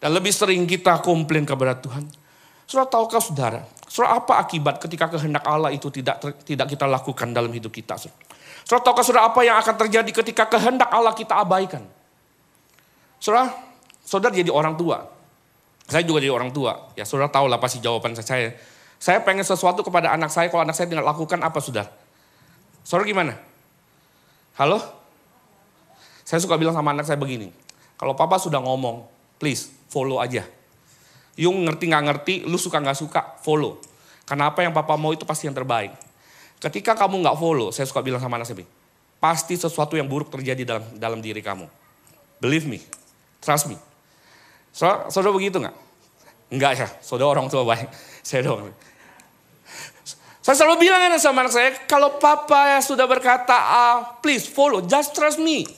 Dan 0.00 0.10
lebih 0.16 0.32
sering 0.32 0.64
kita 0.64 1.04
komplain 1.04 1.44
kepada 1.44 1.76
Tuhan. 1.76 2.08
Saudara 2.64 2.88
tahukah 2.88 3.20
saudara, 3.20 3.60
saudara 3.84 4.16
apa 4.16 4.40
akibat 4.40 4.80
ketika 4.80 5.12
kehendak 5.12 5.44
Allah 5.44 5.72
itu 5.72 5.92
tidak 5.92 6.20
tidak 6.44 6.72
kita 6.72 6.88
lakukan 6.88 7.36
dalam 7.36 7.52
hidup 7.52 7.68
kita? 7.68 8.00
Saudara 8.64 8.80
tahukah 8.80 9.04
saudara 9.04 9.24
apa 9.28 9.40
yang 9.44 9.56
akan 9.60 9.74
terjadi 9.76 10.10
ketika 10.24 10.44
kehendak 10.56 10.88
Allah 10.88 11.12
kita 11.12 11.36
abaikan? 11.44 11.84
Saudara, 13.20 13.52
saudara 14.00 14.32
jadi 14.32 14.48
orang 14.48 14.72
tua. 14.72 15.04
Saya 15.84 16.04
juga 16.04 16.24
jadi 16.24 16.32
orang 16.32 16.48
tua. 16.48 16.92
Ya 16.96 17.04
saudara 17.04 17.28
tahu 17.28 17.44
lah 17.44 17.60
pasti 17.60 17.80
jawaban 17.80 18.16
saya. 18.16 18.56
Saya 18.98 19.22
pengen 19.22 19.46
sesuatu 19.46 19.86
kepada 19.86 20.10
anak 20.10 20.34
saya, 20.34 20.50
kalau 20.50 20.66
anak 20.66 20.74
saya 20.74 20.90
tidak 20.90 21.06
lakukan 21.06 21.38
apa 21.38 21.58
sudah? 21.62 21.86
Saudara 22.82 23.06
gimana? 23.06 23.34
Halo? 24.58 24.82
Saya 26.26 26.42
suka 26.42 26.58
bilang 26.58 26.74
sama 26.74 26.90
anak 26.90 27.06
saya 27.06 27.16
begini. 27.16 27.54
Kalau 27.94 28.18
papa 28.18 28.42
sudah 28.42 28.58
ngomong, 28.58 29.06
please 29.38 29.70
follow 29.86 30.18
aja. 30.18 30.42
Yung 31.38 31.62
ngerti 31.62 31.88
nggak 31.88 32.04
ngerti, 32.10 32.34
lu 32.44 32.58
suka 32.58 32.82
nggak 32.82 32.98
suka, 32.98 33.38
follow. 33.40 33.78
Karena 34.26 34.50
apa 34.50 34.66
yang 34.66 34.74
papa 34.74 34.98
mau 34.98 35.14
itu 35.14 35.22
pasti 35.22 35.46
yang 35.46 35.54
terbaik. 35.54 35.94
Ketika 36.58 36.98
kamu 36.98 37.22
nggak 37.22 37.38
follow, 37.38 37.70
saya 37.70 37.86
suka 37.86 38.02
bilang 38.02 38.18
sama 38.18 38.34
anak 38.34 38.50
saya, 38.50 38.66
pasti 39.22 39.54
sesuatu 39.54 39.94
yang 39.94 40.10
buruk 40.10 40.28
terjadi 40.34 40.66
dalam 40.66 40.84
dalam 40.98 41.18
diri 41.22 41.38
kamu. 41.38 41.70
Believe 42.42 42.66
me, 42.66 42.82
trust 43.38 43.70
me. 43.70 43.78
So, 44.74 44.90
saudara 45.10 45.30
begitu 45.30 45.62
nggak? 45.62 45.87
Enggak 46.48 46.72
ya, 46.80 46.88
saudara 47.04 47.36
orang 47.36 47.52
tua 47.52 47.64
baik. 47.64 47.88
Saya 48.28 48.44
dong. 48.44 48.72
Saya 50.44 50.64
selalu 50.64 50.88
bilang 50.88 51.12
sama 51.20 51.44
anak 51.44 51.52
saya, 51.52 51.76
kalau 51.84 52.16
papa 52.16 52.72
ya 52.72 52.80
sudah 52.80 53.04
berkata, 53.04 53.52
ah, 53.52 54.16
please 54.24 54.48
follow, 54.48 54.80
just 54.80 55.12
trust 55.12 55.36
me. 55.36 55.68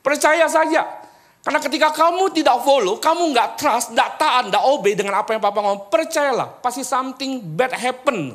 Percaya 0.00 0.48
saja. 0.48 1.04
Karena 1.44 1.60
ketika 1.60 1.92
kamu 1.92 2.32
tidak 2.32 2.56
follow, 2.64 2.96
kamu 2.96 3.36
nggak 3.36 3.60
trust, 3.60 3.92
nggak 3.92 4.16
taat, 4.16 4.48
nggak 4.48 4.64
obey 4.64 4.96
dengan 4.96 5.20
apa 5.20 5.36
yang 5.36 5.44
papa 5.44 5.60
ngomong, 5.60 5.92
percayalah, 5.92 6.56
pasti 6.64 6.80
something 6.80 7.36
bad 7.52 7.76
happen 7.76 8.32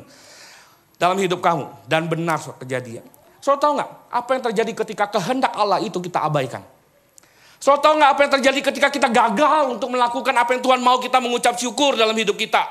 dalam 0.94 1.18
hidup 1.18 1.42
kamu. 1.42 1.66
Dan 1.90 2.06
benar 2.06 2.38
kejadian. 2.62 3.02
So 3.42 3.58
tahu 3.58 3.82
nggak 3.82 3.90
apa 4.14 4.30
yang 4.30 4.42
terjadi 4.46 4.72
ketika 4.86 5.10
kehendak 5.10 5.50
Allah 5.58 5.82
itu 5.82 5.98
kita 5.98 6.22
abaikan? 6.22 6.62
So 7.60 7.76
tahu 7.76 8.00
nggak 8.00 8.10
apa 8.16 8.20
yang 8.24 8.32
terjadi 8.40 8.60
ketika 8.72 8.88
kita 8.88 9.08
gagal 9.12 9.76
untuk 9.76 9.92
melakukan 9.92 10.32
apa 10.32 10.56
yang 10.56 10.64
Tuhan 10.64 10.80
mau 10.80 10.96
kita 10.96 11.20
mengucap 11.20 11.60
syukur 11.60 11.92
dalam 11.92 12.16
hidup 12.16 12.40
kita? 12.40 12.64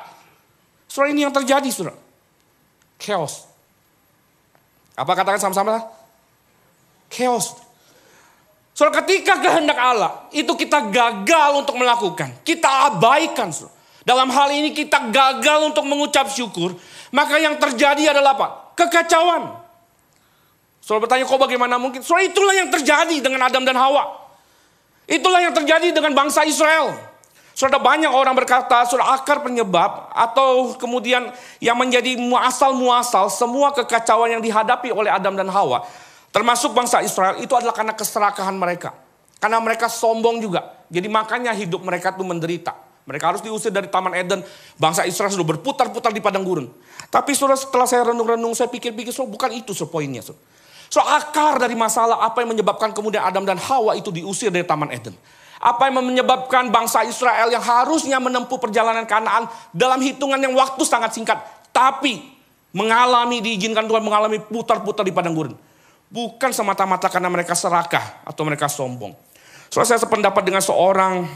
So 0.89 1.05
ini 1.05 1.21
yang 1.21 1.29
terjadi, 1.29 1.69
saudara. 1.69 1.93
Chaos. 2.97 3.45
Apa 4.97 5.13
katakan 5.13 5.37
sama-sama? 5.37 5.85
Chaos. 7.13 7.53
Soal 8.73 8.89
ketika 9.05 9.37
kehendak 9.37 9.77
Allah 9.77 10.25
itu 10.33 10.49
kita 10.57 10.89
gagal 10.89 11.49
untuk 11.61 11.77
melakukan, 11.77 12.33
kita 12.41 12.89
abaikan. 12.89 13.53
So. 13.53 13.69
Dalam 14.01 14.33
hal 14.33 14.49
ini 14.57 14.73
kita 14.73 15.13
gagal 15.13 15.69
untuk 15.69 15.85
mengucap 15.85 16.31
syukur, 16.33 16.73
maka 17.13 17.37
yang 17.37 17.61
terjadi 17.61 18.15
adalah 18.15 18.33
apa? 18.33 18.47
Kekacauan. 18.73 19.53
Soal 20.81 20.97
bertanya 20.97 21.29
kok 21.29 21.37
bagaimana 21.37 21.77
mungkin? 21.77 22.01
Soal 22.01 22.25
itulah 22.25 22.57
yang 22.57 22.73
terjadi 22.73 23.21
dengan 23.21 23.45
Adam 23.45 23.61
dan 23.61 23.77
Hawa. 23.77 24.28
Itulah 25.09 25.41
yang 25.41 25.57
terjadi 25.57 25.89
dengan 25.89 26.13
bangsa 26.13 26.45
Israel. 26.45 26.93
Sudah 27.57 27.81
banyak 27.81 28.07
orang 28.07 28.37
berkata, 28.37 28.87
sudah 28.87 29.19
akar 29.19 29.43
penyebab 29.43 30.13
atau 30.15 30.77
kemudian 30.79 31.27
yang 31.59 31.75
menjadi 31.75 32.15
muasal-muasal 32.15 33.27
semua 33.27 33.75
kekacauan 33.75 34.37
yang 34.37 34.39
dihadapi 34.39 34.93
oleh 34.95 35.11
Adam 35.11 35.35
dan 35.35 35.51
Hawa. 35.51 35.83
Termasuk 36.29 36.71
bangsa 36.71 37.03
Israel 37.03 37.41
itu 37.41 37.51
adalah 37.57 37.75
karena 37.75 37.91
keserakahan 37.97 38.55
mereka. 38.55 38.95
Karena 39.43 39.59
mereka 39.59 39.91
sombong 39.91 40.39
juga. 40.39 40.71
Jadi 40.87 41.11
makanya 41.11 41.51
hidup 41.51 41.83
mereka 41.83 42.15
itu 42.15 42.23
menderita. 42.23 42.71
Mereka 43.09 43.25
harus 43.25 43.41
diusir 43.41 43.73
dari 43.73 43.89
Taman 43.89 44.13
Eden. 44.13 44.45
Bangsa 44.77 45.03
Israel 45.09 45.33
sudah 45.33 45.57
berputar-putar 45.57 46.13
di 46.13 46.21
padang 46.21 46.45
gurun. 46.45 46.69
Tapi 47.09 47.33
sudah 47.33 47.57
setelah 47.57 47.89
saya 47.89 48.13
renung-renung, 48.13 48.53
saya 48.53 48.69
pikir-pikir, 48.69 49.09
so, 49.09 49.25
bukan 49.25 49.49
itu 49.49 49.73
so, 49.73 49.89
poinnya. 49.89 50.21
So 50.89 50.99
akar 50.99 51.61
dari 51.61 51.77
masalah 51.77 52.25
apa 52.25 52.43
yang 52.43 52.51
menyebabkan 52.57 52.91
kemudian 52.91 53.23
Adam 53.23 53.45
dan 53.45 53.55
Hawa 53.55 53.95
itu 53.95 54.09
diusir 54.09 54.49
dari 54.49 54.65
Taman 54.65 54.89
Eden. 54.91 55.15
Apa 55.59 55.91
yang 55.91 55.99
menyebabkan 55.99 56.71
bangsa 56.71 57.03
Israel 57.03 57.51
yang 57.51 57.59
harusnya 57.59 58.15
menempuh 58.17 58.57
perjalanan 58.57 59.03
Kanaan 59.03 59.47
dalam 59.75 59.99
hitungan 59.99 60.39
yang 60.39 60.55
waktu 60.55 60.81
sangat 60.87 61.11
singkat. 61.11 61.35
Tapi 61.75 62.23
mengalami, 62.71 63.43
diizinkan 63.43 63.83
Tuhan 63.83 63.99
mengalami 63.99 64.39
putar-putar 64.39 65.03
di 65.03 65.11
padang 65.11 65.35
gurun. 65.35 65.55
Bukan 66.09 66.55
semata-mata 66.55 67.11
karena 67.11 67.27
mereka 67.27 67.53
serakah 67.53 68.23
atau 68.23 68.41
mereka 68.47 68.71
sombong. 68.71 69.13
Soalnya 69.69 69.93
saya 69.93 70.01
sependapat 70.07 70.41
dengan 70.41 70.63
seorang 70.63 71.27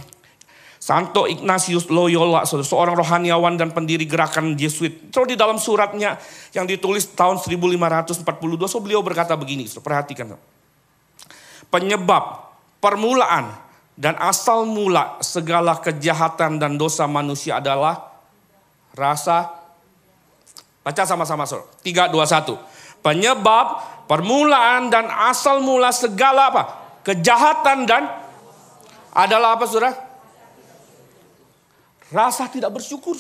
Santo 0.84 1.32
Ignatius 1.32 1.88
Loyola, 1.88 2.44
seorang 2.44 3.00
rohaniawan 3.00 3.56
dan 3.56 3.72
pendiri 3.72 4.04
gerakan 4.04 4.60
Jesuit. 4.60 5.16
So 5.16 5.24
di 5.24 5.40
dalam 5.40 5.56
suratnya 5.56 6.20
yang 6.52 6.68
ditulis 6.68 7.08
tahun 7.16 7.40
1542, 7.40 8.28
so 8.68 8.84
beliau 8.84 9.00
berkata 9.00 9.40
begini, 9.40 9.64
so, 9.64 9.80
perhatikan. 9.80 10.36
Penyebab, 11.72 12.52
permulaan, 12.84 13.56
dan 13.96 14.20
asal 14.20 14.68
mula 14.68 15.24
segala 15.24 15.80
kejahatan 15.80 16.60
dan 16.60 16.76
dosa 16.76 17.08
manusia 17.08 17.64
adalah 17.64 18.20
rasa 18.92 19.56
baca 20.84 21.04
sama-sama 21.08 21.48
sur. 21.48 21.64
3 21.80 22.12
2 22.12 22.12
1. 22.12 23.00
Penyebab, 23.00 23.68
permulaan 24.12 24.92
dan 24.92 25.08
asal 25.08 25.64
mula 25.64 25.96
segala 25.96 26.52
apa? 26.52 26.64
Kejahatan 27.08 27.88
dan 27.88 28.04
adalah 29.16 29.56
apa 29.56 29.64
Saudara? 29.64 30.03
Rasa 32.14 32.46
tidak 32.46 32.70
bersyukur. 32.78 33.18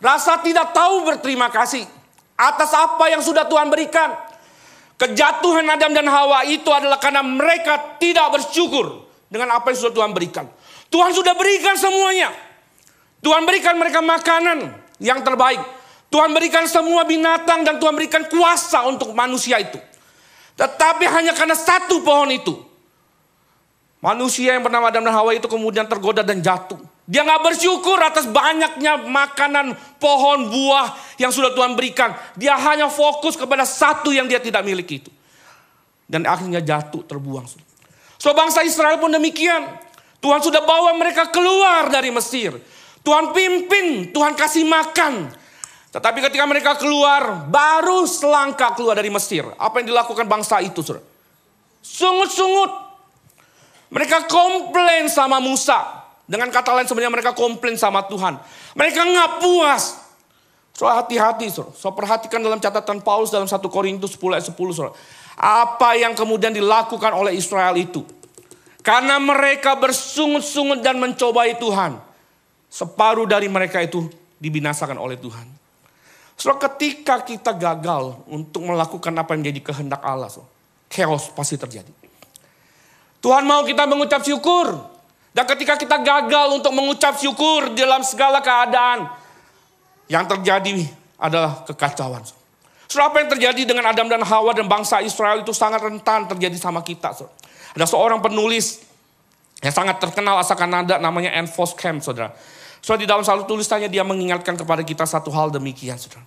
Rasa 0.00 0.40
tidak 0.40 0.72
tahu 0.72 1.04
berterima 1.04 1.52
kasih 1.52 1.84
atas 2.38 2.70
apa 2.72 3.12
yang 3.12 3.20
sudah 3.20 3.44
Tuhan 3.44 3.68
berikan. 3.68 4.16
Kejatuhan 4.98 5.68
Adam 5.68 5.94
dan 5.94 6.08
Hawa 6.08 6.48
itu 6.48 6.66
adalah 6.72 6.98
karena 6.98 7.22
mereka 7.22 7.98
tidak 8.00 8.34
bersyukur 8.34 9.06
dengan 9.28 9.54
apa 9.54 9.70
yang 9.70 9.78
sudah 9.78 9.94
Tuhan 9.94 10.10
berikan. 10.16 10.48
Tuhan 10.88 11.12
sudah 11.12 11.36
berikan 11.36 11.76
semuanya. 11.76 12.32
Tuhan 13.20 13.44
berikan 13.44 13.76
mereka 13.76 14.00
makanan 14.00 14.74
yang 14.98 15.20
terbaik. 15.22 15.60
Tuhan 16.08 16.32
berikan 16.32 16.64
semua 16.64 17.04
binatang 17.04 17.68
dan 17.68 17.76
Tuhan 17.76 17.92
berikan 17.92 18.24
kuasa 18.32 18.88
untuk 18.88 19.12
manusia 19.12 19.60
itu. 19.60 19.76
Tetapi 20.56 21.04
hanya 21.04 21.36
karena 21.36 21.54
satu 21.54 22.00
pohon 22.00 22.32
itu. 22.32 22.56
Manusia 24.00 24.56
yang 24.56 24.64
bernama 24.64 24.88
Adam 24.88 25.04
dan 25.04 25.14
Hawa 25.14 25.36
itu 25.36 25.46
kemudian 25.50 25.84
tergoda 25.84 26.24
dan 26.24 26.40
jatuh. 26.40 26.80
Dia 27.08 27.24
nggak 27.24 27.40
bersyukur 27.40 27.96
atas 28.04 28.28
banyaknya 28.28 29.00
makanan 29.08 29.72
pohon 29.96 30.52
buah 30.52 30.92
yang 31.16 31.32
sudah 31.32 31.56
Tuhan 31.56 31.72
berikan. 31.72 32.12
Dia 32.36 32.52
hanya 32.60 32.92
fokus 32.92 33.32
kepada 33.32 33.64
satu 33.64 34.12
yang 34.12 34.28
dia 34.28 34.36
tidak 34.36 34.60
miliki 34.60 35.00
itu. 35.00 35.08
Dan 36.04 36.28
akhirnya 36.28 36.60
jatuh 36.60 37.00
terbuang. 37.08 37.48
So 38.20 38.36
bangsa 38.36 38.60
Israel 38.60 39.00
pun 39.00 39.08
demikian. 39.08 39.72
Tuhan 40.20 40.44
sudah 40.44 40.60
bawa 40.60 40.92
mereka 41.00 41.32
keluar 41.32 41.88
dari 41.88 42.12
Mesir. 42.12 42.52
Tuhan 43.00 43.32
pimpin, 43.32 44.12
Tuhan 44.12 44.36
kasih 44.36 44.68
makan. 44.68 45.32
Tetapi 45.88 46.18
ketika 46.28 46.44
mereka 46.44 46.76
keluar, 46.76 47.48
baru 47.48 48.04
selangkah 48.04 48.76
keluar 48.76 49.00
dari 49.00 49.08
Mesir. 49.08 49.48
Apa 49.56 49.80
yang 49.80 49.96
dilakukan 49.96 50.28
bangsa 50.28 50.60
itu? 50.60 50.84
Sungut-sungut. 51.80 52.68
Mereka 53.88 54.28
komplain 54.28 55.08
sama 55.08 55.40
Musa. 55.40 55.97
Dengan 56.28 56.52
kata 56.52 56.76
lain 56.76 56.84
sebenarnya 56.84 57.12
mereka 57.12 57.32
komplain 57.32 57.80
sama 57.80 58.04
Tuhan. 58.04 58.36
Mereka 58.76 59.00
nggak 59.00 59.30
puas. 59.40 59.96
So 60.76 60.84
hati-hati, 60.86 61.48
saudara. 61.48 61.72
So 61.74 61.90
perhatikan 61.96 62.44
dalam 62.44 62.60
catatan 62.60 63.00
Paulus 63.00 63.32
dalam 63.32 63.48
1 63.48 63.56
Korintus 63.66 64.14
10 64.14 64.36
ayat 64.36 64.46
10, 64.46 64.54
saudara 64.76 64.94
apa 65.38 65.94
yang 65.94 66.18
kemudian 66.18 66.50
dilakukan 66.50 67.14
oleh 67.14 67.38
Israel 67.38 67.78
itu. 67.78 68.02
Karena 68.82 69.22
mereka 69.22 69.78
bersungut-sungut 69.78 70.82
dan 70.82 70.98
mencobai 70.98 71.54
Tuhan. 71.62 72.02
Separuh 72.68 73.24
dari 73.24 73.46
mereka 73.46 73.78
itu 73.80 74.10
dibinasakan 74.42 74.98
oleh 74.98 75.16
Tuhan. 75.16 75.46
So, 76.38 76.54
ketika 76.58 77.22
kita 77.26 77.54
gagal 77.54 78.22
untuk 78.30 78.62
melakukan 78.62 79.10
apa 79.18 79.34
yang 79.34 79.42
menjadi 79.42 79.60
kehendak 79.72 80.02
Allah, 80.02 80.30
so, 80.30 80.46
chaos 80.86 81.32
pasti 81.34 81.58
terjadi. 81.58 81.90
Tuhan 83.18 83.42
mau 83.42 83.66
kita 83.66 83.88
mengucap 83.90 84.22
syukur. 84.22 84.97
Dan 85.32 85.44
ketika 85.44 85.76
kita 85.76 86.00
gagal 86.00 86.56
untuk 86.56 86.72
mengucap 86.72 87.14
syukur 87.20 87.72
dalam 87.76 88.00
segala 88.00 88.40
keadaan, 88.40 89.12
yang 90.08 90.24
terjadi 90.24 90.88
adalah 91.20 91.62
kekacauan. 91.68 92.24
Saudara 92.88 93.12
apa 93.12 93.16
yang 93.20 93.30
terjadi 93.36 93.62
dengan 93.68 93.84
Adam 93.92 94.08
dan 94.08 94.24
Hawa 94.24 94.56
dan 94.56 94.64
bangsa 94.64 95.04
Israel 95.04 95.44
itu 95.44 95.52
sangat 95.52 95.84
rentan 95.84 96.24
terjadi 96.24 96.56
sama 96.56 96.80
kita. 96.80 97.12
Saudara. 97.12 97.36
Ada 97.76 97.84
seorang 97.84 98.24
penulis 98.24 98.80
yang 99.60 99.74
sangat 99.76 100.00
terkenal 100.00 100.40
asal 100.40 100.56
Kanada 100.56 100.96
namanya 100.96 101.36
Anne 101.36 101.52
Camp, 101.76 102.00
saudara. 102.00 102.32
So 102.80 102.96
di 102.96 103.04
dalam 103.04 103.20
satu 103.20 103.44
tulisannya 103.44 103.92
dia 103.92 104.06
mengingatkan 104.08 104.56
kepada 104.56 104.80
kita 104.80 105.04
satu 105.04 105.28
hal 105.28 105.52
demikian, 105.52 106.00
saudara. 106.00 106.24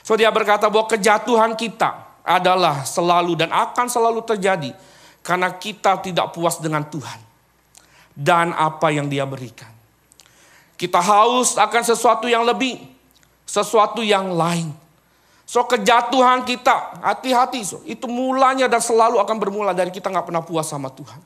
So 0.00 0.16
dia 0.16 0.32
berkata 0.32 0.72
bahwa 0.72 0.88
kejatuhan 0.88 1.52
kita 1.52 2.24
adalah 2.24 2.88
selalu 2.88 3.44
dan 3.44 3.52
akan 3.52 3.86
selalu 3.92 4.24
terjadi 4.24 4.72
karena 5.20 5.52
kita 5.60 6.00
tidak 6.00 6.32
puas 6.32 6.56
dengan 6.56 6.88
Tuhan 6.88 7.27
dan 8.18 8.50
apa 8.58 8.90
yang 8.90 9.06
dia 9.06 9.22
berikan. 9.22 9.70
Kita 10.74 10.98
haus 10.98 11.54
akan 11.54 11.82
sesuatu 11.86 12.26
yang 12.26 12.42
lebih, 12.42 12.82
sesuatu 13.46 14.02
yang 14.02 14.34
lain. 14.34 14.74
So 15.46 15.62
kejatuhan 15.64 16.42
kita, 16.42 16.98
hati-hati 16.98 17.62
so. 17.62 17.78
Itu 17.86 18.10
mulanya 18.10 18.66
dan 18.66 18.82
selalu 18.82 19.22
akan 19.22 19.36
bermula 19.38 19.70
dari 19.70 19.94
kita 19.94 20.10
nggak 20.10 20.26
pernah 20.26 20.42
puas 20.42 20.66
sama 20.66 20.90
Tuhan. 20.90 21.22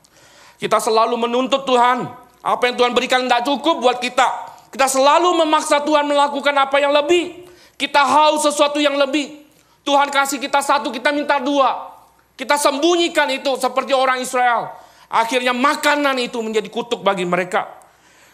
Kita 0.61 0.77
selalu 0.77 1.17
menuntut 1.17 1.65
Tuhan. 1.65 2.07
Apa 2.45 2.69
yang 2.69 2.75
Tuhan 2.77 2.93
berikan 2.93 3.25
tidak 3.25 3.43
cukup 3.43 3.81
buat 3.81 3.97
kita. 3.97 4.53
Kita 4.69 4.85
selalu 4.85 5.43
memaksa 5.43 5.81
Tuhan 5.81 6.05
melakukan 6.05 6.55
apa 6.55 6.77
yang 6.77 6.93
lebih. 6.93 7.45
Kita 7.75 8.05
haus 8.05 8.45
sesuatu 8.45 8.77
yang 8.79 8.95
lebih. 8.95 9.43
Tuhan 9.83 10.07
kasih 10.07 10.39
kita 10.39 10.63
satu, 10.63 10.87
kita 10.93 11.11
minta 11.11 11.41
dua. 11.41 11.91
Kita 12.39 12.55
sembunyikan 12.55 13.27
itu 13.33 13.59
seperti 13.59 13.91
orang 13.91 14.23
Israel. 14.23 14.82
Akhirnya 15.13 15.53
makanan 15.53 16.17
itu 16.17 16.41
menjadi 16.41 16.65
kutuk 16.73 17.05
bagi 17.05 17.21
mereka. 17.21 17.69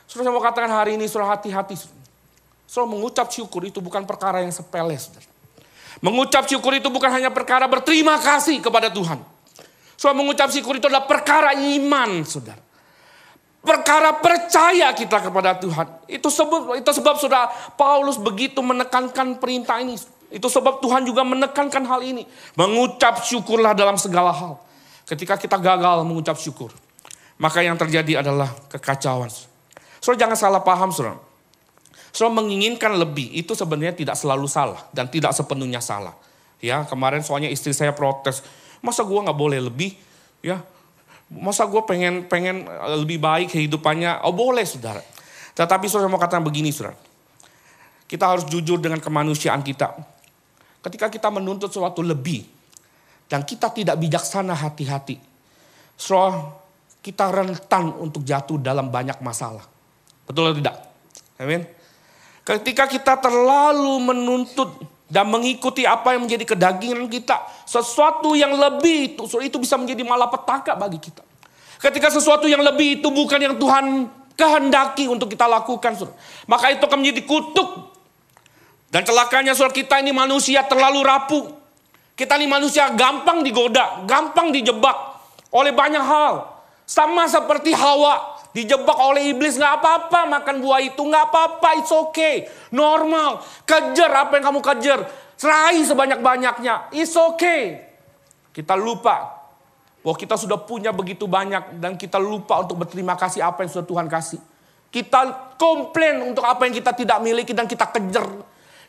Saudara 0.07 0.31
mau 0.31 0.39
katakan 0.39 0.71
hari 0.71 0.95
ini, 0.95 1.11
saudara 1.11 1.35
hati-hati. 1.35 1.75
Saudara 2.63 2.87
mengucap 2.87 3.27
syukur 3.27 3.67
itu 3.67 3.83
bukan 3.83 4.07
perkara 4.07 4.39
yang 4.39 4.55
sepele. 4.55 4.95
Saudara. 4.95 5.27
Mengucap 5.99 6.47
syukur 6.47 6.71
itu 6.79 6.87
bukan 6.87 7.11
hanya 7.11 7.27
perkara 7.35 7.67
berterima 7.67 8.15
kasih 8.23 8.63
kepada 8.63 8.87
Tuhan. 8.87 9.19
Soal 9.99 10.15
mengucap 10.15 10.47
syukur 10.47 10.79
itu 10.79 10.87
adalah 10.87 11.03
perkara 11.03 11.51
iman, 11.51 12.23
saudara. 12.23 12.63
Perkara 13.59 14.15
percaya 14.15 14.95
kita 14.95 15.19
kepada 15.19 15.59
Tuhan. 15.59 16.07
Itu 16.07 16.31
sebab, 16.31 16.79
itu 16.79 16.87
sebab 16.95 17.19
saudara 17.19 17.51
Paulus 17.75 18.15
begitu 18.15 18.63
menekankan 18.63 19.35
perintah 19.35 19.83
ini. 19.83 19.99
Itu 20.31 20.47
sebab 20.47 20.79
Tuhan 20.79 21.03
juga 21.03 21.27
menekankan 21.27 21.83
hal 21.83 21.99
ini. 22.07 22.23
Mengucap 22.55 23.19
syukurlah 23.19 23.75
dalam 23.75 23.99
segala 23.99 24.31
hal. 24.31 24.68
Ketika 25.09 25.41
kita 25.41 25.57
gagal 25.57 26.05
mengucap 26.05 26.37
syukur. 26.37 26.69
Maka 27.41 27.65
yang 27.65 27.79
terjadi 27.79 28.21
adalah 28.21 28.53
kekacauan. 28.69 29.31
Saudara 29.97 30.21
jangan 30.27 30.37
salah 30.37 30.61
paham 30.61 30.93
saudara. 30.93 31.17
So 32.13 32.29
menginginkan 32.29 32.93
lebih 32.93 33.31
itu 33.33 33.57
sebenarnya 33.57 33.95
tidak 33.95 34.15
selalu 34.19 34.45
salah 34.45 34.85
dan 34.93 35.09
tidak 35.09 35.33
sepenuhnya 35.33 35.81
salah. 35.81 36.13
Ya 36.59 36.83
kemarin 36.85 37.23
soalnya 37.23 37.47
istri 37.47 37.71
saya 37.71 37.95
protes, 37.95 38.43
masa 38.83 39.07
gue 39.07 39.15
nggak 39.15 39.39
boleh 39.39 39.57
lebih? 39.71 39.95
Ya 40.43 40.61
masa 41.31 41.63
gue 41.65 41.79
pengen 41.87 42.27
pengen 42.27 42.67
lebih 43.01 43.17
baik 43.17 43.55
kehidupannya? 43.55 44.25
Oh 44.27 44.35
boleh 44.35 44.67
saudara. 44.67 45.01
Tetapi 45.55 45.85
saudara 45.87 46.11
mau 46.11 46.19
katakan 46.19 46.43
begini 46.43 46.75
saudara. 46.75 46.99
Kita 48.09 48.25
harus 48.35 48.45
jujur 48.51 48.81
dengan 48.81 48.99
kemanusiaan 48.99 49.63
kita. 49.63 49.95
Ketika 50.83 51.07
kita 51.07 51.29
menuntut 51.31 51.71
sesuatu 51.71 52.03
lebih 52.03 52.58
dan 53.29 53.45
kita 53.45 53.69
tidak 53.69 53.95
bijaksana 54.01 54.57
hati-hati, 54.57 55.21
so 55.93 56.17
kita 56.99 57.29
rentan 57.31 57.95
untuk 57.95 58.25
jatuh 58.25 58.59
dalam 58.59 58.89
banyak 58.91 59.21
masalah. 59.23 59.63
Betul 60.27 60.51
atau 60.51 60.57
tidak? 60.59 60.75
Amin. 61.39 61.63
Ketika 62.43 62.89
kita 62.89 63.15
terlalu 63.21 64.01
menuntut 64.01 64.81
dan 65.05 65.29
mengikuti 65.29 65.85
apa 65.85 66.17
yang 66.17 66.25
menjadi 66.25 66.43
kedagingan 66.43 67.05
kita, 67.07 67.37
sesuatu 67.63 68.33
yang 68.33 68.57
lebih 68.57 69.15
itu, 69.15 69.23
itu 69.39 69.57
bisa 69.61 69.77
menjadi 69.77 70.01
malapetaka 70.01 70.73
bagi 70.75 70.97
kita. 70.97 71.21
Ketika 71.79 72.11
sesuatu 72.11 72.49
yang 72.49 72.59
lebih 72.59 72.99
itu 72.99 73.07
bukan 73.07 73.39
yang 73.39 73.55
Tuhan 73.55 74.09
kehendaki 74.39 75.11
untuk 75.11 75.27
kita 75.27 75.43
lakukan. 75.51 75.99
Saudara. 75.99 76.15
Maka 76.47 76.71
itu 76.71 76.83
akan 76.87 76.99
menjadi 77.03 77.21
kutuk. 77.27 77.91
Dan 78.87 79.03
celakanya 79.03 79.51
saudara 79.51 79.75
kita 79.75 79.99
ini 79.99 80.15
manusia 80.15 80.63
terlalu 80.63 81.03
rapuh. 81.03 81.58
Kita 82.19 82.35
ini 82.35 82.51
manusia 82.51 82.91
gampang 82.99 83.39
digoda, 83.47 84.03
gampang 84.03 84.51
dijebak 84.51 84.91
oleh 85.55 85.71
banyak 85.71 86.03
hal. 86.03 86.51
Sama 86.83 87.31
seperti 87.31 87.71
Hawa, 87.71 88.43
dijebak 88.51 88.99
oleh 88.99 89.31
iblis. 89.31 89.55
Nggak 89.55 89.79
apa-apa 89.79 90.27
makan 90.27 90.59
buah 90.59 90.83
itu 90.83 90.99
nggak 90.99 91.31
apa-apa 91.31 91.79
it's 91.79 91.95
okay. 91.95 92.51
Normal. 92.75 93.39
Kejar 93.63 94.11
apa 94.11 94.35
yang 94.35 94.51
kamu 94.51 94.59
kejar. 94.59 94.99
Serahi 95.39 95.79
sebanyak-banyaknya 95.87 96.91
it's 96.91 97.15
okay. 97.15 97.87
Kita 98.51 98.75
lupa 98.75 99.39
bahwa 100.03 100.15
kita 100.19 100.35
sudah 100.35 100.59
punya 100.59 100.91
begitu 100.91 101.23
banyak 101.23 101.79
dan 101.79 101.95
kita 101.95 102.19
lupa 102.19 102.59
untuk 102.59 102.83
berterima 102.83 103.15
kasih 103.15 103.47
apa 103.47 103.63
yang 103.63 103.71
sudah 103.71 103.87
Tuhan 103.87 104.11
kasih. 104.11 104.43
Kita 104.91 105.55
komplain 105.55 106.19
untuk 106.35 106.43
apa 106.43 106.67
yang 106.67 106.75
kita 106.75 106.91
tidak 106.91 107.23
miliki 107.23 107.55
dan 107.55 107.63
kita 107.63 107.87
kejar 107.87 108.27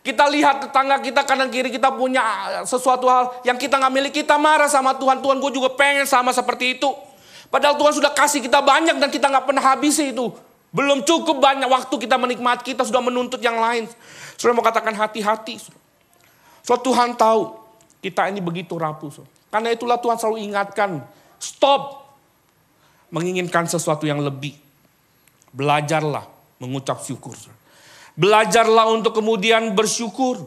kita 0.00 0.24
lihat 0.32 0.64
tetangga 0.64 0.96
kita 1.04 1.22
kanan 1.28 1.52
kiri 1.52 1.68
kita 1.68 1.92
punya 1.92 2.22
sesuatu 2.64 3.04
hal 3.04 3.44
yang 3.44 3.60
kita 3.60 3.76
nggak 3.76 3.92
miliki 3.92 4.24
kita 4.24 4.40
marah 4.40 4.68
sama 4.68 4.96
Tuhan 4.96 5.20
Tuhan 5.20 5.36
gue 5.38 5.52
juga 5.52 5.68
pengen 5.76 6.08
sama 6.08 6.32
seperti 6.32 6.80
itu 6.80 6.88
Padahal 7.50 7.74
Tuhan 7.74 7.92
sudah 7.98 8.14
kasih 8.14 8.40
kita 8.46 8.62
banyak 8.62 8.96
dan 9.02 9.10
kita 9.10 9.26
nggak 9.26 9.44
pernah 9.50 9.60
habisi 9.74 10.14
itu. 10.14 10.30
Belum 10.70 11.02
cukup 11.02 11.42
banyak 11.42 11.66
waktu 11.66 11.94
kita 11.98 12.14
menikmati, 12.14 12.62
kita 12.62 12.86
sudah 12.86 13.02
menuntut 13.02 13.42
yang 13.42 13.58
lain. 13.58 13.90
Sudah 14.38 14.54
mau 14.54 14.62
katakan 14.62 14.94
hati-hati. 14.94 15.58
So 16.62 16.78
Tuhan 16.78 17.18
tahu 17.18 17.58
kita 17.98 18.30
ini 18.30 18.38
begitu 18.38 18.78
rapuh. 18.78 19.10
So. 19.10 19.26
Karena 19.50 19.74
itulah 19.74 19.98
Tuhan 19.98 20.14
selalu 20.14 20.46
ingatkan, 20.46 21.02
stop 21.42 22.06
menginginkan 23.10 23.66
sesuatu 23.66 24.06
yang 24.06 24.22
lebih. 24.22 24.54
Belajarlah 25.50 26.22
mengucap 26.62 27.02
syukur. 27.02 27.34
So. 27.34 27.50
Belajarlah 28.20 28.92
untuk 28.92 29.16
kemudian 29.16 29.72
bersyukur. 29.72 30.44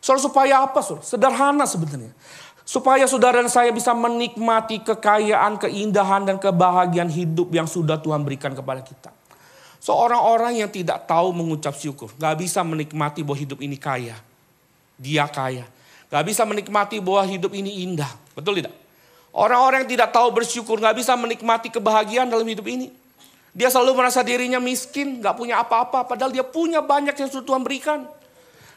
So, 0.00 0.16
supaya 0.16 0.64
apa? 0.64 0.80
So? 0.80 1.04
Sederhana 1.04 1.68
sebenarnya. 1.68 2.16
Supaya 2.64 3.04
saudara 3.04 3.44
dan 3.44 3.52
saya 3.52 3.68
bisa 3.76 3.92
menikmati 3.92 4.80
kekayaan, 4.80 5.60
keindahan, 5.60 6.24
dan 6.24 6.40
kebahagiaan 6.40 7.12
hidup 7.12 7.52
yang 7.52 7.68
sudah 7.68 8.00
Tuhan 8.00 8.24
berikan 8.24 8.56
kepada 8.56 8.80
kita. 8.80 9.12
Seorang 9.84 10.16
orang 10.16 10.56
yang 10.56 10.72
tidak 10.72 11.04
tahu 11.04 11.28
mengucap 11.36 11.76
syukur, 11.76 12.08
gak 12.16 12.40
bisa 12.40 12.64
menikmati 12.64 13.20
bahwa 13.20 13.36
hidup 13.36 13.60
ini 13.60 13.76
kaya. 13.76 14.16
Dia 14.96 15.28
kaya. 15.28 15.68
Gak 16.08 16.24
bisa 16.24 16.48
menikmati 16.48 17.04
bahwa 17.04 17.20
hidup 17.28 17.52
ini 17.52 17.84
indah. 17.84 18.08
Betul 18.32 18.64
tidak? 18.64 18.72
Orang-orang 19.28 19.84
yang 19.84 20.00
tidak 20.00 20.08
tahu 20.08 20.32
bersyukur 20.32 20.80
gak 20.80 20.96
bisa 20.96 21.12
menikmati 21.20 21.68
kebahagiaan 21.68 22.32
dalam 22.32 22.48
hidup 22.48 22.64
ini. 22.64 23.03
Dia 23.54 23.70
selalu 23.70 24.02
merasa 24.02 24.20
dirinya 24.26 24.58
miskin, 24.58 25.22
gak 25.22 25.38
punya 25.38 25.62
apa-apa. 25.62 26.02
Padahal 26.10 26.34
dia 26.34 26.42
punya 26.42 26.82
banyak 26.82 27.14
yang 27.14 27.30
sudah 27.30 27.46
Tuhan 27.46 27.62
berikan. 27.62 28.02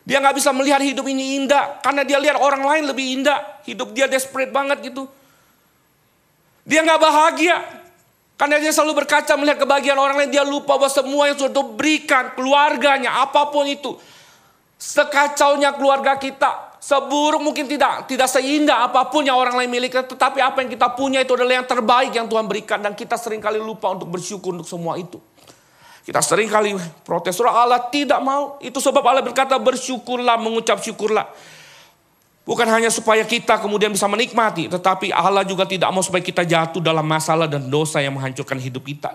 Dia 0.07 0.23
nggak 0.23 0.39
bisa 0.39 0.55
melihat 0.55 0.79
hidup 0.79 1.03
ini 1.03 1.35
indah 1.43 1.83
karena 1.83 2.07
dia 2.07 2.15
lihat 2.15 2.39
orang 2.39 2.63
lain 2.63 2.87
lebih 2.87 3.19
indah. 3.19 3.59
Hidup 3.67 3.91
dia 3.91 4.07
desperate 4.07 4.55
banget 4.55 4.79
gitu. 4.79 5.03
Dia 6.63 6.79
nggak 6.79 6.95
bahagia 6.95 7.59
karena 8.39 8.55
dia 8.55 8.71
selalu 8.71 9.03
berkaca 9.03 9.35
melihat 9.35 9.67
kebahagiaan 9.67 9.99
orang 9.99 10.15
lain. 10.23 10.31
Dia 10.31 10.47
lupa 10.47 10.79
bahwa 10.79 10.87
semua 10.87 11.27
yang 11.27 11.35
sudah 11.35 11.59
berikan 11.59 12.31
keluarganya 12.39 13.19
apa 13.19 13.51
pun 13.51 13.67
itu. 13.67 13.99
Sekacaunya 14.79 15.75
keluarga 15.75 16.15
kita, 16.15 16.66
seburuk 16.77 17.41
mungkin 17.41 17.65
tidak, 17.65 18.05
tidak 18.05 18.29
seindah 18.29 18.87
apa 18.89 19.09
pun 19.09 19.25
yang 19.25 19.37
orang 19.37 19.57
lain 19.57 19.69
miliki. 19.69 19.97
Tetapi 19.97 20.39
apa 20.41 20.63
yang 20.63 20.69
kita 20.71 20.93
punya 20.93 21.19
itu 21.21 21.33
adalah 21.33 21.61
yang 21.61 21.67
terbaik 21.67 22.11
yang 22.13 22.27
Tuhan 22.29 22.45
berikan 22.45 22.79
dan 22.81 22.93
kita 22.93 23.17
sering 23.17 23.41
kali 23.41 23.57
lupa 23.57 23.93
untuk 23.93 24.09
bersyukur 24.09 24.53
untuk 24.53 24.69
semua 24.69 24.95
itu. 24.97 25.17
Kita 26.07 26.23
sering 26.23 26.47
kali 26.47 26.71
protes 27.03 27.35
surah 27.35 27.67
Allah 27.67 27.83
tidak 27.91 28.23
mau. 28.23 28.55
Itu 28.63 28.79
sebab 28.79 29.03
Allah 29.03 29.19
berkata 29.19 29.59
bersyukurlah, 29.59 30.39
mengucap 30.39 30.79
syukurlah. 30.79 31.27
Bukan 32.47 32.63
hanya 32.63 32.87
supaya 32.87 33.27
kita 33.27 33.59
kemudian 33.59 33.91
bisa 33.91 34.07
menikmati. 34.07 34.71
Tetapi 34.71 35.11
Allah 35.11 35.43
juga 35.43 35.67
tidak 35.67 35.91
mau 35.91 35.99
supaya 35.99 36.23
kita 36.23 36.47
jatuh 36.47 36.79
dalam 36.79 37.03
masalah 37.03 37.43
dan 37.43 37.67
dosa 37.67 37.99
yang 37.99 38.15
menghancurkan 38.15 38.55
hidup 38.55 38.87
kita. 38.87 39.11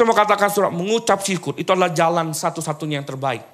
Mau 0.00 0.16
katakan 0.16 0.48
surah 0.48 0.72
mengucap 0.72 1.20
syukur. 1.20 1.52
Itu 1.60 1.76
adalah 1.76 1.92
jalan 1.92 2.32
satu-satunya 2.32 3.04
yang 3.04 3.06
terbaik. 3.06 3.44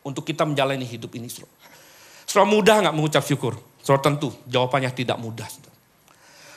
Untuk 0.00 0.24
kita 0.24 0.48
menjalani 0.48 0.88
hidup 0.88 1.12
ini. 1.20 1.28
Surah, 1.28 1.52
surah 2.34 2.50
mudah 2.50 2.82
nggak 2.82 2.96
mengucap 2.98 3.22
syukur? 3.22 3.54
Surah 3.78 4.02
tentu 4.02 4.34
jawabannya 4.50 4.90
tidak 4.90 5.22
mudah. 5.22 5.46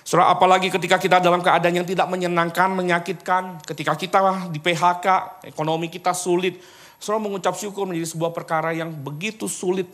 Surah. 0.01 0.33
Apalagi 0.33 0.73
ketika 0.73 0.97
kita 0.97 1.21
dalam 1.21 1.45
keadaan 1.45 1.77
yang 1.77 1.85
tidak 1.85 2.09
menyenangkan, 2.09 2.73
menyakitkan, 2.73 3.61
ketika 3.61 3.93
kita 3.93 4.49
di 4.49 4.57
PHK, 4.57 5.37
ekonomi 5.45 5.93
kita 5.93 6.17
sulit, 6.17 6.57
saudara 6.97 7.29
mengucap 7.29 7.53
syukur 7.53 7.85
menjadi 7.85 8.09
sebuah 8.09 8.33
perkara 8.33 8.73
yang 8.73 8.89
begitu 8.89 9.45
sulit. 9.45 9.85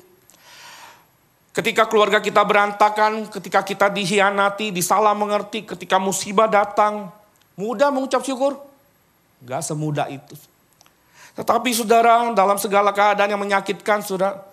Ketika 1.52 1.90
keluarga 1.92 2.24
kita 2.24 2.40
berantakan, 2.48 3.28
ketika 3.28 3.66
kita 3.66 3.92
dihianati, 3.92 4.72
disalah 4.72 5.12
mengerti, 5.12 5.68
ketika 5.68 6.00
musibah 6.00 6.48
datang, 6.48 7.12
mudah 7.60 7.92
mengucap 7.92 8.24
syukur? 8.24 8.56
Gak 9.44 9.62
semudah 9.68 10.08
itu. 10.08 10.34
Tetapi 11.34 11.70
saudara, 11.76 12.32
dalam 12.32 12.56
segala 12.62 12.94
keadaan 12.96 13.34
yang 13.34 13.42
menyakitkan, 13.42 14.02
saudara, 14.06 14.53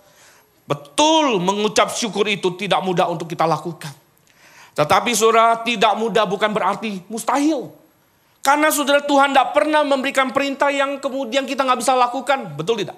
betul 0.65 1.41
mengucap 1.41 1.93
syukur 1.93 2.27
itu 2.29 2.53
tidak 2.57 2.81
mudah 2.85 3.09
untuk 3.09 3.27
kita 3.29 3.43
lakukan. 3.45 3.91
Tetapi 4.71 5.11
saudara 5.11 5.59
tidak 5.61 5.93
mudah 5.99 6.23
bukan 6.23 6.51
berarti 6.51 7.03
mustahil. 7.11 7.71
Karena 8.41 8.73
saudara 8.73 9.05
Tuhan 9.05 9.35
tidak 9.35 9.53
pernah 9.53 9.85
memberikan 9.85 10.33
perintah 10.33 10.73
yang 10.73 10.97
kemudian 10.97 11.45
kita 11.45 11.61
nggak 11.61 11.79
bisa 11.79 11.93
lakukan. 11.93 12.57
Betul 12.57 12.81
tidak? 12.81 12.97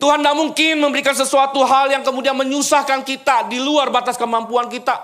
Tuhan 0.00 0.24
tidak 0.24 0.32
mungkin 0.32 0.80
memberikan 0.80 1.12
sesuatu 1.12 1.60
hal 1.60 1.92
yang 1.92 2.00
kemudian 2.00 2.32
menyusahkan 2.32 3.04
kita 3.04 3.52
di 3.52 3.60
luar 3.60 3.92
batas 3.92 4.16
kemampuan 4.16 4.72
kita. 4.72 4.96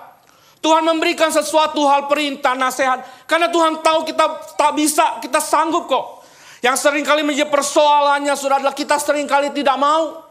Tuhan 0.65 0.83
memberikan 0.83 1.29
sesuatu 1.29 1.85
hal 1.85 2.09
perintah, 2.09 2.57
nasihat. 2.57 3.05
Karena 3.29 3.53
Tuhan 3.53 3.85
tahu 3.85 4.09
kita 4.09 4.57
tak 4.57 4.73
bisa, 4.73 5.21
kita 5.21 5.37
sanggup 5.39 5.85
kok. 5.87 6.25
Yang 6.65 6.83
sering 6.83 7.05
kali 7.05 7.23
menjadi 7.23 7.53
persoalannya 7.53 8.35
sudah 8.35 8.59
adalah 8.59 8.75
kita 8.75 8.97
sering 8.97 9.29
kali 9.29 9.53
tidak 9.53 9.77
mau. 9.77 10.26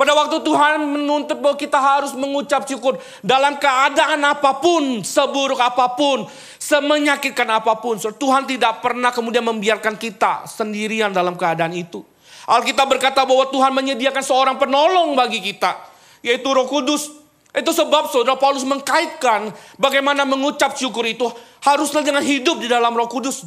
Pada 0.00 0.16
waktu 0.16 0.40
Tuhan 0.40 0.80
menuntut 0.80 1.44
bahwa 1.44 1.60
kita 1.60 1.76
harus 1.76 2.16
mengucap 2.16 2.64
syukur 2.64 2.96
dalam 3.20 3.60
keadaan 3.60 4.24
apa 4.24 4.56
pun, 4.56 5.04
seburuk 5.04 5.60
apa 5.60 5.92
pun, 5.92 6.24
semenyakitkan 6.56 7.44
apa 7.52 7.76
pun. 7.76 8.00
Tuhan 8.00 8.48
tidak 8.48 8.80
pernah 8.80 9.12
kemudian 9.12 9.44
membiarkan 9.44 10.00
kita 10.00 10.48
sendirian 10.48 11.12
dalam 11.12 11.36
keadaan 11.36 11.76
itu. 11.76 12.00
Alkitab 12.48 12.88
berkata 12.88 13.28
bahwa 13.28 13.44
Tuhan 13.52 13.76
menyediakan 13.76 14.24
seorang 14.24 14.56
penolong 14.56 15.12
bagi 15.12 15.44
kita, 15.44 15.76
yaitu 16.24 16.48
Roh 16.48 16.64
Kudus. 16.64 17.20
Itu 17.52 17.76
sebab 17.76 18.08
saudara 18.08 18.40
Paulus 18.40 18.64
mengkaitkan 18.64 19.52
bagaimana 19.76 20.24
mengucap 20.24 20.80
syukur 20.80 21.04
itu 21.04 21.28
haruslah 21.60 22.00
dengan 22.00 22.24
hidup 22.24 22.56
di 22.56 22.72
dalam 22.72 22.96
Roh 22.96 23.04
Kudus. 23.04 23.44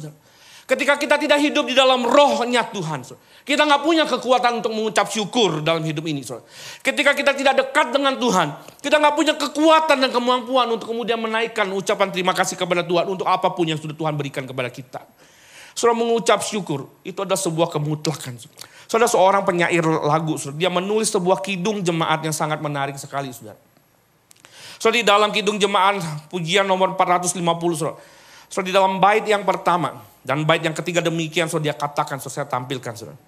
Ketika 0.64 0.96
kita 0.96 1.20
tidak 1.20 1.44
hidup 1.44 1.68
di 1.68 1.76
dalam 1.76 2.08
rohnya 2.08 2.64
Tuhan. 2.64 3.04
Kita 3.44 3.68
nggak 3.68 3.84
punya 3.84 4.08
kekuatan 4.08 4.64
untuk 4.64 4.72
mengucap 4.72 5.12
syukur 5.12 5.60
dalam 5.60 5.84
hidup 5.84 6.08
ini. 6.08 6.24
Ketika 6.80 7.12
kita 7.12 7.36
tidak 7.36 7.54
dekat 7.60 7.92
dengan 7.92 8.16
Tuhan. 8.16 8.56
Kita 8.80 8.96
nggak 8.96 9.12
punya 9.12 9.36
kekuatan 9.36 10.00
dan 10.00 10.08
kemampuan 10.08 10.64
untuk 10.72 10.88
kemudian 10.88 11.20
menaikkan 11.20 11.68
ucapan 11.68 12.08
terima 12.08 12.32
kasih 12.32 12.56
kepada 12.56 12.80
Tuhan. 12.80 13.04
Untuk 13.12 13.28
apa 13.28 13.52
pun 13.52 13.68
yang 13.68 13.76
sudah 13.76 13.92
Tuhan 13.92 14.16
berikan 14.16 14.48
kepada 14.48 14.72
kita. 14.72 15.04
Saudara 15.76 16.00
mengucap 16.00 16.40
syukur. 16.40 16.88
Itu 17.04 17.28
adalah 17.28 17.36
sebuah 17.36 17.68
kemutlakan. 17.68 18.40
Saudara 18.88 19.04
seorang 19.04 19.44
penyair 19.44 19.84
lagu. 19.84 20.40
Dia 20.56 20.72
menulis 20.72 21.12
sebuah 21.12 21.44
kidung 21.44 21.84
jemaat 21.84 22.24
yang 22.24 22.32
sangat 22.32 22.64
menarik 22.64 22.96
sekali. 22.96 23.28
Saudara. 23.36 23.60
Saudara 24.80 24.96
di 24.96 25.04
dalam 25.04 25.28
kidung 25.28 25.60
jemaat 25.60 26.00
pujian 26.32 26.64
nomor 26.64 26.96
450. 26.96 27.36
Saudara. 27.76 28.00
Saudara 28.48 28.64
di 28.64 28.72
dalam 28.72 28.96
bait 28.96 29.28
yang 29.28 29.44
pertama. 29.44 30.13
Dan 30.24 30.48
bait 30.48 30.64
yang 30.64 30.72
ketiga 30.72 31.04
demikian 31.04 31.52
so 31.52 31.60
dia 31.60 31.76
katakan, 31.76 32.16
so 32.16 32.32
saya 32.32 32.48
tampilkan 32.48 32.96
saudara. 32.96 33.20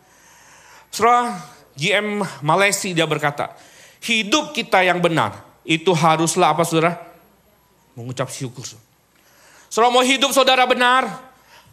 Saudara, 0.88 1.36
GM 1.76 2.24
Malaysia 2.40 2.88
dia 2.88 3.04
berkata, 3.04 3.52
hidup 4.00 4.56
kita 4.56 4.80
yang 4.80 5.04
benar 5.04 5.44
itu 5.60 5.92
haruslah 5.92 6.56
apa 6.56 6.64
saudara? 6.64 6.96
Mengucap 7.92 8.32
syukur. 8.32 8.64
Saudara 9.68 9.92
mau 9.92 10.00
hidup 10.00 10.32
saudara 10.32 10.64
benar, 10.64 11.04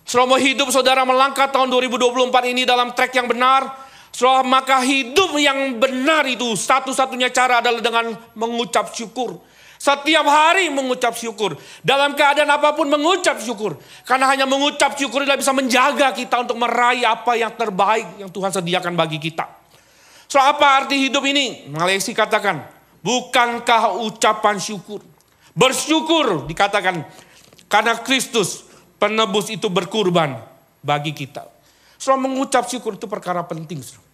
saudara 0.04 0.28
mau 0.28 0.40
hidup 0.44 0.68
saudara 0.76 1.08
melangkah 1.08 1.48
tahun 1.48 1.72
2024 1.72 2.52
ini 2.52 2.68
dalam 2.68 2.92
trek 2.92 3.16
yang 3.16 3.32
benar, 3.32 3.64
saudara 4.12 4.44
maka 4.44 4.84
hidup 4.84 5.40
yang 5.40 5.80
benar 5.80 6.28
itu 6.28 6.52
satu-satunya 6.52 7.32
cara 7.32 7.64
adalah 7.64 7.80
dengan 7.80 8.12
mengucap 8.36 8.92
syukur. 8.92 9.40
Setiap 9.84 10.24
hari 10.24 10.72
mengucap 10.72 11.12
syukur. 11.12 11.60
Dalam 11.84 12.16
keadaan 12.16 12.48
apa 12.48 12.72
pun 12.72 12.88
mengucap 12.88 13.36
syukur. 13.44 13.76
Karena 14.08 14.32
hanya 14.32 14.48
mengucap 14.48 14.96
syukur 14.96 15.28
adalah 15.28 15.36
bisa 15.36 15.52
menjaga 15.52 16.16
kita 16.16 16.40
untuk 16.40 16.56
meraih 16.56 17.04
apa 17.04 17.36
yang 17.36 17.52
terbaik 17.52 18.16
yang 18.16 18.32
Tuhan 18.32 18.48
sediakan 18.56 18.96
bagi 18.96 19.20
kita. 19.20 19.44
So 20.32 20.40
apa 20.40 20.80
arti 20.80 21.04
hidup 21.04 21.28
ini? 21.28 21.68
Malaysia 21.68 22.16
katakan, 22.16 22.64
bukankah 23.04 24.00
ucapan 24.08 24.56
syukur? 24.56 25.04
Bersyukur 25.52 26.48
dikatakan 26.48 27.04
karena 27.68 28.00
Kristus 28.08 28.64
penebus 28.96 29.52
itu 29.52 29.68
berkurban 29.68 30.40
bagi 30.80 31.12
kita. 31.12 31.44
So 32.00 32.16
mengucap 32.16 32.72
syukur 32.72 32.96
itu 32.96 33.12
perkara 33.12 33.44
penting. 33.44 33.84
Saudara. 33.84 34.08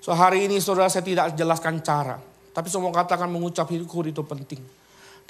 So 0.00 0.16
hari 0.16 0.48
ini 0.48 0.64
saudara 0.64 0.88
saya 0.88 1.04
tidak 1.04 1.36
jelaskan 1.36 1.84
cara. 1.84 2.27
Tapi 2.58 2.66
mau 2.82 2.90
katakan 2.90 3.30
mengucap 3.30 3.70
syukur 3.70 4.10
itu 4.10 4.18
penting. 4.26 4.58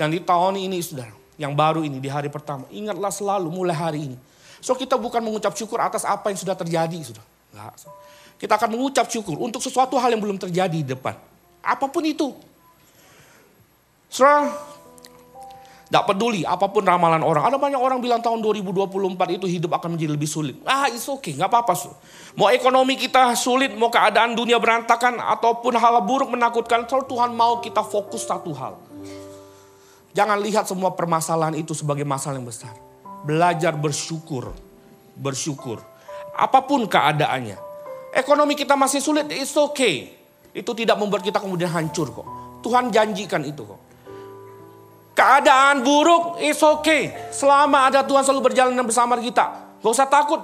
Dan 0.01 0.09
di 0.09 0.25
tahun 0.25 0.57
ini 0.65 0.81
saudara, 0.81 1.13
yang 1.37 1.53
baru 1.53 1.85
ini 1.85 2.01
di 2.01 2.09
hari 2.09 2.33
pertama. 2.33 2.65
Ingatlah 2.73 3.13
selalu 3.13 3.53
mulai 3.53 3.77
hari 3.77 4.01
ini. 4.09 4.17
So 4.65 4.73
kita 4.73 4.97
bukan 4.97 5.21
mengucap 5.21 5.53
syukur 5.53 5.77
atas 5.77 6.09
apa 6.09 6.33
yang 6.33 6.41
sudah 6.41 6.57
terjadi. 6.57 6.97
Sudah. 7.05 7.21
Enggak. 7.53 7.85
Kita 8.41 8.57
akan 8.57 8.81
mengucap 8.81 9.13
syukur 9.13 9.37
untuk 9.45 9.61
sesuatu 9.61 10.01
hal 10.01 10.17
yang 10.17 10.25
belum 10.25 10.41
terjadi 10.41 10.73
di 10.73 10.89
depan. 10.89 11.21
Apa 11.61 11.85
pun 11.85 12.01
itu. 12.09 12.33
Saudara, 14.09 14.49
tidak 15.89 16.05
peduli 16.05 16.45
apa 16.45 16.69
pun 16.69 16.85
ramalan 16.85 17.25
orang. 17.25 17.49
Ada 17.49 17.57
banyak 17.57 17.81
orang 17.81 18.05
bilang 18.05 18.21
tahun 18.21 18.45
2024 18.45 19.41
itu 19.41 19.49
hidup 19.49 19.73
akan 19.73 19.97
menjadi 19.97 20.13
lebih 20.13 20.29
sulit. 20.29 20.61
Ah, 20.69 20.85
it's 20.93 21.09
okay, 21.09 21.33
nggak 21.33 21.49
apa-apa. 21.49 21.73
Mau 22.37 22.53
ekonomi 22.53 23.01
kita 23.01 23.33
sulit, 23.33 23.73
mau 23.73 23.89
keadaan 23.89 24.37
dunia 24.37 24.61
berantakan, 24.61 25.17
ataupun 25.17 25.81
hal 25.81 26.05
buruk 26.05 26.29
menakutkan. 26.29 26.85
Soal 26.85 27.09
Tuhan 27.09 27.33
mau 27.33 27.65
kita 27.65 27.81
fokus 27.81 28.29
satu 28.29 28.53
hal. 28.53 28.77
Jangan 30.13 30.37
lihat 30.45 30.69
semua 30.69 30.93
permasalahan 30.93 31.57
itu 31.57 31.73
sebagai 31.73 32.05
masalah 32.05 32.37
yang 32.37 32.45
besar. 32.45 32.77
Belajar 33.25 33.73
bersyukur. 33.73 34.53
Bersyukur. 35.17 35.81
Apa 36.37 36.69
pun 36.69 36.85
keadaannya. 36.85 37.57
Ekonomi 38.13 38.53
kita 38.61 38.77
masih 38.77 39.01
sulit, 39.01 39.25
it's 39.33 39.57
okay. 39.57 40.13
Itu 40.53 40.77
tidak 40.77 41.01
membuat 41.01 41.25
kita 41.25 41.41
kemudian 41.41 41.73
hancur 41.73 42.13
kok. 42.13 42.29
Tuhan 42.61 42.93
janjikan 42.93 43.41
itu 43.49 43.65
kok. 43.65 43.88
Keadaan 45.19 45.83
buruk, 45.83 46.39
it's 46.39 46.63
okay. 46.63 47.11
Selama 47.35 47.91
ada 47.91 48.07
Tuhan 48.07 48.23
selalu 48.23 48.55
berjalan 48.55 48.79
bersama 48.87 49.19
kita. 49.19 49.51
Gak 49.83 49.91
usah 49.91 50.07
takut. 50.07 50.39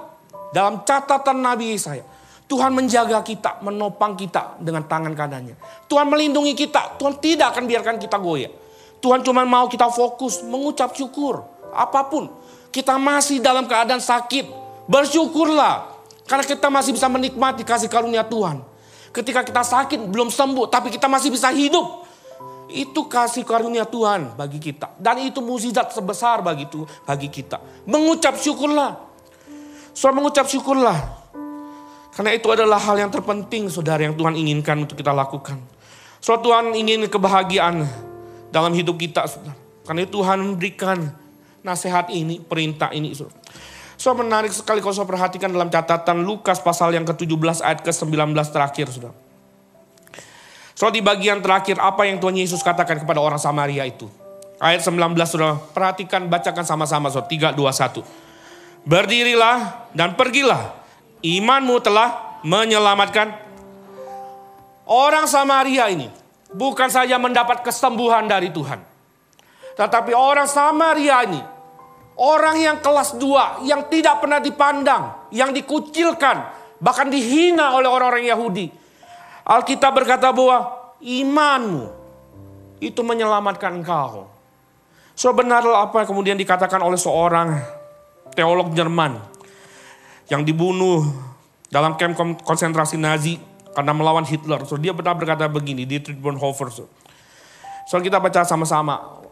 Dalam 0.51 0.83
catatan 0.83 1.39
Nabi 1.39 1.79
Yesaya. 1.79 2.03
Tuhan 2.45 2.75
menjaga 2.75 3.23
kita, 3.23 3.63
menopang 3.63 4.19
kita 4.19 4.59
dengan 4.59 4.83
tangan 4.83 5.15
kanannya. 5.15 5.55
Tuhan 5.87 6.11
melindungi 6.11 6.53
kita. 6.59 6.99
Tuhan 6.99 7.23
tidak 7.23 7.55
akan 7.55 7.63
biarkan 7.71 7.95
kita 8.03 8.19
goyah. 8.19 8.51
Tuhan 8.99 9.23
cuma 9.23 9.47
mau 9.47 9.71
kita 9.71 9.87
fokus, 9.87 10.43
mengucap 10.43 10.91
syukur. 10.91 11.47
Apa 11.71 12.11
pun. 12.11 12.27
Kita 12.67 12.99
masih 12.99 13.39
dalam 13.39 13.71
keadaan 13.71 14.03
sakit. 14.03 14.51
Bersyukurlah. 14.91 15.87
Karena 16.27 16.43
kita 16.43 16.67
masih 16.67 16.91
bisa 16.91 17.07
menikmati 17.07 17.63
kasih 17.63 17.87
karunia 17.87 18.27
Tuhan. 18.27 18.59
Ketika 19.15 19.39
kita 19.39 19.63
sakit, 19.63 20.03
belum 20.11 20.27
sembuh, 20.27 20.67
tapi 20.67 20.91
kita 20.91 21.07
masih 21.07 21.31
bisa 21.31 21.47
hidup. 21.55 22.03
Itu 22.75 23.07
kasih 23.07 23.47
karunia 23.47 23.87
Tuhan 23.87 24.35
bagi 24.35 24.59
kita. 24.59 24.99
Dan 24.99 25.23
itu 25.23 25.39
mukjizat 25.39 25.95
sebesar 25.95 26.43
bagi 26.43 26.67
itu 26.67 26.83
bagi 27.07 27.31
kita. 27.31 27.57
Mengucap 27.87 28.35
syukurlah. 28.35 28.99
Soal 29.95 30.11
mengucap 30.11 30.43
syukurlah. 30.43 31.23
Karena 32.11 32.35
itu 32.35 32.47
adalah 32.51 32.79
hal 32.79 32.99
yang 32.99 33.11
terpenting 33.11 33.71
saudara 33.71 34.03
yang 34.03 34.15
Tuhan 34.19 34.35
inginkan 34.35 34.83
untuk 34.83 34.99
kita 34.99 35.15
lakukan. 35.15 35.55
Soal 36.19 36.43
Tuhan 36.43 36.75
ingin 36.75 37.07
kebahagiaan 37.07 37.87
dalam 38.51 38.75
hidup 38.75 38.99
kita. 38.99 39.23
Saudara. 39.23 39.55
Karena 39.87 40.03
Tuhan 40.03 40.37
memberikan 40.43 40.99
nasihat 41.63 42.11
ini, 42.11 42.43
perintah 42.43 42.91
ini. 42.91 43.15
Saudara. 43.15 43.39
So 43.95 44.11
menarik 44.11 44.51
sekali 44.51 44.83
kalau 44.83 44.91
saya 44.91 45.07
perhatikan 45.07 45.47
dalam 45.47 45.71
catatan 45.71 46.27
Lukas 46.27 46.59
pasal 46.59 46.91
yang 46.91 47.07
ke-17 47.07 47.63
ayat 47.63 47.79
ke-19 47.87 48.35
terakhir. 48.51 48.91
Saudara. 48.91 49.24
So 50.75 50.91
di 50.91 50.99
bagian 50.99 51.39
terakhir 51.39 51.79
apa 51.79 52.03
yang 52.03 52.19
Tuhan 52.19 52.35
Yesus 52.35 52.59
katakan 52.59 52.99
kepada 52.99 53.23
orang 53.23 53.39
Samaria 53.39 53.87
itu. 53.87 54.11
Ayat 54.59 54.83
19 54.83 55.15
sudah 55.23 55.55
perhatikan 55.71 56.27
bacakan 56.27 56.67
sama-sama 56.67 57.07
so 57.07 57.23
3 57.23 57.55
2 57.55 57.63
1. 57.63 58.03
Berdirilah 58.83 59.87
dan 59.95 60.19
pergilah. 60.19 60.75
Imanmu 61.23 61.79
telah 61.79 62.37
menyelamatkan 62.43 63.33
orang 64.91 65.25
Samaria 65.31 65.87
ini. 65.87 66.11
Bukan 66.51 66.91
saja 66.91 67.15
mendapat 67.15 67.63
kesembuhan 67.63 68.27
dari 68.27 68.51
Tuhan. 68.51 68.83
Tetapi 69.79 70.11
orang 70.11 70.47
Samaria 70.47 71.23
ini 71.23 71.41
orang 72.19 72.59
yang 72.59 72.77
kelas 72.83 73.15
2 73.15 73.63
yang 73.63 73.87
tidak 73.87 74.19
pernah 74.19 74.43
dipandang, 74.43 75.31
yang 75.31 75.55
dikucilkan, 75.55 76.51
bahkan 76.83 77.07
dihina 77.07 77.75
oleh 77.75 77.87
orang-orang 77.87 78.27
Yahudi 78.27 78.84
Alkitab 79.45 79.93
berkata 79.93 80.33
bahwa 80.33 80.73
imanmu 81.05 81.93
itu 82.81 83.01
menyelamatkan 83.05 83.77
engkau. 83.77 84.25
So 85.15 85.31
benarlah 85.31 85.87
apa 85.87 86.03
yang 86.03 86.09
kemudian 86.11 86.35
dikatakan 86.35 86.81
oleh 86.81 86.99
seorang 86.99 87.55
teolog 88.35 88.73
Jerman 88.75 89.15
yang 90.27 90.43
dibunuh 90.43 91.07
dalam 91.71 91.95
kamp 91.95 92.41
konsentrasi 92.43 92.99
Nazi 92.99 93.39
karena 93.71 93.93
melawan 93.93 94.25
Hitler. 94.25 94.65
So 94.65 94.75
dia 94.75 94.91
benar 94.91 95.15
berkata 95.15 95.47
begini 95.47 95.87
di 95.87 96.01
Bonhoeffer. 96.01 96.67
So, 96.73 96.89
so 97.87 98.01
kita 98.01 98.17
baca 98.17 98.43
sama-sama 98.43 99.23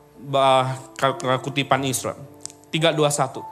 kutipan 1.42 1.84
Israel. 1.84 2.22
321. 2.70 3.44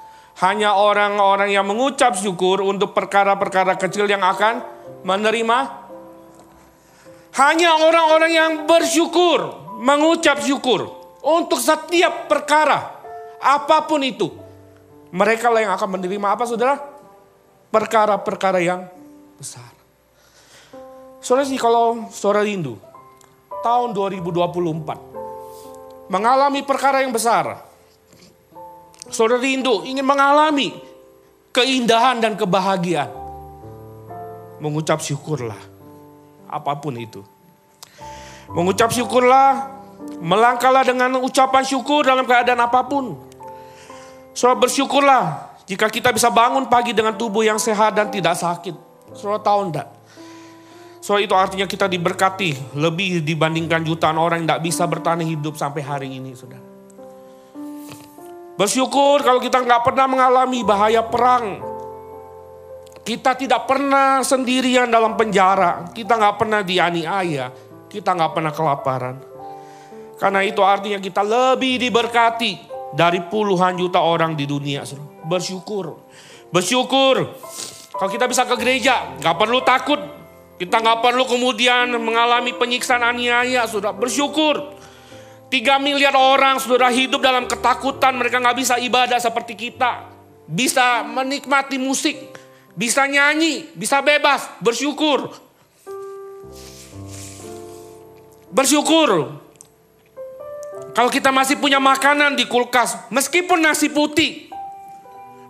Hanya 0.45 0.73
orang-orang 0.79 1.51
yang 1.51 1.67
mengucap 1.67 2.15
syukur 2.15 2.63
untuk 2.63 2.95
perkara-perkara 2.95 3.75
kecil 3.75 4.07
yang 4.07 4.23
akan 4.23 4.63
menerima 5.03 5.80
hanya 7.31 7.79
orang-orang 7.79 8.31
yang 8.35 8.51
bersyukur, 8.67 9.55
mengucap 9.79 10.43
syukur 10.43 10.91
untuk 11.23 11.63
setiap 11.63 12.27
perkara, 12.27 12.91
apa 13.39 13.87
pun 13.87 14.03
itu. 14.03 14.27
Mereka 15.15 15.47
lah 15.47 15.63
yang 15.63 15.73
akan 15.75 15.95
menerima 15.95 16.27
apa 16.27 16.43
saudara? 16.43 16.75
Perkara-perkara 17.71 18.59
yang 18.59 18.83
besar. 19.39 19.71
Saudara 21.23 21.47
sih 21.47 21.55
kalau 21.55 22.11
saudara 22.11 22.43
rindu, 22.43 22.75
tahun 23.63 23.95
2024 23.95 26.11
mengalami 26.11 26.67
perkara 26.67 26.99
yang 26.99 27.15
besar. 27.15 27.63
Saudara 29.07 29.39
rindu 29.39 29.87
ingin 29.87 30.03
mengalami 30.03 30.75
keindahan 31.55 32.19
dan 32.19 32.35
kebahagiaan. 32.35 33.07
Mengucap 34.59 34.99
syukurlah 34.99 35.70
apa 36.51 36.75
pun 36.77 36.93
itu. 36.99 37.23
Mengucap 38.51 38.91
syukurlah, 38.91 39.71
melangkahlah 40.19 40.83
dengan 40.83 41.15
ucapan 41.23 41.63
syukur 41.63 42.03
dalam 42.03 42.27
keadaan 42.27 42.59
apa 42.59 42.83
pun. 42.83 43.15
So 44.35 44.51
bersyukurlah 44.51 45.55
jika 45.63 45.87
kita 45.87 46.11
bisa 46.11 46.27
bangun 46.27 46.67
pagi 46.67 46.91
dengan 46.91 47.15
tubuh 47.15 47.47
yang 47.47 47.55
sehat 47.55 47.95
dan 47.95 48.11
tidak 48.11 48.35
sakit. 48.35 48.75
So 49.15 49.39
tahu 49.39 49.71
enggak? 49.71 49.87
So 51.01 51.17
itu 51.17 51.33
artinya 51.33 51.65
kita 51.65 51.89
diberkati 51.89 52.77
lebih 52.77 53.25
dibandingkan 53.25 53.81
jutaan 53.81 54.21
orang 54.21 54.45
yang 54.45 54.53
tidak 54.53 54.63
bisa 54.69 54.83
bertahan 54.85 55.25
hidup 55.25 55.57
sampai 55.57 55.81
hari 55.81 56.07
ini, 56.13 56.37
saudara. 56.37 56.61
Bersyukur 58.53 59.25
kalau 59.25 59.41
kita 59.41 59.57
nggak 59.57 59.81
pernah 59.81 60.05
mengalami 60.05 60.61
bahaya 60.61 61.01
perang, 61.01 61.70
kita 63.01 63.33
tidak 63.33 63.65
pernah 63.65 64.21
sendirian 64.21 64.85
dalam 64.85 65.17
penjara. 65.17 65.89
Kita 65.89 66.21
nggak 66.21 66.35
pernah 66.37 66.61
dianiaya. 66.61 67.49
Kita 67.89 68.13
nggak 68.13 68.31
pernah 68.31 68.53
kelaparan. 68.53 69.15
Karena 70.21 70.45
itu 70.45 70.61
artinya 70.61 71.01
kita 71.01 71.25
lebih 71.25 71.81
diberkati 71.81 72.61
dari 72.93 73.25
puluhan 73.25 73.73
juta 73.81 74.05
orang 74.05 74.37
di 74.37 74.45
dunia. 74.45 74.85
Bersyukur. 75.25 75.97
Bersyukur. 76.53 77.25
Kalau 77.97 78.09
kita 78.13 78.29
bisa 78.29 78.45
ke 78.45 78.53
gereja, 78.61 79.17
nggak 79.17 79.35
perlu 79.35 79.65
takut. 79.65 79.99
Kita 80.61 80.77
nggak 80.77 81.01
perlu 81.01 81.25
kemudian 81.25 81.89
mengalami 81.97 82.53
penyiksaan 82.53 83.01
aniaya. 83.01 83.65
Sudah 83.65 83.97
bersyukur. 83.97 84.77
Tiga 85.49 85.81
miliar 85.81 86.13
orang 86.13 86.61
sudah 86.61 86.93
hidup 86.93 87.17
dalam 87.17 87.49
ketakutan. 87.49 88.13
Mereka 88.13 88.37
nggak 88.37 88.57
bisa 88.61 88.77
ibadah 88.77 89.17
seperti 89.17 89.57
kita. 89.57 90.05
Bisa 90.45 91.01
menikmati 91.01 91.81
musik 91.81 92.30
bisa 92.75 93.07
nyanyi, 93.07 93.67
bisa 93.75 93.99
bebas, 93.99 94.47
bersyukur. 94.63 95.31
Bersyukur. 98.51 99.39
Kalau 100.91 101.07
kita 101.07 101.31
masih 101.31 101.55
punya 101.55 101.79
makanan 101.79 102.35
di 102.35 102.43
kulkas, 102.51 102.99
meskipun 103.07 103.63
nasi 103.63 103.87
putih. 103.87 104.51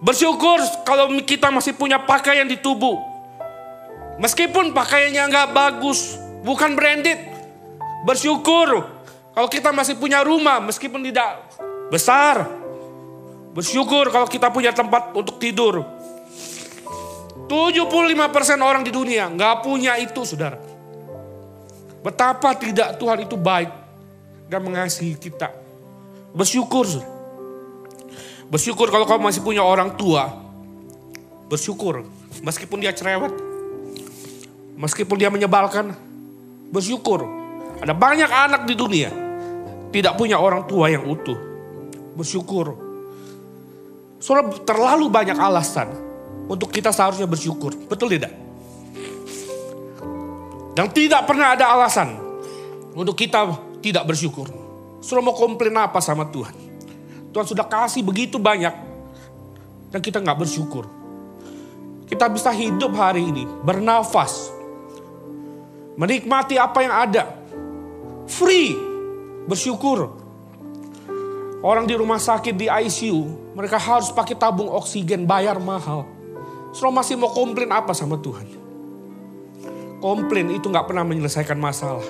Bersyukur 0.01 0.61
kalau 0.85 1.09
kita 1.21 1.49
masih 1.49 1.73
punya 1.77 2.01
pakaian 2.01 2.45
di 2.45 2.57
tubuh. 2.57 2.97
Meskipun 4.21 4.73
pakaiannya 4.73 5.29
nggak 5.29 5.49
bagus, 5.53 6.17
bukan 6.45 6.77
branded. 6.77 7.17
Bersyukur 8.05 8.85
kalau 9.33 9.49
kita 9.49 9.73
masih 9.73 9.97
punya 9.97 10.21
rumah, 10.21 10.61
meskipun 10.61 11.01
tidak 11.05 11.41
besar. 11.89 12.45
Bersyukur 13.53 14.13
kalau 14.13 14.29
kita 14.29 14.53
punya 14.53 14.73
tempat 14.73 15.13
untuk 15.17 15.41
tidur. 15.41 16.00
75% 17.51 17.83
orang 18.63 18.79
di 18.87 18.95
dunia 18.95 19.27
nggak 19.27 19.59
punya 19.59 19.99
itu 19.99 20.23
saudara. 20.23 20.55
Betapa 21.99 22.55
tidak 22.55 22.95
Tuhan 22.95 23.27
itu 23.27 23.35
baik 23.35 23.67
dan 24.47 24.63
mengasihi 24.63 25.19
kita. 25.19 25.51
Bersyukur. 26.31 26.87
Bersyukur 28.47 28.87
kalau 28.87 29.03
kamu 29.03 29.27
masih 29.27 29.43
punya 29.43 29.67
orang 29.67 29.99
tua 29.99 30.31
bersyukur. 31.51 32.07
Meskipun 32.39 32.79
dia 32.79 32.95
cerewet, 32.95 33.35
meskipun 34.79 35.19
dia 35.19 35.27
menyebalkan, 35.27 35.91
bersyukur. 36.71 37.27
Ada 37.83 37.91
banyak 37.91 38.31
anak 38.31 38.61
di 38.63 38.79
dunia 38.79 39.11
tidak 39.91 40.15
punya 40.15 40.39
orang 40.39 40.63
tua 40.71 40.87
yang 40.87 41.03
utuh. 41.03 41.35
Bersyukur. 42.15 42.79
Soalnya 44.23 44.55
terlalu 44.63 45.11
banyak 45.11 45.35
alasan 45.35 46.10
untuk 46.51 46.67
kita 46.67 46.91
seharusnya 46.91 47.23
bersyukur. 47.23 47.71
Betul 47.87 48.11
tidak? 48.11 48.35
Dan 50.75 50.91
tidak 50.91 51.23
pernah 51.23 51.55
ada 51.55 51.71
alasan 51.71 52.19
untuk 52.91 53.15
kita 53.15 53.55
tidak 53.79 54.03
bersyukur. 54.03 54.51
Sudah 54.99 55.23
mau 55.23 55.31
komplain 55.31 55.75
apa 55.79 56.03
sama 56.03 56.27
Tuhan? 56.27 56.51
Tuhan 57.31 57.47
sudah 57.47 57.63
kasih 57.63 58.03
begitu 58.03 58.35
banyak 58.35 58.75
dan 59.95 59.99
kita 60.03 60.19
nggak 60.19 60.43
bersyukur. 60.43 60.87
Kita 62.11 62.27
bisa 62.27 62.51
hidup 62.51 62.91
hari 62.99 63.23
ini, 63.23 63.47
bernafas, 63.63 64.51
menikmati 65.95 66.59
apa 66.59 66.83
yang 66.83 66.91
ada, 66.91 67.23
free, 68.27 68.75
bersyukur. 69.47 70.19
Orang 71.63 71.87
di 71.87 71.95
rumah 71.95 72.19
sakit 72.19 72.51
di 72.51 72.67
ICU, 72.67 73.55
mereka 73.55 73.79
harus 73.79 74.11
pakai 74.11 74.35
tabung 74.35 74.67
oksigen, 74.67 75.23
bayar 75.23 75.55
mahal. 75.55 76.10
Sudah 76.71 76.91
masih 76.91 77.19
mau 77.19 77.31
komplain 77.31 77.71
apa 77.71 77.91
sama 77.91 78.15
Tuhan? 78.19 78.47
Komplain 80.01 80.49
itu 80.55 80.65
nggak 80.71 80.87
pernah 80.87 81.05
menyelesaikan 81.05 81.59
masalah. 81.59 82.03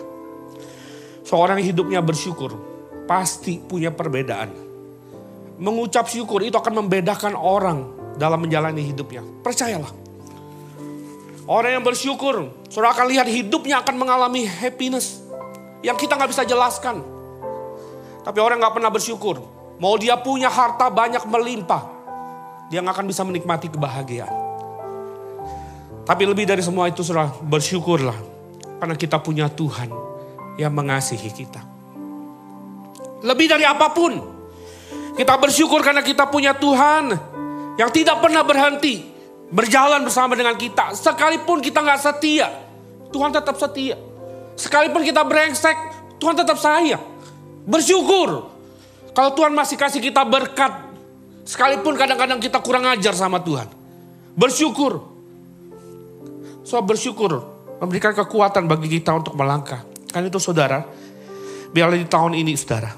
Seorang 1.27 1.59
yang 1.59 1.75
hidupnya 1.75 1.99
bersyukur, 1.99 2.55
pasti 3.09 3.59
punya 3.59 3.91
perbedaan. 3.91 4.53
Mengucap 5.61 6.09
syukur 6.09 6.41
itu 6.41 6.57
akan 6.57 6.85
membedakan 6.85 7.35
orang 7.37 7.85
dalam 8.17 8.41
menjalani 8.41 8.81
hidupnya. 8.81 9.21
Percayalah. 9.43 9.91
Orang 11.45 11.71
yang 11.81 11.85
bersyukur, 11.85 12.49
saudara 12.71 12.95
akan 12.95 13.07
lihat 13.11 13.27
hidupnya 13.27 13.81
akan 13.83 13.95
mengalami 13.97 14.47
happiness. 14.47 15.21
Yang 15.81 16.07
kita 16.07 16.15
nggak 16.17 16.31
bisa 16.31 16.43
jelaskan. 16.45 17.01
Tapi 18.21 18.37
orang 18.37 18.61
nggak 18.61 18.77
pernah 18.77 18.91
bersyukur. 18.93 19.41
Mau 19.81 19.97
dia 19.97 20.15
punya 20.17 20.47
harta 20.47 20.87
banyak 20.87 21.25
melimpah. 21.25 21.83
Dia 22.69 22.79
nggak 22.79 23.01
akan 23.01 23.07
bisa 23.09 23.25
menikmati 23.25 23.67
kebahagiaan. 23.67 24.50
Tapi 26.11 26.27
lebih 26.27 26.43
dari 26.43 26.59
semua 26.59 26.91
itu 26.91 27.07
saudara, 27.07 27.31
bersyukurlah. 27.39 28.19
Karena 28.83 28.99
kita 28.99 29.23
punya 29.23 29.47
Tuhan 29.47 29.87
yang 30.59 30.75
mengasihi 30.75 31.31
kita. 31.31 31.63
Lebih 33.23 33.47
dari 33.47 33.63
apa 33.63 33.95
pun. 33.95 34.19
Kita 35.15 35.39
bersyukur 35.39 35.79
karena 35.79 36.03
kita 36.03 36.27
punya 36.27 36.51
Tuhan 36.51 37.15
yang 37.79 37.87
tidak 37.95 38.19
pernah 38.19 38.43
berhenti 38.43 39.07
berjalan 39.55 40.03
bersama 40.03 40.35
dengan 40.35 40.59
kita. 40.59 40.91
Sekalipun 40.99 41.63
kita 41.63 41.79
nggak 41.79 42.03
setia, 42.03 42.59
Tuhan 43.15 43.31
tetap 43.31 43.55
setia. 43.55 43.95
Sekalipun 44.59 45.07
kita 45.07 45.23
brengsek, 45.23 45.79
Tuhan 46.19 46.35
tetap 46.35 46.59
sayang. 46.59 46.99
Bersyukur. 47.63 48.51
Kalau 49.15 49.31
Tuhan 49.31 49.55
masih 49.55 49.79
kasih 49.79 50.03
kita 50.03 50.27
berkat, 50.27 50.75
sekalipun 51.47 51.95
kadang-kadang 51.95 52.43
kita 52.43 52.59
kurang 52.59 52.83
ajar 52.91 53.15
sama 53.15 53.39
Tuhan. 53.39 53.71
Bersyukur. 54.35 55.10
So 56.61 56.79
bersyukur 56.85 57.41
memberikan 57.81 58.13
kekuatan 58.13 58.69
bagi 58.69 59.01
kita 59.01 59.17
untuk 59.17 59.33
melangkah. 59.33 59.81
Kan 60.13 60.27
itu 60.27 60.37
saudara, 60.37 60.85
biarlah 61.73 61.97
di 61.97 62.05
tahun 62.05 62.37
ini 62.37 62.53
saudara, 62.53 62.93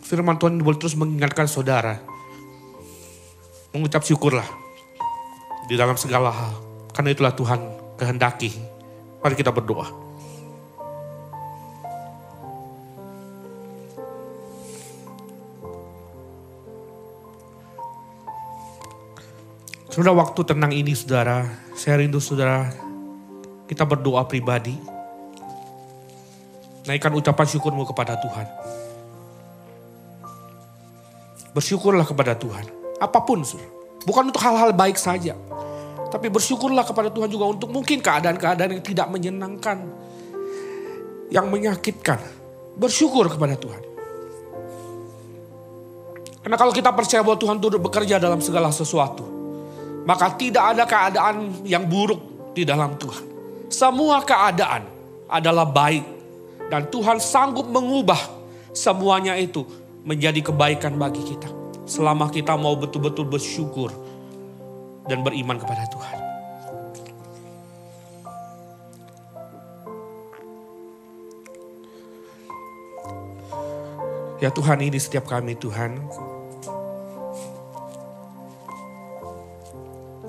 firman 0.00 0.40
Tuhan 0.40 0.56
boleh 0.62 0.78
terus 0.80 0.96
mengingatkan 0.96 1.44
saudara. 1.44 2.00
Mengucap 3.72 4.04
syukurlah 4.04 4.44
di 5.68 5.76
dalam 5.76 5.96
segala 5.96 6.28
hal. 6.28 6.52
Karena 6.92 7.12
itulah 7.12 7.32
Tuhan 7.32 7.60
kehendaki. 7.96 8.52
Mari 9.24 9.34
kita 9.36 9.48
berdoa. 9.48 9.88
Sudah 19.92 20.16
waktu 20.16 20.40
tenang 20.48 20.72
ini 20.72 20.96
saudara, 20.96 21.44
saya 21.76 22.00
rindu 22.00 22.16
saudara, 22.16 22.72
kita 23.72 23.88
berdoa 23.88 24.28
pribadi. 24.28 24.76
Naikkan 26.84 27.08
ucapan 27.16 27.46
syukurmu 27.48 27.88
kepada 27.88 28.20
Tuhan. 28.20 28.44
Bersyukurlah 31.56 32.04
kepada 32.04 32.36
Tuhan. 32.36 32.68
Apa 33.00 33.24
pun, 33.24 33.40
saudara. 33.40 33.72
bukan 34.04 34.28
untuk 34.28 34.44
hal-hal 34.44 34.76
baik 34.76 35.00
saja. 35.00 35.32
Tapi 36.12 36.28
bersyukurlah 36.28 36.84
kepada 36.84 37.08
Tuhan 37.08 37.32
juga 37.32 37.48
untuk 37.48 37.72
mungkin 37.72 38.04
keadaan-keadaan 38.04 38.76
yang 38.76 38.84
tidak 38.84 39.08
menyenangkan. 39.08 39.78
Yang 41.32 41.46
menyakitkan. 41.48 42.20
Bersyukur 42.76 43.32
kepada 43.32 43.56
Tuhan. 43.56 43.82
Karena 46.44 46.56
kalau 46.60 46.74
kita 46.76 46.92
percaya 46.92 47.24
bahwa 47.24 47.40
Tuhan 47.40 47.56
turut 47.56 47.80
bekerja 47.80 48.20
dalam 48.20 48.42
segala 48.44 48.68
sesuatu. 48.68 49.24
Maka 50.04 50.34
tidak 50.36 50.76
ada 50.76 50.84
keadaan 50.84 51.64
yang 51.64 51.86
buruk 51.88 52.52
di 52.52 52.66
dalam 52.68 52.98
Tuhan. 53.00 53.31
Semua 53.72 54.20
keadaan 54.20 54.84
adalah 55.32 55.64
baik. 55.64 56.04
Dan 56.68 56.92
Tuhan 56.92 57.16
sanggup 57.20 57.68
mengubah 57.68 58.20
semuanya 58.72 59.32
itu 59.36 59.64
menjadi 60.04 60.44
kebaikan 60.44 61.00
bagi 61.00 61.24
kita. 61.24 61.48
Selama 61.88 62.28
kita 62.28 62.52
mau 62.56 62.76
betul-betul 62.76 63.28
bersyukur 63.28 63.88
dan 65.08 65.24
beriman 65.24 65.56
kepada 65.56 65.88
Tuhan. 65.88 66.18
Ya 74.40 74.50
Tuhan 74.52 74.78
ini 74.84 74.98
setiap 75.00 75.28
kami 75.28 75.56
Tuhan. 75.56 75.96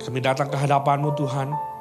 Kami 0.04 0.20
datang 0.20 0.52
ke 0.52 0.58
hadapanmu 0.60 1.16
Tuhan. 1.16 1.73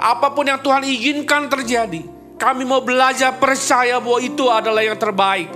Apa 0.00 0.32
pun 0.32 0.48
yang 0.48 0.60
Tuhan 0.64 0.88
izinkan 0.88 1.52
terjadi. 1.52 2.00
Kami 2.40 2.64
mau 2.64 2.80
belajar 2.80 3.36
percaya 3.36 4.00
bahwa 4.00 4.20
itu 4.24 4.48
adalah 4.48 4.80
yang 4.80 4.96
terbaik. 4.96 5.52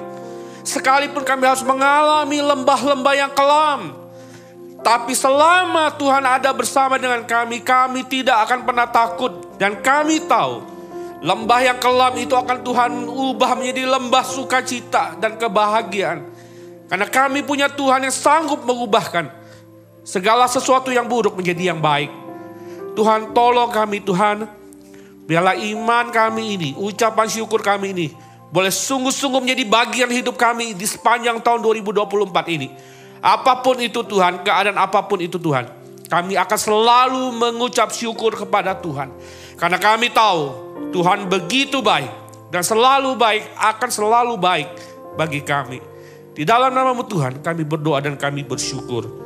Sekalipun 0.66 1.24
kami 1.24 1.48
harus 1.48 1.64
mengalami 1.64 2.42
lembah-lembah 2.42 3.14
yang 3.16 3.32
kelam. 3.32 3.96
Tapi 4.82 5.14
selama 5.14 5.94
Tuhan 5.94 6.26
ada 6.26 6.50
bersama 6.50 6.98
dengan 6.98 7.22
kami, 7.22 7.62
kami 7.62 8.02
tidak 8.10 8.50
akan 8.50 8.66
pernah 8.66 8.90
takut. 8.90 9.54
Dan 9.56 9.78
kami 9.78 10.26
tahu 10.26 10.71
lembah 11.22 11.60
yang 11.62 11.78
kelam 11.78 12.18
itu 12.18 12.34
akan 12.34 12.66
Tuhan 12.66 12.90
ubah 13.06 13.54
menjadi 13.54 13.86
lembah 13.86 14.26
sukacita 14.26 15.14
dan 15.22 15.38
kebahagiaan. 15.38 16.26
Karena 16.90 17.06
kami 17.08 17.46
punya 17.46 17.70
Tuhan 17.72 18.04
yang 18.04 18.12
sanggup 18.12 18.66
mengubahkan 18.66 19.30
segala 20.02 20.44
sesuatu 20.50 20.90
yang 20.90 21.06
buruk 21.06 21.38
menjadi 21.38 21.72
yang 21.72 21.80
baik. 21.80 22.10
Tuhan 22.92 23.32
tolong 23.32 23.70
kami 23.72 24.02
Tuhan. 24.04 24.44
Biarlah 25.22 25.54
iman 25.54 26.10
kami 26.10 26.58
ini, 26.58 26.70
ucapan 26.76 27.30
syukur 27.30 27.62
kami 27.62 27.94
ini. 27.94 28.06
Boleh 28.52 28.68
sungguh-sungguh 28.68 29.40
menjadi 29.40 29.64
bagian 29.64 30.10
hidup 30.12 30.36
kami 30.36 30.76
di 30.76 30.84
sepanjang 30.84 31.40
tahun 31.40 31.64
2024 31.64 32.04
ini. 32.52 32.68
Apa 33.22 33.62
pun 33.64 33.80
itu 33.80 34.04
Tuhan, 34.04 34.44
keadaan 34.44 34.76
apa 34.76 35.06
pun 35.08 35.22
itu 35.22 35.40
Tuhan. 35.40 35.70
Kami 36.10 36.36
akan 36.36 36.58
selalu 36.60 37.24
mengucap 37.32 37.88
syukur 37.94 38.36
kepada 38.36 38.76
Tuhan. 38.76 39.08
Karena 39.56 39.80
kami 39.80 40.12
tahu 40.12 40.71
Tuhan 40.90 41.30
begitu 41.30 41.78
baik. 41.78 42.10
Dan 42.52 42.60
selalu 42.60 43.16
baik, 43.16 43.48
akan 43.56 43.90
selalu 43.92 44.34
baik 44.36 44.68
bagi 45.16 45.40
kami. 45.40 45.80
Di 46.32 46.44
dalam 46.44 46.72
namamu 46.72 47.04
Tuhan 47.04 47.40
kami 47.40 47.64
berdoa 47.64 48.00
dan 48.00 48.16
kami 48.16 48.44
bersyukur. 48.44 49.21